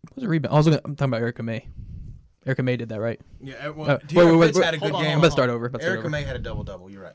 what 0.02 0.16
was 0.16 0.24
a 0.24 0.28
rebound? 0.28 0.54
I 0.54 0.56
was 0.58 0.66
looking, 0.66 0.80
I'm 0.84 0.94
talking 0.94 1.10
about 1.10 1.22
Erica 1.22 1.42
May. 1.42 1.66
Erica 2.46 2.62
May 2.62 2.76
did 2.76 2.90
that, 2.90 3.00
right? 3.00 3.20
Yeah, 3.40 3.70
well, 3.70 3.90
Uh, 3.92 3.98
Tierra 3.98 4.26
wait, 4.32 4.36
wait, 4.36 4.46
Pitts 4.48 4.58
had 4.58 4.74
a 4.74 4.78
good 4.78 4.92
on, 4.92 5.02
game. 5.02 5.12
I'm 5.12 5.18
about 5.18 5.28
to 5.28 5.32
start 5.32 5.50
over. 5.50 5.66
About 5.66 5.78
to 5.78 5.84
start 5.84 5.92
Erica 5.92 6.00
over. 6.02 6.10
May 6.10 6.22
had 6.22 6.36
a 6.36 6.38
double 6.38 6.64
double. 6.64 6.90
You're 6.90 7.02
right. 7.02 7.14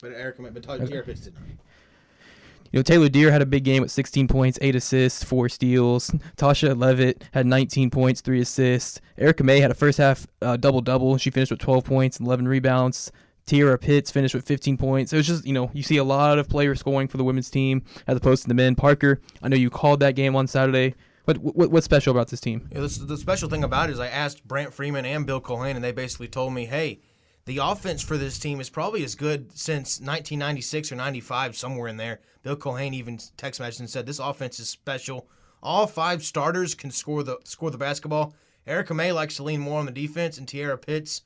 But 0.00 0.12
Erica 0.12 0.42
May, 0.42 0.50
but 0.50 0.64
Tierra 0.64 1.04
Pitts 1.04 1.20
did. 1.20 1.34
You 2.72 2.78
know, 2.78 2.82
Taeler 2.82 3.10
Deer 3.10 3.30
had 3.30 3.42
a 3.42 3.46
big 3.46 3.64
game 3.64 3.82
with 3.82 3.90
16 3.90 4.28
points, 4.28 4.58
8 4.62 4.74
assists, 4.74 5.22
4 5.22 5.50
steals. 5.50 6.10
Tasha 6.38 6.78
Levitt 6.78 7.22
had 7.32 7.44
19 7.44 7.90
points, 7.90 8.22
3 8.22 8.40
assists. 8.40 8.98
Erica 9.18 9.44
May 9.44 9.60
had 9.60 9.70
a 9.70 9.74
first 9.74 9.98
half 9.98 10.26
uh, 10.40 10.56
double 10.56 10.80
double. 10.80 11.18
She 11.18 11.30
finished 11.30 11.50
with 11.50 11.60
12 11.60 11.84
points 11.84 12.16
and 12.16 12.26
11 12.26 12.48
rebounds. 12.48 13.12
Tierra 13.44 13.76
Pitts 13.76 14.10
finished 14.10 14.34
with 14.34 14.46
15 14.46 14.78
points. 14.78 15.12
It 15.12 15.16
was 15.16 15.26
just, 15.26 15.44
you 15.44 15.52
know, 15.52 15.70
you 15.74 15.82
see 15.82 15.98
a 15.98 16.04
lot 16.04 16.38
of 16.38 16.48
players 16.48 16.80
scoring 16.80 17.08
for 17.08 17.18
the 17.18 17.24
women's 17.24 17.50
team 17.50 17.82
as 18.06 18.16
opposed 18.16 18.42
to 18.42 18.48
the 18.48 18.54
men. 18.54 18.74
Parker, 18.74 19.20
I 19.42 19.48
know 19.48 19.56
you 19.56 19.68
called 19.68 20.00
that 20.00 20.14
game 20.14 20.34
on 20.34 20.46
Saturday. 20.46 20.94
What, 21.24 21.38
what 21.38 21.70
what's 21.70 21.84
special 21.84 22.10
about 22.10 22.28
this 22.28 22.40
team? 22.40 22.68
Yeah, 22.72 22.80
this, 22.80 22.96
the 22.96 23.16
special 23.16 23.48
thing 23.48 23.62
about 23.62 23.90
it 23.90 23.92
is 23.92 24.00
I 24.00 24.08
asked 24.08 24.46
Brant 24.46 24.72
Freeman 24.72 25.04
and 25.04 25.26
Bill 25.26 25.40
Colhane, 25.40 25.76
and 25.76 25.84
they 25.84 25.92
basically 25.92 26.26
told 26.26 26.52
me, 26.52 26.64
hey, 26.64 27.00
the 27.44 27.58
offense 27.58 28.02
for 28.02 28.16
this 28.16 28.38
team 28.38 28.60
is 28.60 28.70
probably 28.70 29.02
as 29.04 29.14
good 29.14 29.56
since 29.56 29.98
1996 29.98 30.92
or 30.92 30.96
95, 30.96 31.56
somewhere 31.56 31.88
in 31.88 31.96
there. 31.96 32.20
Bill 32.42 32.56
Colhane 32.56 32.94
even 32.94 33.18
text 33.36 33.60
messaged 33.60 33.80
and 33.80 33.90
said, 33.90 34.06
this 34.06 34.18
offense 34.18 34.60
is 34.60 34.68
special. 34.68 35.28
All 35.62 35.86
five 35.86 36.24
starters 36.24 36.74
can 36.74 36.90
score 36.90 37.22
the 37.22 37.38
score 37.44 37.70
the 37.70 37.78
basketball. 37.78 38.34
Erica 38.66 38.94
May 38.94 39.12
likes 39.12 39.36
to 39.36 39.42
lean 39.42 39.60
more 39.60 39.78
on 39.78 39.86
the 39.86 39.92
defense, 39.92 40.38
and 40.38 40.46
Tierra 40.46 40.78
Pitts 40.78 41.22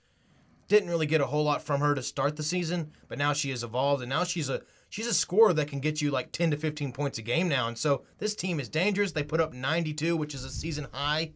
didn't 0.69 0.89
really 0.89 1.07
get 1.07 1.21
a 1.21 1.27
whole 1.27 1.45
lot 1.45 1.63
from 1.63 1.81
her 1.81 1.95
to 1.95 2.03
start 2.03 2.37
the 2.37 2.43
season, 2.43 2.93
but 3.09 3.19
now 3.19 3.33
she 3.33 3.51
has 3.51 3.63
evolved, 3.63 4.03
and 4.03 4.11
now 4.11 4.25
she's 4.25 4.49
a 4.49 4.63
she's 4.89 5.07
a 5.07 5.15
scorer 5.15 5.53
that 5.53 5.69
can 5.69 5.81
get 5.81 6.01
you 6.01 6.11
like 6.11 6.33
10 6.33 6.51
to 6.51 6.57
15 6.57 6.93
points 6.93 7.19
a 7.19 7.23
game 7.23 7.49
now. 7.49 7.69
And 7.69 7.77
so 7.77 8.03
this 8.19 8.35
team 8.35 8.61
is 8.61 8.69
dangerous. 8.69 9.13
They 9.13 9.23
put 9.23 9.41
up 9.41 9.53
92, 9.53 10.17
which 10.17 10.35
is 10.35 10.45
a 10.45 10.51
season 10.51 10.87
high. 10.93 11.33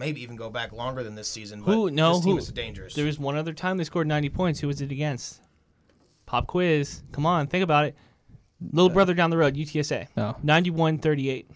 Maybe 0.00 0.22
even 0.22 0.34
go 0.34 0.48
back 0.48 0.72
longer 0.72 1.02
than 1.04 1.14
this 1.14 1.28
season. 1.28 1.60
But 1.60 1.72
Who? 1.72 1.90
No, 1.90 2.14
this 2.14 2.24
team 2.24 2.32
who? 2.32 2.38
is 2.38 2.50
dangerous. 2.50 2.94
There 2.94 3.04
was 3.04 3.18
one 3.18 3.36
other 3.36 3.52
time 3.52 3.76
they 3.76 3.84
scored 3.84 4.06
90 4.06 4.30
points. 4.30 4.58
Who 4.58 4.66
was 4.66 4.80
it 4.80 4.90
against? 4.90 5.42
Pop 6.24 6.46
quiz. 6.46 7.02
Come 7.12 7.26
on, 7.26 7.46
think 7.48 7.62
about 7.62 7.84
it. 7.84 7.94
Little 8.72 8.88
brother 8.88 9.12
down 9.12 9.28
the 9.28 9.36
road, 9.36 9.56
UTSA. 9.56 10.06
Oh. 10.16 10.36
91-38 10.42 11.46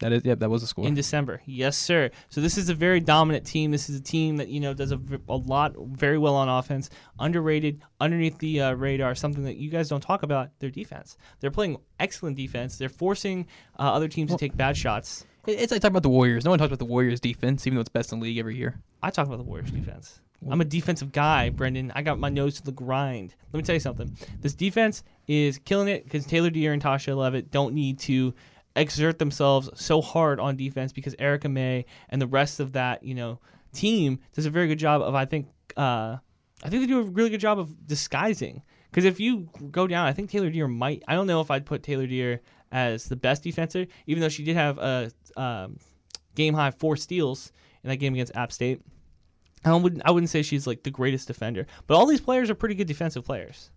That 0.00 0.12
is, 0.12 0.24
yep, 0.24 0.40
that 0.40 0.50
was 0.50 0.64
a 0.64 0.66
score. 0.66 0.84
in 0.84 0.94
December. 0.94 1.40
Yes, 1.46 1.76
sir. 1.76 2.10
So 2.28 2.40
this 2.40 2.58
is 2.58 2.68
a 2.68 2.74
very 2.74 2.98
dominant 2.98 3.46
team. 3.46 3.70
This 3.70 3.88
is 3.88 4.00
a 4.00 4.02
team 4.02 4.36
that 4.38 4.48
you 4.48 4.58
know 4.58 4.74
does 4.74 4.90
a 4.92 4.98
lot, 5.28 5.74
very 5.78 6.18
well 6.18 6.34
on 6.34 6.48
offense. 6.48 6.90
Underrated, 7.20 7.82
underneath 8.00 8.38
the 8.38 8.62
uh, 8.62 8.72
radar. 8.72 9.14
Something 9.14 9.44
that 9.44 9.56
you 9.56 9.70
guys 9.70 9.88
don't 9.88 10.02
talk 10.02 10.24
about. 10.24 10.50
Their 10.58 10.70
defense. 10.70 11.16
They're 11.40 11.52
playing 11.52 11.76
excellent 12.00 12.36
defense. 12.36 12.78
They're 12.78 12.88
forcing 12.88 13.46
uh, 13.78 13.92
other 13.92 14.08
teams 14.08 14.32
to 14.32 14.36
take 14.36 14.56
bad 14.56 14.76
shots. 14.76 15.24
It- 15.46 15.60
It's 15.60 15.72
like 15.72 15.80
talk 15.82 15.90
about 15.90 16.02
the 16.02 16.08
Warriors. 16.08 16.44
No 16.44 16.50
one 16.50 16.58
talks 16.58 16.68
about 16.68 16.78
the 16.78 16.84
Warriors 16.84 17.20
defense, 17.20 17.66
even 17.66 17.74
though 17.76 17.80
it's 17.80 17.88
best 17.88 18.12
in 18.12 18.18
the 18.20 18.24
league 18.24 18.38
every 18.38 18.56
year. 18.56 18.80
I 19.02 19.10
talk 19.10 19.26
about 19.26 19.38
the 19.38 19.44
Warriors 19.44 19.70
defense. 19.70 20.20
I'm 20.50 20.60
a 20.60 20.64
defensive 20.64 21.12
guy, 21.12 21.48
Brendan. 21.48 21.90
I 21.94 22.02
got 22.02 22.18
my 22.18 22.28
nose 22.28 22.56
to 22.56 22.62
the 22.62 22.72
grind. 22.72 23.34
Let 23.52 23.56
me 23.58 23.62
tell 23.62 23.74
you 23.74 23.80
something. 23.80 24.14
This 24.42 24.54
defense 24.54 25.02
is 25.26 25.58
killing 25.58 25.88
it 25.88 26.04
because 26.04 26.26
Taeler 26.26 26.50
Deer 26.50 26.72
and 26.72 26.82
Tasha 26.82 27.16
Levitt 27.16 27.50
don't 27.50 27.74
need 27.74 27.98
to 28.00 28.34
exert 28.76 29.18
themselves 29.18 29.70
so 29.74 30.02
hard 30.02 30.38
on 30.38 30.54
defense 30.56 30.92
because 30.92 31.14
Erica 31.18 31.48
May 31.48 31.86
and 32.10 32.20
the 32.20 32.26
rest 32.26 32.60
of 32.60 32.72
that, 32.72 33.02
you 33.02 33.14
know, 33.14 33.40
team 33.72 34.18
does 34.34 34.44
a 34.46 34.50
very 34.50 34.68
good 34.68 34.78
job 34.78 35.00
of 35.02 35.14
I 35.14 35.24
think 35.24 35.46
uh 35.76 36.16
I 36.62 36.68
think 36.68 36.82
they 36.82 36.86
do 36.86 37.00
a 37.00 37.04
really 37.04 37.30
good 37.30 37.40
job 37.40 37.58
of 37.58 37.86
disguising. 37.86 38.62
Because 38.90 39.04
if 39.04 39.18
you 39.20 39.48
go 39.70 39.86
down, 39.86 40.06
I 40.06 40.12
think 40.12 40.30
Taeler 40.30 40.50
Deer 40.50 40.68
might. 40.68 41.02
I 41.08 41.14
don't 41.14 41.26
know 41.26 41.40
if 41.40 41.50
I'd 41.50 41.66
put 41.66 41.82
Taeler 41.82 42.06
Deer 42.06 42.40
as 42.76 43.08
the 43.08 43.16
best 43.16 43.42
defender, 43.42 43.86
even 44.06 44.20
though 44.20 44.28
she 44.28 44.44
did 44.44 44.54
have 44.54 44.76
a 44.76 45.10
um, 45.38 45.78
game 46.34 46.52
high 46.52 46.70
four 46.70 46.94
steals 46.94 47.50
in 47.82 47.88
that 47.88 47.96
game 47.96 48.12
against 48.12 48.36
App 48.36 48.52
State. 48.52 48.82
I 49.64 49.74
wouldn't 49.74 50.02
I 50.04 50.10
wouldn't 50.10 50.28
say 50.28 50.42
she's 50.42 50.66
like 50.66 50.82
the 50.82 50.90
greatest 50.90 51.26
defender, 51.26 51.66
but 51.86 51.96
all 51.96 52.04
these 52.04 52.20
players 52.20 52.50
are 52.50 52.54
pretty 52.54 52.74
good 52.74 52.86
defensive 52.86 53.24
players. 53.24 53.70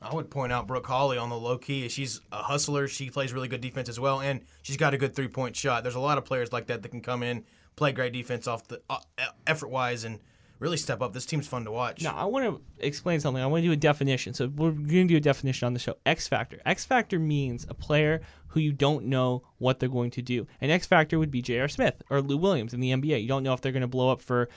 I 0.00 0.14
would 0.14 0.30
point 0.30 0.52
out 0.52 0.68
Brooke 0.68 0.86
Hawley 0.86 1.18
on 1.18 1.28
the 1.28 1.36
low 1.36 1.58
key. 1.58 1.88
She's 1.88 2.20
a 2.30 2.42
hustler. 2.42 2.86
She 2.86 3.10
plays 3.10 3.32
really 3.32 3.48
good 3.48 3.60
defense 3.60 3.88
as 3.88 3.98
well, 3.98 4.20
and 4.20 4.42
she's 4.62 4.76
got 4.76 4.94
a 4.94 4.98
good 4.98 5.16
three 5.16 5.28
point 5.28 5.56
shot. 5.56 5.82
There's 5.82 5.96
a 5.96 6.00
lot 6.00 6.16
of 6.16 6.24
players 6.24 6.52
like 6.52 6.68
that 6.68 6.82
that 6.82 6.90
can 6.90 7.00
come 7.00 7.24
in, 7.24 7.44
play 7.74 7.90
great 7.90 8.12
defense 8.12 8.46
off 8.46 8.68
the 8.68 8.80
uh, 8.88 8.98
effort 9.46 9.70
wise, 9.70 10.04
and 10.04 10.20
really 10.64 10.76
step 10.78 11.02
up. 11.02 11.12
This 11.12 11.26
team's 11.26 11.46
fun 11.46 11.64
to 11.66 11.70
watch. 11.70 12.02
Now, 12.02 12.16
I 12.16 12.24
want 12.24 12.46
to 12.46 12.60
explain 12.84 13.20
something. 13.20 13.42
I 13.42 13.46
want 13.46 13.62
to 13.62 13.68
do 13.68 13.72
a 13.72 13.76
definition. 13.76 14.32
So, 14.32 14.48
we're 14.48 14.70
going 14.72 15.06
to 15.06 15.14
do 15.14 15.16
a 15.16 15.20
definition 15.20 15.66
on 15.66 15.74
the 15.74 15.78
show. 15.78 15.96
X 16.06 16.26
Factor. 16.26 16.58
X 16.64 16.84
Factor 16.84 17.18
means 17.18 17.66
a 17.68 17.74
player 17.74 18.22
who 18.48 18.60
you 18.60 18.72
don't 18.72 19.04
know 19.04 19.42
what 19.58 19.78
they're 19.78 19.88
going 19.88 20.10
to 20.12 20.22
do. 20.22 20.46
An 20.60 20.70
X 20.70 20.86
Factor 20.86 21.18
would 21.18 21.30
be 21.30 21.42
J.R. 21.42 21.68
Smith 21.68 22.02
or 22.08 22.22
Lou 22.22 22.38
Williams 22.38 22.72
in 22.72 22.80
the 22.80 22.92
NBA. 22.92 23.20
You 23.20 23.28
don't 23.28 23.42
know 23.42 23.52
if 23.52 23.60
they're 23.60 23.72
going 23.72 23.82
to 23.82 23.86
blow 23.86 24.10
up 24.10 24.22
for 24.22 24.48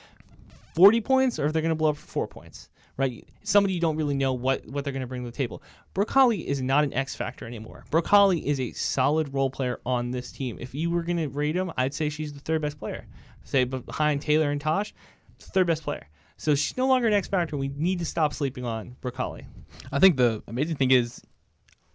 40 0.76 1.02
points 1.02 1.40
or 1.40 1.46
if 1.48 1.54
they're 1.54 1.62
going 1.62 1.70
to 1.70 1.76
blow 1.76 1.90
up 1.90 1.98
for 1.98 2.06
four 2.06 2.28
points, 2.28 2.70
right? 2.96 3.28
Somebody 3.44 3.74
you 3.74 3.82
don't 3.82 3.98
really 3.98 4.14
know 4.14 4.34
what, 4.34 4.66
what 4.68 4.84
they're 4.84 4.94
going 4.94 5.02
to 5.02 5.08
bring 5.08 5.24
to 5.24 5.32
the 5.32 5.36
table. 5.36 5.64
Brooke 5.96 6.12
Hawley 6.12 6.48
is 6.48 6.62
not 6.62 6.84
an 6.84 6.94
X 6.94 7.16
factor 7.16 7.48
anymore. 7.48 7.84
Brooke 7.90 8.08
Hawley 8.08 8.48
is 8.48 8.60
a 8.60 8.72
solid 8.72 9.34
role 9.34 9.50
player 9.50 9.82
on 9.86 10.12
this 10.12 10.32
team. 10.32 10.58
If 10.60 10.76
you 10.76 10.92
were 10.92 11.02
going 11.02 11.18
to 11.18 11.28
rate 11.30 11.56
him, 11.56 11.72
I'd 11.76 11.96
say 11.96 12.10
she's 12.10 12.32
the 12.32 12.40
third 12.40 12.62
best 12.62 12.78
player. 12.78 13.08
Say 13.44 13.64
behind 13.64 14.22
Taeler 14.22 14.52
and 14.52 14.62
Tosh, 14.62 14.94
third 15.40 15.68
best 15.68 15.84
player. 15.84 16.08
So 16.38 16.54
she's 16.54 16.78
no 16.78 16.88
longer 16.88 17.08
an 17.08 17.14
X 17.14 17.28
factor. 17.28 17.58
We 17.58 17.70
need 17.70 18.00
to 18.00 18.06
stop 18.06 18.34
sleeping 18.34 18.64
on 18.64 18.96
Brooke 19.02 19.18
Hawley. 19.18 19.48
I 19.92 20.00
think 20.00 20.18
the 20.18 20.44
amazing 20.48 20.76
thing 20.76 20.92
is 20.92 21.22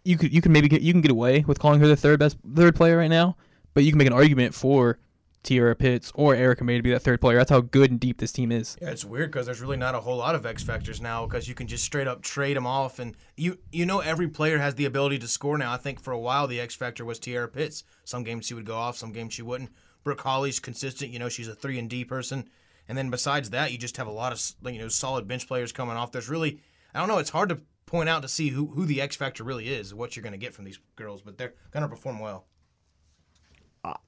you 0.05 0.19
could 0.19 0.33
you 0.33 0.41
can 0.41 0.53
maybe 0.53 0.69
get 0.69 0.83
you 0.83 0.93
can 0.93 1.01
get 1.01 1.11
away 1.11 1.45
with 1.47 1.59
calling 1.59 1.81
her 1.81 1.87
the 1.87 1.97
third 1.97 2.19
best 2.19 2.37
third 2.55 2.75
player 2.75 2.99
right 2.99 3.11
now, 3.11 3.37
but 3.75 3.85
you 3.85 3.93
can 3.93 3.99
make 3.99 4.09
an 4.09 4.13
argument 4.13 4.55
for 4.55 4.99
Tiara 5.43 5.75
Pitts 5.75 6.13
or 6.15 6.35
Erica 6.35 6.65
May 6.65 6.77
to 6.77 6.83
be 6.83 6.91
that 6.91 7.03
third 7.03 7.21
player. 7.21 7.37
That's 7.37 7.51
how 7.51 7.61
good 7.61 7.91
and 7.91 7.99
deep 7.99 8.19
this 8.19 8.33
team 8.33 8.53
is. 8.53 8.77
Yeah, 8.81 8.91
it's 8.91 9.05
weird 9.05 9.31
because 9.31 9.47
there's 9.47 9.61
really 9.61 9.77
not 9.77 9.95
a 9.95 10.01
whole 10.01 10.17
lot 10.17 10.35
of 10.35 10.47
X 10.47 10.63
factors 10.63 11.01
now 11.01 11.27
because 11.27 11.49
you 11.49 11.55
can 11.55 11.67
just 11.67 11.85
straight 11.85 12.07
up 12.07 12.23
trade 12.23 12.57
them 12.57 12.67
off, 12.67 12.99
and 12.99 13.17
you 13.37 13.59
you 13.71 13.87
know 13.87 14.01
every 14.01 14.29
player 14.29 14.59
has 14.59 14.75
the 14.75 14.85
ability 14.85 15.19
to 15.21 15.29
score 15.29 15.59
now. 15.59 15.73
I 15.73 15.77
think 15.77 16.01
for 16.01 16.13
a 16.13 16.19
while 16.19 16.47
the 16.47 16.61
X 16.61 16.75
factor 16.75 17.05
was 17.05 17.19
Tiara 17.19 17.49
Pitts. 17.49 17.85
Some 18.05 18.23
games 18.23 18.47
she 18.47 18.55
would 18.55 18.67
go 18.67 18.77
off, 18.77 18.97
some 18.97 19.13
games 19.13 19.35
she 19.35 19.43
wouldn't. 19.43 19.71
Brooke 20.05 20.21
Hawley's 20.21 20.61
consistent. 20.61 21.11
You 21.11 21.19
know 21.19 21.29
she's 21.29 21.49
a 21.49 21.55
three 21.55 21.79
and 21.79 21.91
D 21.91 22.05
person, 22.05 22.49
and 22.89 22.97
then 22.99 23.11
besides 23.11 23.51
that, 23.51 23.73
you 23.73 23.79
just 23.79 23.97
have 23.97 24.07
a 24.07 24.13
lot 24.13 24.33
of 24.33 24.73
you 24.73 24.79
know 24.79 24.89
solid 24.89 25.27
bench 25.27 25.47
players 25.47 25.73
coming 25.73 25.97
off. 25.97 26.13
There's 26.13 26.29
really 26.29 26.61
I 26.95 26.99
don't 26.99 27.09
know. 27.09 27.19
It's 27.19 27.31
hard 27.31 27.49
to 27.51 27.61
point 27.87 28.09
out 28.09 28.23
to 28.23 28.29
see 28.29 28.49
who 28.49 28.67
who 28.67 28.85
the 28.85 29.01
X 29.01 29.17
factor 29.17 29.45
really 29.45 29.69
is, 29.69 29.95
what 29.95 30.17
you're 30.17 30.23
going 30.23 30.33
to 30.33 30.39
get 30.39 30.55
from 30.55 30.65
these 30.65 30.79
girls, 30.97 31.23
but 31.23 31.39
they're 31.39 31.55
going 31.71 31.83
to 31.83 31.89
perform 31.89 32.19
well. 32.19 32.47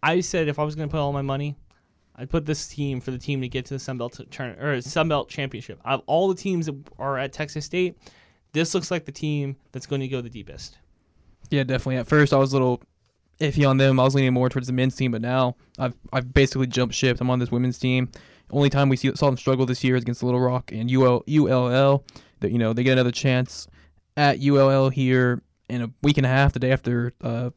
I 0.02 0.20
said 0.20 0.48
if 0.48 0.58
I 0.58 0.64
was 0.64 0.74
going 0.74 0.88
to 0.88 0.92
put 0.92 1.00
all 1.00 1.12
my 1.12 1.22
money, 1.22 1.56
I'd 2.16 2.30
put 2.30 2.46
this 2.46 2.68
team 2.68 3.00
for 3.00 3.10
the 3.10 3.18
team 3.18 3.40
to 3.40 3.48
get 3.48 3.64
to 3.66 3.74
the 3.74 3.80
Sun 3.80 3.98
Belt 3.98 4.20
turn 4.30 4.58
or 4.60 4.80
Sun 4.80 5.08
Belt 5.08 5.28
championship. 5.28 5.80
Out 5.84 6.00
of 6.00 6.02
all 6.06 6.28
the 6.28 6.34
teams 6.34 6.66
that 6.66 6.76
are 6.98 7.18
at 7.18 7.32
Texas 7.32 7.64
State, 7.64 7.98
this 8.52 8.74
looks 8.74 8.90
like 8.90 9.04
the 9.04 9.12
team 9.12 9.56
that's 9.72 9.86
going 9.86 10.00
to 10.00 10.08
go 10.08 10.20
the 10.20 10.30
deepest. 10.30 10.78
Yeah, 11.50 11.64
definitely. 11.64 11.96
At 11.96 12.06
first, 12.06 12.32
I 12.32 12.36
was 12.36 12.52
a 12.52 12.56
little 12.56 12.82
iffy 13.40 13.68
on 13.68 13.78
them. 13.78 13.98
I 13.98 14.04
was 14.04 14.14
leaning 14.14 14.32
more 14.32 14.48
towards 14.48 14.66
the 14.66 14.72
men's 14.72 14.94
team, 14.94 15.10
but 15.10 15.22
now 15.22 15.56
I've 15.78 15.94
I've 16.12 16.32
basically 16.32 16.68
jumped 16.68 16.94
ship. 16.94 17.20
I'm 17.20 17.30
on 17.30 17.38
this 17.38 17.50
women's 17.50 17.78
team. 17.78 18.10
Only 18.54 18.70
time 18.70 18.88
we 18.88 18.96
see, 18.96 19.10
saw 19.16 19.26
them 19.26 19.36
struggle 19.36 19.66
this 19.66 19.82
year 19.82 19.96
is 19.96 20.02
against 20.02 20.22
Little 20.22 20.40
Rock 20.40 20.70
and 20.70 20.88
UL, 20.88 21.24
ULL. 21.28 22.04
That 22.38 22.52
you 22.52 22.58
know 22.58 22.72
they 22.72 22.84
get 22.84 22.92
another 22.92 23.10
chance 23.10 23.66
at 24.16 24.40
ULL 24.40 24.90
here 24.90 25.42
in 25.68 25.82
a 25.82 25.90
week 26.02 26.18
and 26.18 26.26
a 26.26 26.28
half, 26.28 26.52
the 26.52 26.60
day 26.60 26.70
after 26.70 27.12
uh, 27.20 27.50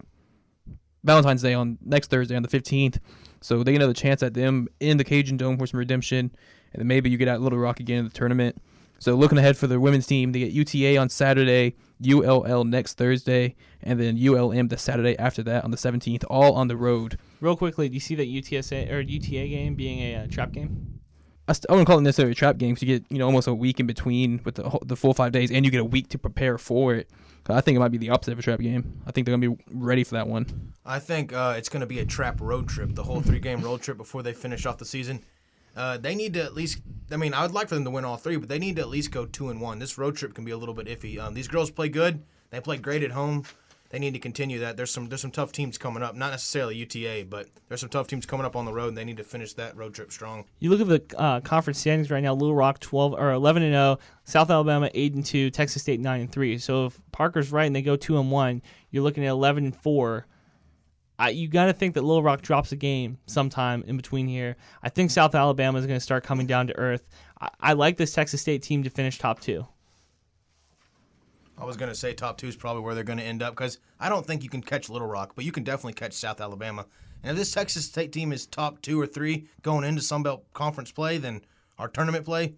Valentine's 1.03 1.43
Day 1.43 1.53
on 1.53 1.77
next 1.85 2.09
Thursday 2.09 2.35
on 2.35 2.41
the 2.41 2.49
15th. 2.49 2.97
So 3.41 3.61
they 3.61 3.73
get 3.73 3.77
another 3.77 3.93
chance 3.93 4.23
at 4.23 4.33
them 4.33 4.67
in 4.79 4.97
the 4.97 5.03
Cajun 5.03 5.37
Dome 5.37 5.57
for 5.57 5.67
some 5.67 5.77
redemption, 5.77 6.31
and 6.73 6.81
then 6.81 6.87
maybe 6.87 7.11
you 7.11 7.17
get 7.17 7.27
at 7.27 7.41
Little 7.41 7.59
Rock 7.59 7.79
again 7.79 7.99
in 7.99 8.05
the 8.05 8.11
tournament. 8.11 8.59
So 8.97 9.13
looking 9.13 9.37
ahead 9.37 9.55
for 9.55 9.67
the 9.67 9.79
women's 9.79 10.07
team, 10.07 10.31
they 10.31 10.39
get 10.39 10.51
UTA 10.51 10.97
on 10.97 11.09
Saturday, 11.09 11.75
ULL 12.03 12.63
next 12.63 12.97
Thursday, 12.97 13.55
and 13.83 13.99
then 13.99 14.17
ULM 14.17 14.69
the 14.69 14.77
Saturday 14.77 15.15
after 15.19 15.43
that 15.43 15.63
on 15.63 15.69
the 15.69 15.77
17th, 15.77 16.23
all 16.27 16.53
on 16.53 16.67
the 16.67 16.77
road. 16.77 17.19
Real 17.39 17.55
quickly, 17.55 17.87
do 17.87 17.93
you 17.93 17.99
see 17.99 18.15
that 18.15 18.27
UTSA 18.27 18.91
or 18.91 18.99
UTA 18.99 19.47
game 19.47 19.75
being 19.75 19.99
a 19.99 20.15
uh, 20.23 20.27
trap 20.27 20.51
game? 20.51 20.99
I, 21.47 21.53
st- 21.53 21.65
I 21.69 21.73
wouldn't 21.73 21.87
call 21.87 21.99
it 21.99 22.01
necessarily 22.01 22.31
a 22.31 22.35
trap 22.35 22.57
game 22.57 22.73
because 22.73 22.87
you 22.87 22.99
get 22.99 23.11
you 23.11 23.19
know 23.19 23.25
almost 23.25 23.47
a 23.47 23.53
week 23.53 23.79
in 23.79 23.87
between 23.87 24.41
with 24.43 24.55
the 24.55 24.69
whole, 24.69 24.83
the 24.85 24.95
full 24.95 25.13
five 25.13 25.31
days, 25.31 25.51
and 25.51 25.63
you 25.63 25.71
get 25.71 25.79
a 25.81 25.85
week 25.85 26.09
to 26.09 26.17
prepare 26.17 26.57
for 26.57 26.95
it. 26.95 27.09
I 27.49 27.61
think 27.61 27.77
it 27.77 27.79
might 27.79 27.91
be 27.91 27.97
the 27.97 28.09
opposite 28.09 28.33
of 28.33 28.39
a 28.39 28.41
trap 28.41 28.59
game. 28.59 29.01
I 29.05 29.11
think 29.11 29.25
they're 29.25 29.37
gonna 29.37 29.55
be 29.55 29.63
ready 29.71 30.03
for 30.03 30.15
that 30.15 30.27
one. 30.27 30.73
I 30.85 30.99
think 30.99 31.31
uh, 31.31 31.55
it's 31.57 31.69
gonna 31.69 31.85
be 31.85 31.99
a 31.99 32.05
trap 32.05 32.41
road 32.41 32.67
trip, 32.67 32.93
the 32.93 33.03
whole 33.03 33.21
three 33.21 33.39
game 33.39 33.61
road 33.61 33.81
trip 33.81 33.97
before 33.97 34.23
they 34.23 34.33
finish 34.33 34.65
off 34.65 34.77
the 34.77 34.85
season. 34.85 35.23
Uh, 35.75 35.97
they 35.97 36.15
need 36.15 36.33
to 36.33 36.43
at 36.43 36.53
least. 36.53 36.81
I 37.11 37.17
mean, 37.17 37.33
I 37.33 37.43
would 37.43 37.53
like 37.53 37.69
for 37.69 37.75
them 37.75 37.85
to 37.85 37.91
win 37.91 38.03
all 38.03 38.17
three, 38.17 38.35
but 38.35 38.49
they 38.49 38.59
need 38.59 38.75
to 38.77 38.81
at 38.81 38.89
least 38.89 39.11
go 39.11 39.25
two 39.25 39.49
and 39.49 39.61
one. 39.61 39.79
This 39.79 39.97
road 39.97 40.17
trip 40.17 40.33
can 40.33 40.43
be 40.43 40.51
a 40.51 40.57
little 40.57 40.73
bit 40.73 40.87
iffy. 40.87 41.17
Um, 41.19 41.35
these 41.35 41.47
girls 41.47 41.71
play 41.71 41.87
good. 41.87 42.23
They 42.49 42.59
play 42.59 42.77
great 42.77 43.03
at 43.03 43.11
home. 43.11 43.43
They 43.89 43.99
need 43.99 44.13
to 44.13 44.19
continue 44.19 44.59
that. 44.59 44.75
There's 44.75 44.91
some 44.91 45.07
there's 45.07 45.21
some 45.21 45.31
tough 45.31 45.51
teams 45.51 45.77
coming 45.77 46.03
up. 46.03 46.15
Not 46.15 46.31
necessarily 46.31 46.75
UTA, 46.75 47.25
but 47.29 47.47
there's 47.67 47.79
some 47.79 47.89
tough 47.89 48.07
teams 48.07 48.25
coming 48.25 48.45
up 48.45 48.55
on 48.55 48.65
the 48.65 48.73
road, 48.73 48.89
and 48.89 48.97
they 48.97 49.05
need 49.05 49.17
to 49.17 49.23
finish 49.23 49.53
that 49.53 49.77
road 49.77 49.93
trip 49.93 50.11
strong. 50.11 50.45
You 50.59 50.69
look 50.69 50.81
at 50.81 50.87
the 50.87 51.19
uh, 51.19 51.39
conference 51.41 51.79
standings 51.79 52.11
right 52.11 52.21
now. 52.21 52.33
Little 52.33 52.55
Rock 52.55 52.79
12 52.79 53.13
or 53.13 53.31
11 53.31 53.63
and 53.63 53.73
0, 53.73 53.99
South 54.25 54.49
Alabama 54.49 54.89
8 54.93 55.13
and 55.15 55.25
2, 55.25 55.49
Texas 55.51 55.81
State 55.81 55.99
9 55.99 56.21
and 56.21 56.31
3. 56.31 56.57
So 56.57 56.87
if 56.87 56.99
Parker's 57.11 57.51
right 57.51 57.65
and 57.65 57.75
they 57.75 57.81
go 57.81 57.95
2 57.95 58.19
and 58.19 58.29
1, 58.29 58.61
you're 58.91 59.03
looking 59.03 59.25
at 59.25 59.29
11 59.29 59.65
and 59.65 59.75
4. 59.75 60.25
I, 61.19 61.29
you 61.29 61.47
got 61.47 61.65
to 61.65 61.73
think 61.73 61.95
that 61.95 62.03
Little 62.03 62.21
Rock 62.21 62.41
drops 62.41 62.71
a 62.71 62.75
game 62.75 63.17
sometime 63.25 63.83
in 63.87 63.97
between 63.97 64.27
here. 64.27 64.55
I 64.83 64.89
think 64.89 65.09
South 65.09 65.33
Alabama 65.33 65.79
is 65.79 65.87
going 65.87 65.97
to 65.97 66.03
start 66.03 66.23
coming 66.23 66.45
down 66.45 66.67
to 66.67 66.77
earth. 66.77 67.07
I, 67.41 67.49
I 67.59 67.73
like 67.73 67.97
this 67.97 68.13
Texas 68.13 68.41
State 68.41 68.61
team 68.61 68.83
to 68.83 68.89
finish 68.89 69.17
top 69.17 69.39
two. 69.39 69.65
I 71.57 71.65
was 71.65 71.77
going 71.77 71.89
to 71.89 71.95
say 71.95 72.13
top 72.13 72.37
two 72.37 72.47
is 72.47 72.55
probably 72.55 72.83
where 72.83 72.93
they're 72.93 73.03
going 73.03 73.19
to 73.19 73.25
end 73.25 73.41
up 73.41 73.55
because 73.55 73.79
I 73.99 74.09
don't 74.09 74.25
think 74.25 74.43
you 74.43 74.49
can 74.49 74.61
catch 74.61 74.89
Little 74.89 75.07
Rock, 75.07 75.33
but 75.35 75.43
you 75.43 75.51
can 75.51 75.63
definitely 75.63 75.93
catch 75.93 76.13
South 76.13 76.39
Alabama. 76.39 76.85
And 77.23 77.31
if 77.31 77.37
this 77.37 77.51
Texas 77.51 77.85
State 77.85 78.11
team 78.11 78.31
is 78.31 78.45
top 78.45 78.81
two 78.81 79.01
or 79.01 79.07
three 79.07 79.47
going 79.63 79.83
into 79.83 80.01
Sun 80.01 80.23
Belt 80.23 80.45
Conference 80.53 80.91
play, 80.91 81.17
then 81.17 81.41
our 81.79 81.87
tournament 81.87 82.25
play, 82.25 82.53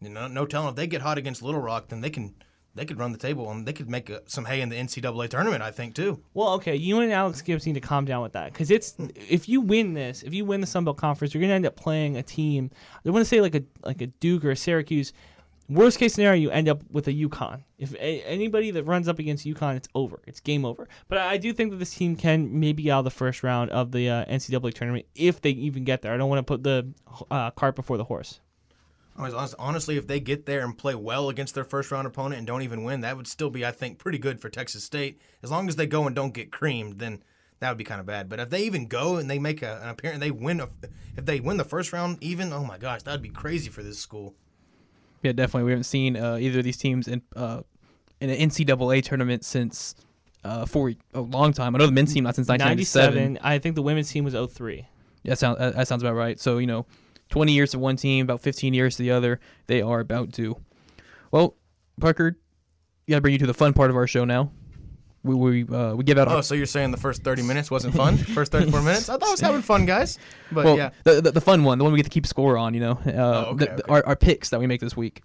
you 0.00 0.08
know, 0.08 0.26
no 0.26 0.46
telling 0.46 0.70
if 0.70 0.74
they 0.74 0.86
get 0.86 1.02
hot 1.02 1.18
against 1.18 1.42
Little 1.42 1.60
Rock, 1.60 1.88
then 1.88 2.00
they 2.00 2.10
can 2.10 2.34
they 2.74 2.84
could 2.84 2.98
run 2.98 3.10
the 3.10 3.18
table 3.18 3.50
and 3.50 3.66
they 3.66 3.72
could 3.72 3.90
make 3.90 4.08
a, 4.10 4.22
some 4.26 4.44
hay 4.44 4.60
in 4.60 4.68
the 4.68 4.76
NCAA 4.76 5.28
tournament. 5.28 5.62
I 5.62 5.70
think 5.70 5.94
too. 5.94 6.22
Well, 6.34 6.54
okay, 6.54 6.76
you 6.76 7.00
and 7.00 7.12
Alex 7.12 7.42
Gibbs 7.42 7.66
need 7.66 7.74
to 7.74 7.80
calm 7.80 8.04
down 8.04 8.22
with 8.22 8.32
that 8.32 8.52
because 8.52 8.70
it's 8.70 8.94
if 9.28 9.48
you 9.48 9.60
win 9.60 9.92
this, 9.94 10.22
if 10.22 10.32
you 10.32 10.44
win 10.44 10.60
the 10.60 10.66
Sun 10.66 10.84
Belt 10.84 10.96
Conference, 10.96 11.34
you're 11.34 11.40
going 11.40 11.50
to 11.50 11.54
end 11.54 11.66
up 11.66 11.76
playing 11.76 12.16
a 12.16 12.22
team. 12.22 12.70
I 13.04 13.10
want 13.10 13.22
to 13.22 13.28
say 13.28 13.40
like 13.40 13.54
a 13.54 13.62
like 13.82 14.00
a 14.00 14.06
Duke 14.06 14.44
or 14.44 14.52
a 14.52 14.56
Syracuse 14.56 15.12
Worst 15.70 16.00
case 16.00 16.14
scenario, 16.14 16.40
you 16.40 16.50
end 16.50 16.68
up 16.68 16.82
with 16.90 17.06
a 17.06 17.12
UConn. 17.12 17.62
If 17.78 17.94
a- 17.94 18.24
anybody 18.24 18.72
that 18.72 18.82
runs 18.82 19.06
up 19.06 19.20
against 19.20 19.46
UConn, 19.46 19.76
it's 19.76 19.86
over. 19.94 20.20
It's 20.26 20.40
game 20.40 20.64
over. 20.64 20.88
But 21.06 21.18
I 21.18 21.36
do 21.36 21.52
think 21.52 21.70
that 21.70 21.76
this 21.76 21.94
team 21.94 22.16
can 22.16 22.58
maybe 22.58 22.90
out 22.90 22.98
of 22.98 23.04
the 23.04 23.12
first 23.12 23.44
round 23.44 23.70
of 23.70 23.92
the 23.92 24.10
uh, 24.10 24.24
NCAA 24.24 24.74
tournament 24.74 25.06
if 25.14 25.40
they 25.40 25.50
even 25.50 25.84
get 25.84 26.02
there. 26.02 26.12
I 26.12 26.16
don't 26.16 26.28
want 26.28 26.40
to 26.40 26.42
put 26.42 26.64
the 26.64 26.92
uh, 27.30 27.52
cart 27.52 27.76
before 27.76 27.96
the 27.98 28.04
horse. 28.04 28.40
Honestly, 29.16 29.96
if 29.96 30.08
they 30.08 30.18
get 30.18 30.44
there 30.44 30.64
and 30.64 30.76
play 30.76 30.96
well 30.96 31.28
against 31.28 31.54
their 31.54 31.62
first 31.62 31.92
round 31.92 32.08
opponent 32.08 32.38
and 32.38 32.46
don't 32.48 32.62
even 32.62 32.82
win, 32.82 33.02
that 33.02 33.16
would 33.16 33.28
still 33.28 33.50
be, 33.50 33.64
I 33.64 33.70
think, 33.70 33.98
pretty 33.98 34.18
good 34.18 34.40
for 34.40 34.48
Texas 34.48 34.82
State. 34.82 35.20
As 35.40 35.52
long 35.52 35.68
as 35.68 35.76
they 35.76 35.86
go 35.86 36.04
and 36.04 36.16
don't 36.16 36.34
get 36.34 36.50
creamed, 36.50 36.98
then 36.98 37.22
that 37.60 37.68
would 37.68 37.78
be 37.78 37.84
kind 37.84 38.00
of 38.00 38.06
bad. 38.06 38.28
But 38.28 38.40
if 38.40 38.50
they 38.50 38.64
even 38.64 38.86
go 38.86 39.18
and 39.18 39.30
they 39.30 39.38
make 39.38 39.62
a, 39.62 39.78
an 39.84 39.90
appearance, 39.90 40.18
they 40.18 40.32
win. 40.32 40.58
A, 40.60 40.68
if 41.16 41.26
they 41.26 41.38
win 41.38 41.58
the 41.58 41.64
first 41.64 41.92
round, 41.92 42.18
even 42.20 42.52
oh 42.52 42.64
my 42.64 42.76
gosh, 42.76 43.04
that 43.04 43.12
would 43.12 43.22
be 43.22 43.28
crazy 43.28 43.68
for 43.68 43.84
this 43.84 44.00
school. 44.00 44.34
Yeah, 45.22 45.32
definitely. 45.32 45.64
We 45.64 45.72
haven't 45.72 45.84
seen 45.84 46.16
uh, 46.16 46.36
either 46.36 46.58
of 46.58 46.64
these 46.64 46.78
teams 46.78 47.08
in 47.08 47.22
uh, 47.36 47.62
in 48.20 48.30
an 48.30 48.50
NCAA 48.50 49.02
tournament 49.04 49.44
since 49.44 49.94
uh, 50.44 50.66
for 50.66 50.92
a 51.14 51.20
long 51.20 51.52
time. 51.52 51.74
I 51.74 51.78
know 51.78 51.86
the 51.86 51.92
men's 51.92 52.14
team 52.14 52.24
not 52.24 52.34
since 52.34 52.48
1997. 52.48 53.38
I 53.42 53.58
think 53.58 53.74
the 53.74 53.82
women's 53.82 54.10
team 54.10 54.24
was 54.24 54.34
03. 54.34 54.86
Yeah, 55.22 55.30
that 55.30 55.38
sounds 55.38 55.58
that 55.58 55.88
sounds 55.88 56.02
about 56.02 56.14
right. 56.14 56.40
So 56.40 56.58
you 56.58 56.66
know, 56.66 56.86
20 57.30 57.52
years 57.52 57.72
to 57.72 57.78
one 57.78 57.96
team, 57.96 58.24
about 58.24 58.40
15 58.40 58.72
years 58.74 58.96
to 58.96 59.02
the 59.02 59.10
other. 59.10 59.40
They 59.66 59.82
are 59.82 60.00
about 60.00 60.32
to. 60.34 60.56
Well, 61.30 61.56
Parker, 62.00 62.38
got 63.08 63.16
to 63.16 63.20
bring 63.20 63.32
you 63.32 63.38
to 63.38 63.46
the 63.46 63.54
fun 63.54 63.72
part 63.72 63.90
of 63.90 63.96
our 63.96 64.06
show 64.06 64.24
now 64.24 64.50
we 65.22 65.34
we 65.34 65.76
uh, 65.76 65.94
we 65.94 66.04
give 66.04 66.18
out. 66.18 66.28
Oh, 66.28 66.40
so 66.40 66.54
you're 66.54 66.66
saying 66.66 66.90
the 66.90 66.96
first 66.96 67.22
30 67.22 67.42
minutes 67.42 67.70
wasn't 67.70 67.94
fun? 67.94 68.16
first 68.34 68.52
34 68.52 68.82
minutes? 68.82 69.08
I 69.08 69.14
thought 69.14 69.28
I 69.28 69.30
was 69.30 69.40
having 69.40 69.62
fun, 69.62 69.84
guys. 69.84 70.18
But 70.50 70.64
well, 70.64 70.76
yeah, 70.76 70.90
the, 71.04 71.20
the, 71.20 71.32
the 71.32 71.40
fun 71.40 71.64
one, 71.64 71.78
the 71.78 71.84
one 71.84 71.92
we 71.92 71.98
get 71.98 72.04
to 72.04 72.10
keep 72.10 72.26
score 72.26 72.56
on. 72.56 72.74
You 72.74 72.80
know, 72.80 72.92
uh, 73.06 73.10
oh, 73.14 73.44
okay, 73.52 73.66
the, 73.66 73.72
okay. 73.72 73.82
our 73.88 74.06
our 74.06 74.16
picks 74.16 74.50
that 74.50 74.60
we 74.60 74.66
make 74.66 74.80
this 74.80 74.96
week. 74.96 75.22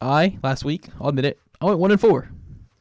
I 0.00 0.38
last 0.42 0.64
week, 0.64 0.88
I'll 1.00 1.08
admit 1.08 1.24
it, 1.24 1.38
I 1.60 1.66
went 1.66 1.78
one 1.78 1.90
and 1.90 2.00
four. 2.00 2.30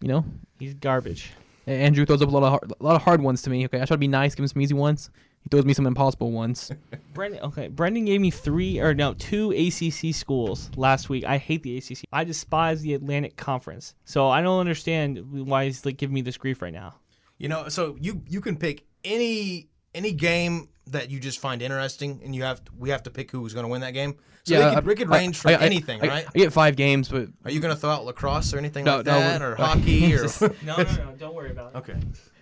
You 0.02 0.08
know, 0.08 0.26
he's 0.60 0.74
garbage. 0.74 1.32
Andrew 1.66 2.06
throws 2.06 2.22
up 2.22 2.28
a 2.28 2.32
lot 2.32 2.44
of 2.44 2.50
hard, 2.50 2.74
a 2.80 2.84
lot 2.84 2.96
of 2.96 3.02
hard 3.02 3.22
ones 3.22 3.42
to 3.44 3.50
me. 3.50 3.66
Okay, 3.66 3.78
I 3.78 3.86
try 3.86 3.96
to 3.96 3.98
be 3.98 4.08
nice, 4.08 4.36
give 4.36 4.44
him 4.44 4.48
some 4.48 4.62
easy 4.62 4.74
ones. 4.74 5.10
He 5.44 5.50
throws 5.50 5.66
me 5.66 5.74
some 5.74 5.86
impossible 5.86 6.32
ones. 6.32 6.72
Brendan, 7.14 7.42
okay, 7.42 7.68
Brendan 7.68 8.06
gave 8.06 8.22
me 8.22 8.32
three 8.32 8.80
or 8.80 8.94
no 8.94 9.14
two 9.14 9.52
ACC 9.52 10.16
schools 10.16 10.72
last 10.78 11.10
week. 11.10 11.26
I 11.26 11.38
hate 11.38 11.64
the 11.64 11.78
ACC. 11.78 12.06
I 12.12 12.24
despise 12.24 12.82
the 12.82 12.94
Atlantic 12.94 13.36
Conference. 13.36 13.94
So 14.06 14.30
I 14.30 14.42
don't 14.42 14.60
understand 14.60 15.20
why 15.48 15.66
he's 15.66 15.86
like 15.86 15.98
giving 15.98 16.14
me 16.14 16.22
this 16.22 16.38
grief 16.38 16.62
right 16.62 16.74
now. 16.74 16.96
You 17.38 17.50
know, 17.50 17.68
so 17.68 17.98
you 18.00 18.22
you 18.30 18.40
can 18.42 18.56
pick 18.58 18.86
any 19.04 19.68
any 19.94 20.12
game 20.14 20.70
that 20.88 21.10
you 21.12 21.20
just 21.20 21.40
find 21.40 21.62
interesting, 21.62 22.22
and 22.24 22.36
you 22.36 22.44
have 22.44 22.62
we 22.78 22.90
have 22.90 23.04
to 23.04 23.10
pick 23.12 23.30
who's 23.32 23.54
going 23.54 23.66
to 23.66 23.70
win 23.70 23.82
that 23.82 23.92
game. 23.94 24.16
So 24.46 24.54
Yeah, 24.56 24.72
it 24.72 24.76
could, 24.76 24.88
I- 24.88 24.92
it 24.92 24.96
could 24.96 25.12
I- 25.12 25.18
range 25.18 25.38
from 25.38 25.52
I- 25.52 25.56
I- 25.56 25.66
anything, 25.66 26.02
I, 26.04 26.08
right? 26.08 26.26
I 26.36 26.38
get 26.38 26.52
five 26.52 26.76
games, 26.76 27.08
but 27.10 27.30
Are 27.46 27.52
you 27.52 27.60
going 27.62 27.74
to 27.74 27.80
throw 27.80 27.90
out 27.92 28.04
lacrosse 28.06 28.54
or 28.54 28.58
anything 28.58 28.84
No, 28.86 28.98
like 28.98 29.06
no, 29.06 29.20
that, 29.20 29.42
or 29.42 29.56
hockey, 29.58 30.14
or 30.16 30.24
No, 30.64 30.76
no, 30.78 30.84
no. 30.84 31.16
Don't 31.18 31.34
worry 31.34 31.52
about 31.52 31.72
it. 31.74 31.78
okay? 31.78 31.96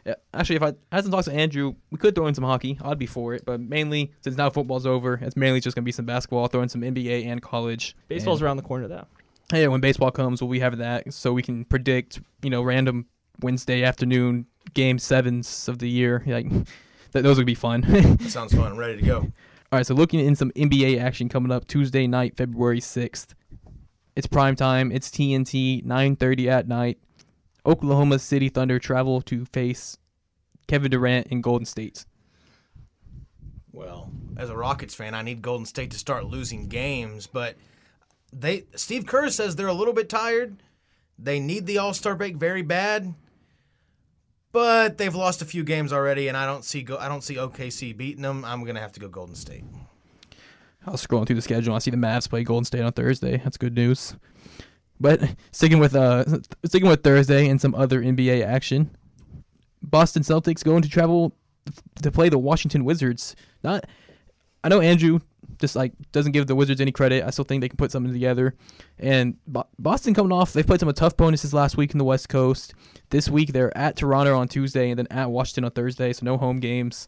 Yeah, 0.06 0.16
actually, 0.34 0.56
if 0.56 0.64
I 0.64 0.74
had 0.92 1.04
some 1.04 1.12
talks 1.12 1.26
to 1.26 1.34
Andrew, 1.34 1.76
we 1.92 1.98
could 1.98 2.16
throw 2.16 2.26
in 2.28 2.34
some 2.34 2.44
hockey. 2.44 2.78
I'd 2.84 2.98
be 2.98 3.06
for 3.06 3.34
it, 3.36 3.44
but 3.46 3.60
mainly 3.60 4.12
since 4.22 4.36
now 4.36 4.50
football's 4.50 4.86
over, 4.88 5.20
it's 5.22 5.36
mainly 5.36 5.60
just 5.60 5.76
gonna 5.76 5.86
be 5.86 5.92
some 5.92 6.06
basketball. 6.06 6.48
Throw 6.48 6.62
in 6.64 6.70
some 6.70 6.82
NBA 6.82 7.26
and 7.26 7.42
college. 7.42 7.96
Baseball's 8.08 8.40
And, 8.40 8.46
around 8.48 8.58
the 8.58 8.64
corner, 8.64 8.88
though. 8.88 9.06
hey, 9.52 9.68
when 9.68 9.80
baseball 9.82 10.10
comes, 10.12 10.42
we'll 10.42 10.50
be 10.52 10.60
having 10.60 10.80
that, 10.80 11.14
so 11.14 11.34
we 11.34 11.44
can 11.44 11.66
predict, 11.66 12.20
you 12.42 12.50
know, 12.50 12.62
random 12.64 13.06
Wednesday 13.42 13.84
afternoon 13.84 14.48
game 14.74 14.98
sevens 14.98 15.68
of 15.68 15.78
the 15.80 15.90
year. 15.90 16.24
Like, 16.26 16.50
th- 17.14 17.24
those 17.24 17.38
would 17.38 17.46
be 17.46 17.56
fun. 17.56 17.82
That 17.82 18.22
sounds 18.30 18.54
fun. 18.54 18.72
I'm 18.72 18.78
ready 18.78 19.00
to 19.02 19.06
go. 19.06 19.18
All 19.20 19.78
right, 19.78 19.86
so 19.86 19.94
looking 19.94 20.20
in 20.20 20.36
some 20.36 20.52
NBA 20.52 21.00
action 21.00 21.30
coming 21.30 21.52
up 21.52 21.68
Tuesday 21.68 22.08
night, 22.08 22.36
February 22.36 22.80
6th. 22.82 23.28
It's 24.16 24.28
prime 24.28 24.56
time. 24.58 24.92
It's 24.92 25.10
TNT, 25.10 25.86
9:30 25.86 26.48
at 26.48 26.68
night. 26.68 26.98
Oklahoma 27.66 28.20
City 28.20 28.50
Thunder 28.50 28.80
travel 28.80 29.22
to 29.22 29.46
face 29.46 29.98
Kevin 30.68 30.92
Durant 30.92 31.28
in 31.28 31.42
Golden 31.42 31.66
State. 31.66 32.06
Well, 33.72 34.12
as 34.38 34.50
a 34.50 34.56
Rockets 34.56 34.96
fan, 34.96 35.14
I 35.14 35.22
need 35.22 35.42
Golden 35.42 35.66
State 35.66 35.92
to 35.92 35.98
start 35.98 36.26
losing 36.26 36.68
games, 36.68 37.28
but 37.28 37.56
they 38.34 38.66
Steve 38.76 39.06
Kerr 39.06 39.30
says 39.30 39.56
they're 39.56 39.68
a 39.68 39.74
little 39.74 39.94
bit 39.94 40.10
tired. 40.10 40.64
They 41.18 41.40
need 41.40 41.68
the 41.68 41.78
All-Star 41.78 42.16
break 42.16 42.38
very 42.38 42.64
bad. 42.64 43.14
But 44.52 44.98
they've 44.98 45.16
lost 45.16 45.42
a 45.42 45.46
few 45.46 45.64
games 45.64 45.94
already 45.94 46.28
and 46.28 46.36
I 46.36 46.46
don't 46.46 46.66
see 46.66 46.82
go 46.82 46.98
I 46.98 47.08
don't 47.08 47.24
see 47.24 47.36
OKC 47.36 47.96
beating 47.96 48.24
them. 48.24 48.44
I'm 48.44 48.64
going 48.64 48.76
to 48.76 48.82
have 48.82 48.92
to 48.94 49.00
go 49.00 49.08
Golden 49.08 49.36
State. 49.36 49.64
I 50.86 50.92
was 50.92 51.06
scrolling 51.06 51.28
through 51.28 51.36
the 51.36 51.42
schedule. 51.42 51.76
I 51.76 51.80
see 51.80 51.92
the 51.92 51.98
Mavs 51.98 52.30
play 52.30 52.44
Golden 52.44 52.66
State 52.66 52.82
on 52.82 52.92
Thursday. 52.92 53.38
That's 53.38 53.58
good 53.58 53.76
news. 53.76 54.16
But 55.02 55.36
sticking 55.52 55.80
with 55.80 55.96
uh 55.96 56.24
sticking 56.66 56.88
with 56.88 57.04
Thursday 57.04 57.50
and 57.50 57.60
some 57.60 57.74
other 57.74 58.02
NBA 58.02 58.46
action, 58.46 58.92
Boston 59.82 60.24
Celtics 60.24 60.64
going 60.64 60.84
to 60.84 60.90
travel 60.90 61.36
to 62.02 62.12
play 62.12 62.30
the 62.30 62.38
Washington 62.38 62.86
Wizards. 62.86 63.36
Not, 63.64 63.86
I 64.64 64.70
know 64.70 64.80
Andrew 64.80 65.20
just 65.60 65.76
like 65.76 65.94
doesn't 66.12 66.32
give 66.34 66.48
the 66.48 66.56
Wizards 66.56 66.82
any 66.82 66.92
credit. 66.92 67.24
I 67.24 67.32
still 67.32 67.46
think 67.46 67.62
they 67.62 67.70
can 67.70 67.78
put 67.78 67.92
something 67.92 68.14
together. 68.14 68.56
And 69.00 69.38
Bo- 69.48 69.68
Boston 69.80 70.14
coming 70.14 70.32
off, 70.32 70.54
they've 70.54 70.66
played 70.66 70.80
some 70.80 70.94
tough 70.94 71.18
bonuses 71.18 71.54
last 71.54 71.78
week 71.78 71.92
in 71.92 71.98
the 71.98 72.04
West 72.04 72.30
Coast. 72.30 72.74
This 73.10 73.28
week 73.28 73.54
they're 73.54 73.76
at 73.78 73.96
Toronto 73.96 74.38
on 74.38 74.48
Tuesday 74.48 74.92
and 74.92 75.00
then 75.00 75.08
at 75.10 75.32
Washington 75.32 75.66
on 75.66 75.72
Thursday. 75.72 76.14
So 76.14 76.26
no 76.26 76.38
home 76.38 76.60
games. 76.60 77.08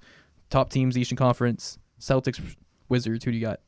Top 0.50 0.72
teams 0.72 0.98
Eastern 0.98 1.18
Conference. 1.18 1.78
Celtics, 2.00 2.42
Wizards. 2.90 3.24
Who 3.24 3.32
do 3.32 3.38
you 3.38 3.46
got? 3.46 3.60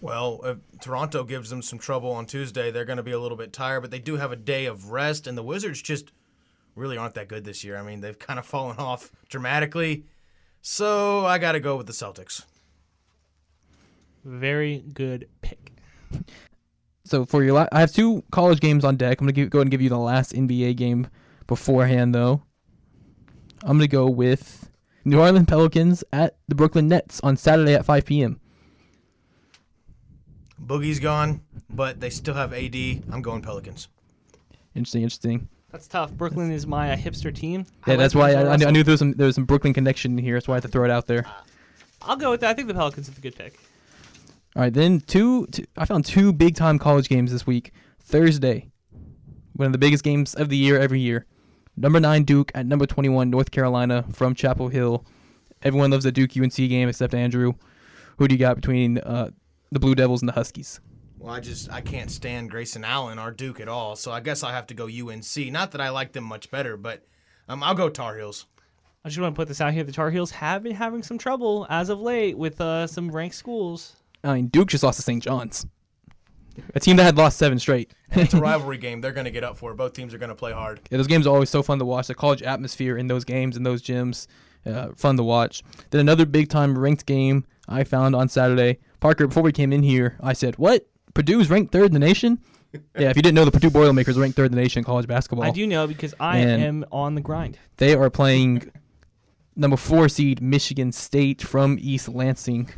Well, 0.00 0.40
if 0.44 0.80
Toronto 0.80 1.24
gives 1.24 1.50
them 1.50 1.62
some 1.62 1.78
trouble 1.78 2.10
on 2.12 2.26
Tuesday, 2.26 2.70
they're 2.70 2.86
going 2.86 2.96
to 2.96 3.02
be 3.02 3.12
a 3.12 3.20
little 3.20 3.36
bit 3.36 3.52
tired, 3.52 3.82
but 3.82 3.90
they 3.90 3.98
do 3.98 4.16
have 4.16 4.32
a 4.32 4.36
day 4.36 4.66
of 4.66 4.90
rest 4.90 5.26
and 5.26 5.36
the 5.36 5.42
Wizards 5.42 5.82
just 5.82 6.12
really 6.74 6.96
aren't 6.96 7.14
that 7.14 7.28
good 7.28 7.44
this 7.44 7.62
year. 7.64 7.76
I 7.76 7.82
mean, 7.82 8.00
they've 8.00 8.18
kind 8.18 8.38
of 8.38 8.46
fallen 8.46 8.78
off 8.78 9.10
dramatically. 9.28 10.04
So, 10.62 11.24
I 11.26 11.38
got 11.38 11.52
to 11.52 11.60
go 11.60 11.76
with 11.76 11.86
the 11.86 11.92
Celtics. 11.92 12.44
Very 14.24 14.84
good 14.92 15.28
pick. 15.42 15.72
So 17.04 17.24
for 17.24 17.42
your, 17.42 17.54
la- 17.54 17.68
I 17.72 17.80
have 17.80 17.92
two 17.92 18.22
college 18.30 18.60
games 18.60 18.84
on 18.84 18.96
deck. 18.96 19.20
I'm 19.20 19.26
gonna 19.26 19.32
give, 19.32 19.50
go 19.50 19.58
ahead 19.58 19.64
and 19.64 19.70
give 19.70 19.80
you 19.80 19.88
the 19.88 19.98
last 19.98 20.32
NBA 20.32 20.76
game 20.76 21.08
beforehand, 21.46 22.14
though. 22.14 22.42
I'm 23.62 23.78
gonna 23.78 23.88
go 23.88 24.08
with 24.08 24.70
New 25.04 25.18
Orleans 25.18 25.46
Pelicans 25.46 26.04
at 26.12 26.36
the 26.48 26.54
Brooklyn 26.54 26.88
Nets 26.88 27.20
on 27.22 27.36
Saturday 27.36 27.74
at 27.74 27.84
5 27.84 28.04
p.m. 28.04 28.40
Boogie's 30.64 31.00
gone, 31.00 31.40
but 31.70 32.00
they 32.00 32.10
still 32.10 32.34
have 32.34 32.52
AD. 32.52 32.74
I'm 32.74 33.22
going 33.22 33.42
Pelicans. 33.42 33.88
Interesting, 34.74 35.02
interesting. 35.02 35.48
That's 35.72 35.86
tough. 35.86 36.12
Brooklyn 36.12 36.50
is 36.50 36.66
my 36.66 36.92
uh, 36.92 36.96
hipster 36.96 37.34
team. 37.34 37.64
Yeah, 37.86 37.94
I 37.94 37.96
that's 37.96 38.14
like 38.14 38.34
why 38.34 38.40
I, 38.40 38.52
I, 38.52 38.56
knew, 38.56 38.66
I 38.66 38.70
knew 38.70 38.82
there 38.82 38.92
was 38.92 38.98
some 38.98 39.12
there 39.12 39.26
was 39.26 39.36
some 39.36 39.44
Brooklyn 39.44 39.72
connection 39.72 40.18
here. 40.18 40.34
That's 40.34 40.48
why 40.48 40.54
I 40.54 40.56
had 40.56 40.62
to 40.62 40.68
throw 40.68 40.84
it 40.84 40.90
out 40.90 41.06
there. 41.06 41.24
I'll 42.02 42.16
go 42.16 42.30
with 42.30 42.40
that. 42.40 42.50
I 42.50 42.54
think 42.54 42.68
the 42.68 42.74
Pelicans 42.74 43.08
are 43.08 43.12
a 43.16 43.20
good 43.20 43.36
pick. 43.36 43.58
All 44.56 44.62
right, 44.62 44.72
then 44.72 45.00
two, 45.00 45.46
two. 45.46 45.64
I 45.76 45.84
found 45.84 46.04
two 46.04 46.32
big 46.32 46.56
time 46.56 46.78
college 46.78 47.08
games 47.08 47.30
this 47.30 47.46
week. 47.46 47.72
Thursday, 48.00 48.68
one 49.54 49.66
of 49.66 49.72
the 49.72 49.78
biggest 49.78 50.02
games 50.02 50.34
of 50.34 50.48
the 50.48 50.56
year 50.56 50.78
every 50.78 50.98
year. 50.98 51.26
Number 51.76 52.00
nine 52.00 52.24
Duke 52.24 52.50
at 52.54 52.66
number 52.66 52.86
twenty 52.86 53.08
one 53.08 53.30
North 53.30 53.52
Carolina 53.52 54.04
from 54.12 54.34
Chapel 54.34 54.68
Hill. 54.68 55.04
Everyone 55.62 55.90
loves 55.90 56.04
the 56.04 56.12
Duke 56.12 56.36
UNC 56.36 56.54
game 56.54 56.88
except 56.88 57.14
Andrew. 57.14 57.52
Who 58.16 58.26
do 58.26 58.34
you 58.34 58.38
got 58.38 58.56
between 58.56 58.98
uh, 58.98 59.30
the 59.70 59.80
Blue 59.80 59.94
Devils 59.94 60.22
and 60.22 60.28
the 60.28 60.32
Huskies? 60.32 60.80
Well, 61.18 61.34
I 61.34 61.40
just 61.40 61.70
I 61.70 61.80
can't 61.80 62.10
stand 62.10 62.50
Grayson 62.50 62.84
Allen 62.84 63.18
or 63.18 63.30
Duke 63.30 63.60
at 63.60 63.68
all, 63.68 63.94
so 63.94 64.10
I 64.10 64.20
guess 64.20 64.42
I'll 64.42 64.52
have 64.52 64.66
to 64.68 64.74
go 64.74 64.86
UNC. 64.86 65.52
Not 65.52 65.72
that 65.72 65.80
I 65.80 65.90
like 65.90 66.12
them 66.12 66.24
much 66.24 66.50
better, 66.50 66.76
but 66.76 67.04
um, 67.48 67.62
I'll 67.62 67.74
go 67.74 67.90
Tar 67.90 68.16
Heels. 68.16 68.46
I 69.04 69.08
just 69.08 69.20
want 69.20 69.34
to 69.34 69.36
put 69.36 69.48
this 69.48 69.60
out 69.60 69.72
here. 69.72 69.84
The 69.84 69.92
Tar 69.92 70.10
Heels 70.10 70.30
have 70.30 70.62
been 70.62 70.74
having 70.74 71.02
some 71.02 71.18
trouble 71.18 71.66
as 71.68 71.88
of 71.88 72.00
late 72.00 72.36
with 72.36 72.60
uh, 72.60 72.86
some 72.86 73.10
ranked 73.10 73.36
schools. 73.36 73.96
I 74.22 74.34
mean, 74.34 74.46
Duke 74.48 74.68
just 74.68 74.84
lost 74.84 74.96
to 74.96 75.02
St. 75.02 75.22
John's, 75.22 75.66
a 76.74 76.80
team 76.80 76.96
that 76.96 77.04
had 77.04 77.16
lost 77.16 77.38
seven 77.38 77.58
straight. 77.58 77.92
It's 78.12 78.34
a 78.34 78.36
rivalry 78.40 78.78
game. 78.78 79.00
They're 79.00 79.12
going 79.12 79.24
to 79.24 79.30
get 79.30 79.44
up 79.44 79.56
for 79.56 79.72
it. 79.72 79.76
Both 79.76 79.94
teams 79.94 80.12
are 80.12 80.18
going 80.18 80.30
to 80.30 80.34
play 80.34 80.52
hard. 80.52 80.80
Yeah, 80.90 80.98
those 80.98 81.06
games 81.06 81.26
are 81.26 81.34
always 81.34 81.50
so 81.50 81.62
fun 81.62 81.78
to 81.78 81.84
watch. 81.84 82.08
The 82.08 82.14
college 82.14 82.42
atmosphere 82.42 82.98
in 82.98 83.06
those 83.06 83.24
games 83.24 83.56
and 83.56 83.64
those 83.64 83.82
gyms, 83.82 84.26
uh, 84.66 84.88
fun 84.96 85.16
to 85.16 85.22
watch. 85.22 85.62
Then 85.90 86.00
another 86.00 86.26
big 86.26 86.48
time 86.48 86.78
ranked 86.78 87.06
game 87.06 87.44
I 87.68 87.84
found 87.84 88.14
on 88.14 88.28
Saturday. 88.28 88.78
Parker, 89.00 89.26
before 89.26 89.42
we 89.42 89.52
came 89.52 89.72
in 89.72 89.82
here, 89.82 90.16
I 90.22 90.32
said, 90.34 90.56
"What? 90.58 90.86
Purdue's 91.14 91.50
ranked 91.50 91.72
third 91.72 91.86
in 91.86 91.92
the 91.92 91.98
nation?" 91.98 92.38
yeah, 92.72 93.10
if 93.10 93.16
you 93.16 93.22
didn't 93.22 93.34
know, 93.34 93.44
the 93.44 93.50
Purdue 93.50 93.70
Boilermakers 93.70 94.16
ranked 94.16 94.36
third 94.36 94.46
in 94.46 94.52
the 94.52 94.60
nation 94.62 94.78
in 94.80 94.84
college 94.84 95.06
basketball. 95.08 95.44
I 95.44 95.50
do 95.50 95.66
know 95.66 95.86
because 95.86 96.14
I 96.20 96.44
Man. 96.44 96.60
am 96.60 96.84
on 96.92 97.14
the 97.16 97.20
grind. 97.20 97.58
They 97.78 97.94
are 97.94 98.10
playing 98.10 98.70
number 99.56 99.76
four 99.76 100.08
seed 100.08 100.40
Michigan 100.40 100.92
State 100.92 101.42
from 101.42 101.78
East 101.80 102.08
Lansing. 102.08 102.70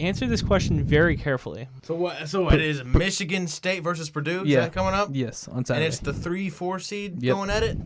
Answer 0.00 0.26
this 0.26 0.42
question 0.42 0.84
very 0.84 1.16
carefully. 1.16 1.66
So 1.82 1.94
what? 1.94 2.28
So 2.28 2.48
it 2.50 2.60
is 2.60 2.84
Michigan 2.84 3.48
State 3.48 3.82
versus 3.82 4.08
Purdue. 4.10 4.42
Is 4.42 4.48
Yeah. 4.48 4.60
that 4.60 4.72
coming 4.72 4.94
up? 4.94 5.08
Yes, 5.12 5.48
on 5.48 5.64
Saturday. 5.64 5.86
And 5.86 5.92
it's 5.92 6.00
the 6.00 6.12
three 6.12 6.50
four 6.50 6.78
seed 6.78 7.22
Yep. 7.22 7.34
going 7.36 7.50
at 7.50 7.62
it. 7.64 7.78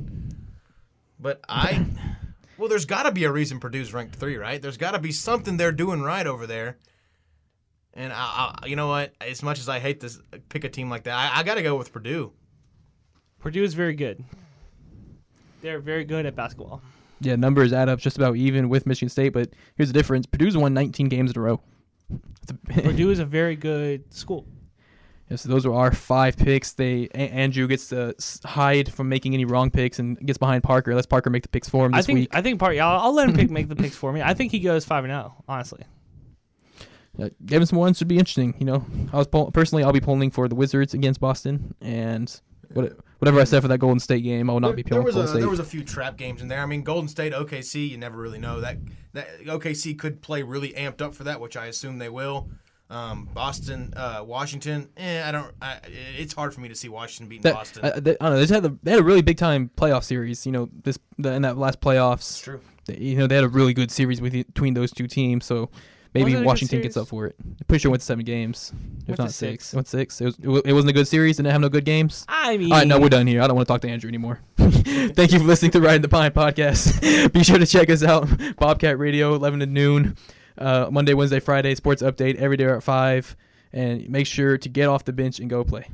But 1.18 1.40
I, 1.49 1.86
well, 2.59 2.68
there's 2.68 2.84
got 2.84 3.05
to 3.05 3.12
be 3.12 3.24
a 3.24 3.32
reason 3.32 3.61
Purdue's 3.61 3.92
ranked 3.92 4.16
three, 4.16 4.36
right? 4.36 4.61
There's 4.61 4.76
got 4.76 4.92
to 4.92 4.98
be 4.98 5.12
something 5.12 5.57
they're 5.57 5.72
doing 5.72 6.03
right 6.03 6.26
over 6.26 6.46
there. 6.46 6.78
And 7.94 8.12
I, 8.12 8.55
I, 8.62 8.66
you 8.66 8.76
know 8.76 8.88
what? 8.88 9.14
As 9.20 9.42
much 9.42 9.59
as 9.59 9.68
I 9.68 9.78
hate 9.78 10.00
this, 10.00 10.18
pick 10.48 10.64
a 10.64 10.68
team 10.68 10.88
like 10.88 11.05
that, 11.05 11.14
I, 11.14 11.40
I 11.40 11.42
got 11.42 11.57
to 11.57 11.62
go 11.62 11.76
with 11.76 11.92
Purdue. 11.92 12.32
Purdue 13.38 13.64
is 13.64 13.74
very 13.74 13.94
good. 13.94 14.24
They're 15.61 15.80
very 15.80 16.05
good 16.05 16.26
at 16.26 16.34
basketball. 16.34 16.80
yeah, 17.20 17.36
numbers 17.36 17.72
add 17.72 17.88
up 17.88 17.98
just 17.98 18.16
about 18.16 18.36
even 18.36 18.68
with 18.68 18.86
Michigan 18.86 19.09
State, 19.09 19.30
but 19.30 19.50
here's 19.76 19.88
the 19.88 19.98
difference: 19.98 20.26
Purdue's 20.26 20.57
won 20.57 20.74
19 20.74 21.09
games 21.09 21.30
in 21.30 21.38
a 21.38 21.40
row. 21.40 21.61
Purdue 22.68 23.11
is 23.11 23.18
a 23.18 23.24
very 23.24 23.57
good 23.57 24.12
school. 24.12 24.46
Yeah, 25.33 25.37
so 25.37 25.49
those 25.49 25.64
are 25.64 25.72
our 25.72 25.93
five 25.93 26.37
picks. 26.37 26.74
They 26.74 27.09
a- 27.14 27.16
Andrew 27.16 27.66
gets 27.66 27.89
to 27.89 28.14
hide 28.45 28.93
from 28.93 29.09
making 29.09 29.33
any 29.33 29.47
wrong 29.47 29.70
picks 29.70 29.99
and 29.99 30.18
gets 30.26 30.37
behind 30.39 30.62
Parker. 30.62 30.95
Let's 30.95 31.07
Parker 31.07 31.30
make 31.30 31.43
the 31.43 31.49
picks 31.49 31.70
for 31.70 31.87
him 31.87 31.95
I 31.95 31.99
this 32.01 32.07
think 32.07 32.18
week. 32.18 32.28
I 32.33 32.43
think 32.43 32.61
part. 32.61 32.76
I'll, 32.76 33.01
I'll 33.01 33.14
let 33.14 33.30
him 33.30 33.35
pick 33.35 33.51
make 33.51 33.68
the 33.70 33.76
picks 33.76 33.97
for 33.97 34.12
me. 34.12 34.20
I 34.20 34.35
think 34.35 34.53
he 34.53 34.59
goes 34.61 34.85
five 34.85 35.05
and 35.05 35.11
zero. 35.11 35.43
Honestly, 35.49 35.85
Uh, 37.18 37.30
Gavin 37.47 37.66
some 37.66 37.78
ones 37.78 37.97
should 37.97 38.09
be 38.09 38.18
interesting. 38.18 38.55
You 38.59 38.66
know, 38.66 38.85
I 39.11 39.16
was 39.16 39.26
poll- 39.26 39.51
personally 39.53 39.85
I'll 39.85 39.93
be 39.93 40.01
polling 40.01 40.30
for 40.30 40.49
the 40.49 40.55
Wizards 40.55 40.93
against 40.93 41.18
Boston, 41.18 41.74
and 41.80 42.39
what, 42.74 42.93
whatever 43.18 43.41
I 43.41 43.45
said 43.45 43.62
for 43.62 43.68
that 43.68 43.78
Golden 43.78 44.01
State 44.01 44.22
game, 44.24 44.51
I 44.51 44.53
will 44.53 44.61
not 44.61 44.68
There, 44.68 44.76
be 44.76 44.83
there 44.83 44.91
polling 45.01 45.05
was 45.07 45.14
for 45.14 45.22
a 45.22 45.28
State. 45.28 45.41
there 45.41 45.49
was 45.49 45.61
a 45.61 45.64
few 45.64 45.83
trap 45.83 46.18
games 46.18 46.43
in 46.43 46.49
there. 46.49 46.61
I 46.61 46.66
mean, 46.66 46.83
Golden 46.83 47.09
State, 47.09 47.33
OKC, 47.33 47.89
you 47.89 47.97
never 47.97 48.18
really 48.18 48.39
know 48.39 48.61
that 48.61 48.76
that 49.14 49.28
OKC 49.47 49.99
could 49.99 50.20
play 50.20 50.43
really 50.43 50.72
amped 50.74 51.01
up 51.01 51.14
for 51.14 51.24
that, 51.24 51.41
which 51.41 51.57
I 51.57 51.66
assume 51.66 51.99
they 51.99 52.09
will. 52.11 52.51
Um, 52.93 53.28
Boston, 53.32 53.93
uh, 53.97 54.22
Washington, 54.26 54.88
eh, 54.97 55.26
I 55.26 55.32
don't. 55.32 55.51
I, 55.62 55.78
it's 56.18 56.34
hard 56.34 56.53
for 56.55 56.61
me 56.61 56.68
to 56.68 56.74
see 56.74 56.88
Washington 56.88 57.28
beating 57.28 57.43
that, 57.45 57.55
Boston. 57.55 57.84
I, 57.84 58.01
they, 58.01 58.11
I 58.12 58.14
don't 58.20 58.30
know. 58.32 58.36
They 58.36 58.43
just 58.43 58.53
had 58.53 58.62
the, 58.62 58.76
they 58.82 58.90
had 58.90 59.01
a 59.01 59.05
really 59.05 59.22
big 59.22 59.38
time 59.38 59.70
playoff 59.76 60.05
series. 60.05 60.45
You 60.45 60.53
know, 60.53 60.68
this 60.84 60.99
the, 61.18 61.32
in 61.32 61.43
that 61.43 61.57
last 61.57 61.80
playoffs. 61.80 62.16
it's 62.18 62.40
true. 62.40 62.61
they- 62.86 62.99
you 62.99 63.16
know, 63.16 63.26
they 63.26 63.34
had 63.36 63.45
a 63.45 63.49
really 63.49 63.72
good 63.74 63.90
series 63.90 64.20
with, 64.20 64.32
between 64.32 64.74
those 64.74 64.90
two 64.93 65.07
teams. 65.07 65.47
So 65.47 65.70
maybe 66.14 66.24
Was 66.24 66.32
it 66.32 66.36
a 66.36 66.40
good 66.40 66.47
Washington 66.47 66.82
gets 66.82 66.97
up 66.99 67.09
for 67.09 67.26
it. 67.26 67.36
I'm 67.40 67.57
pretty 67.66 67.80
sure 67.80 67.88
it 67.88 67.93
went 67.93 68.01
to 68.03 68.07
seven 68.07 68.24
games, 68.26 68.72
if 69.03 69.09
Went 69.09 69.18
not 69.20 69.30
six. 69.30 69.66
six. 69.68 69.72
It 69.72 69.76
went 69.76 69.88
six. 69.88 70.20
It, 70.20 70.24
was, 70.26 70.38
it, 70.38 70.66
it 70.66 70.72
wasn't 70.74 70.90
a 70.90 70.93
good 70.95 71.09
series. 71.09 71.36
Didn't 71.38 71.51
have 71.53 71.61
no 71.62 71.68
good 71.70 71.86
games. 71.86 72.26
I 72.28 72.57
mean, 72.59 72.72
All 72.72 72.78
right, 72.78 72.86
no, 72.86 72.99
we're 73.01 73.09
done 73.09 73.26
here. 73.26 73.40
I 73.40 73.47
don't 73.47 73.57
want 73.57 73.66
to 73.66 73.72
talk 73.72 73.80
to 73.82 73.88
Andrew 73.88 74.09
anymore. 74.09 74.40
Thank 74.59 75.32
you 75.32 75.38
for 75.38 75.45
listening 75.47 75.70
to 75.70 75.80
Riding 75.80 76.03
the 76.03 76.09
Pine 76.09 76.32
podcast. 76.32 77.32
Be 77.32 77.43
sure 77.43 77.59
to 77.59 77.66
check 77.66 77.88
us 77.88 78.03
out, 78.05 78.28
Bobcat 78.57 78.99
Radio, 78.99 79.34
11 79.34 79.61
to 79.61 79.66
noon, 79.66 80.16
uh, 80.59 80.88
Monday, 80.90 81.14
Wednesday, 81.14 81.40
Friday, 81.40 81.74
sports 81.74 82.03
update 82.03 82.36
every 82.36 82.57
day 82.57 82.64
at 82.64 82.82
5. 82.82 83.36
And 83.74 84.09
make 84.11 84.26
sure 84.26 84.59
to 84.59 84.68
get 84.68 84.88
off 84.88 85.05
the 85.07 85.14
bench 85.14 85.40
and 85.40 85.48
go 85.48 85.64
play. 85.64 85.88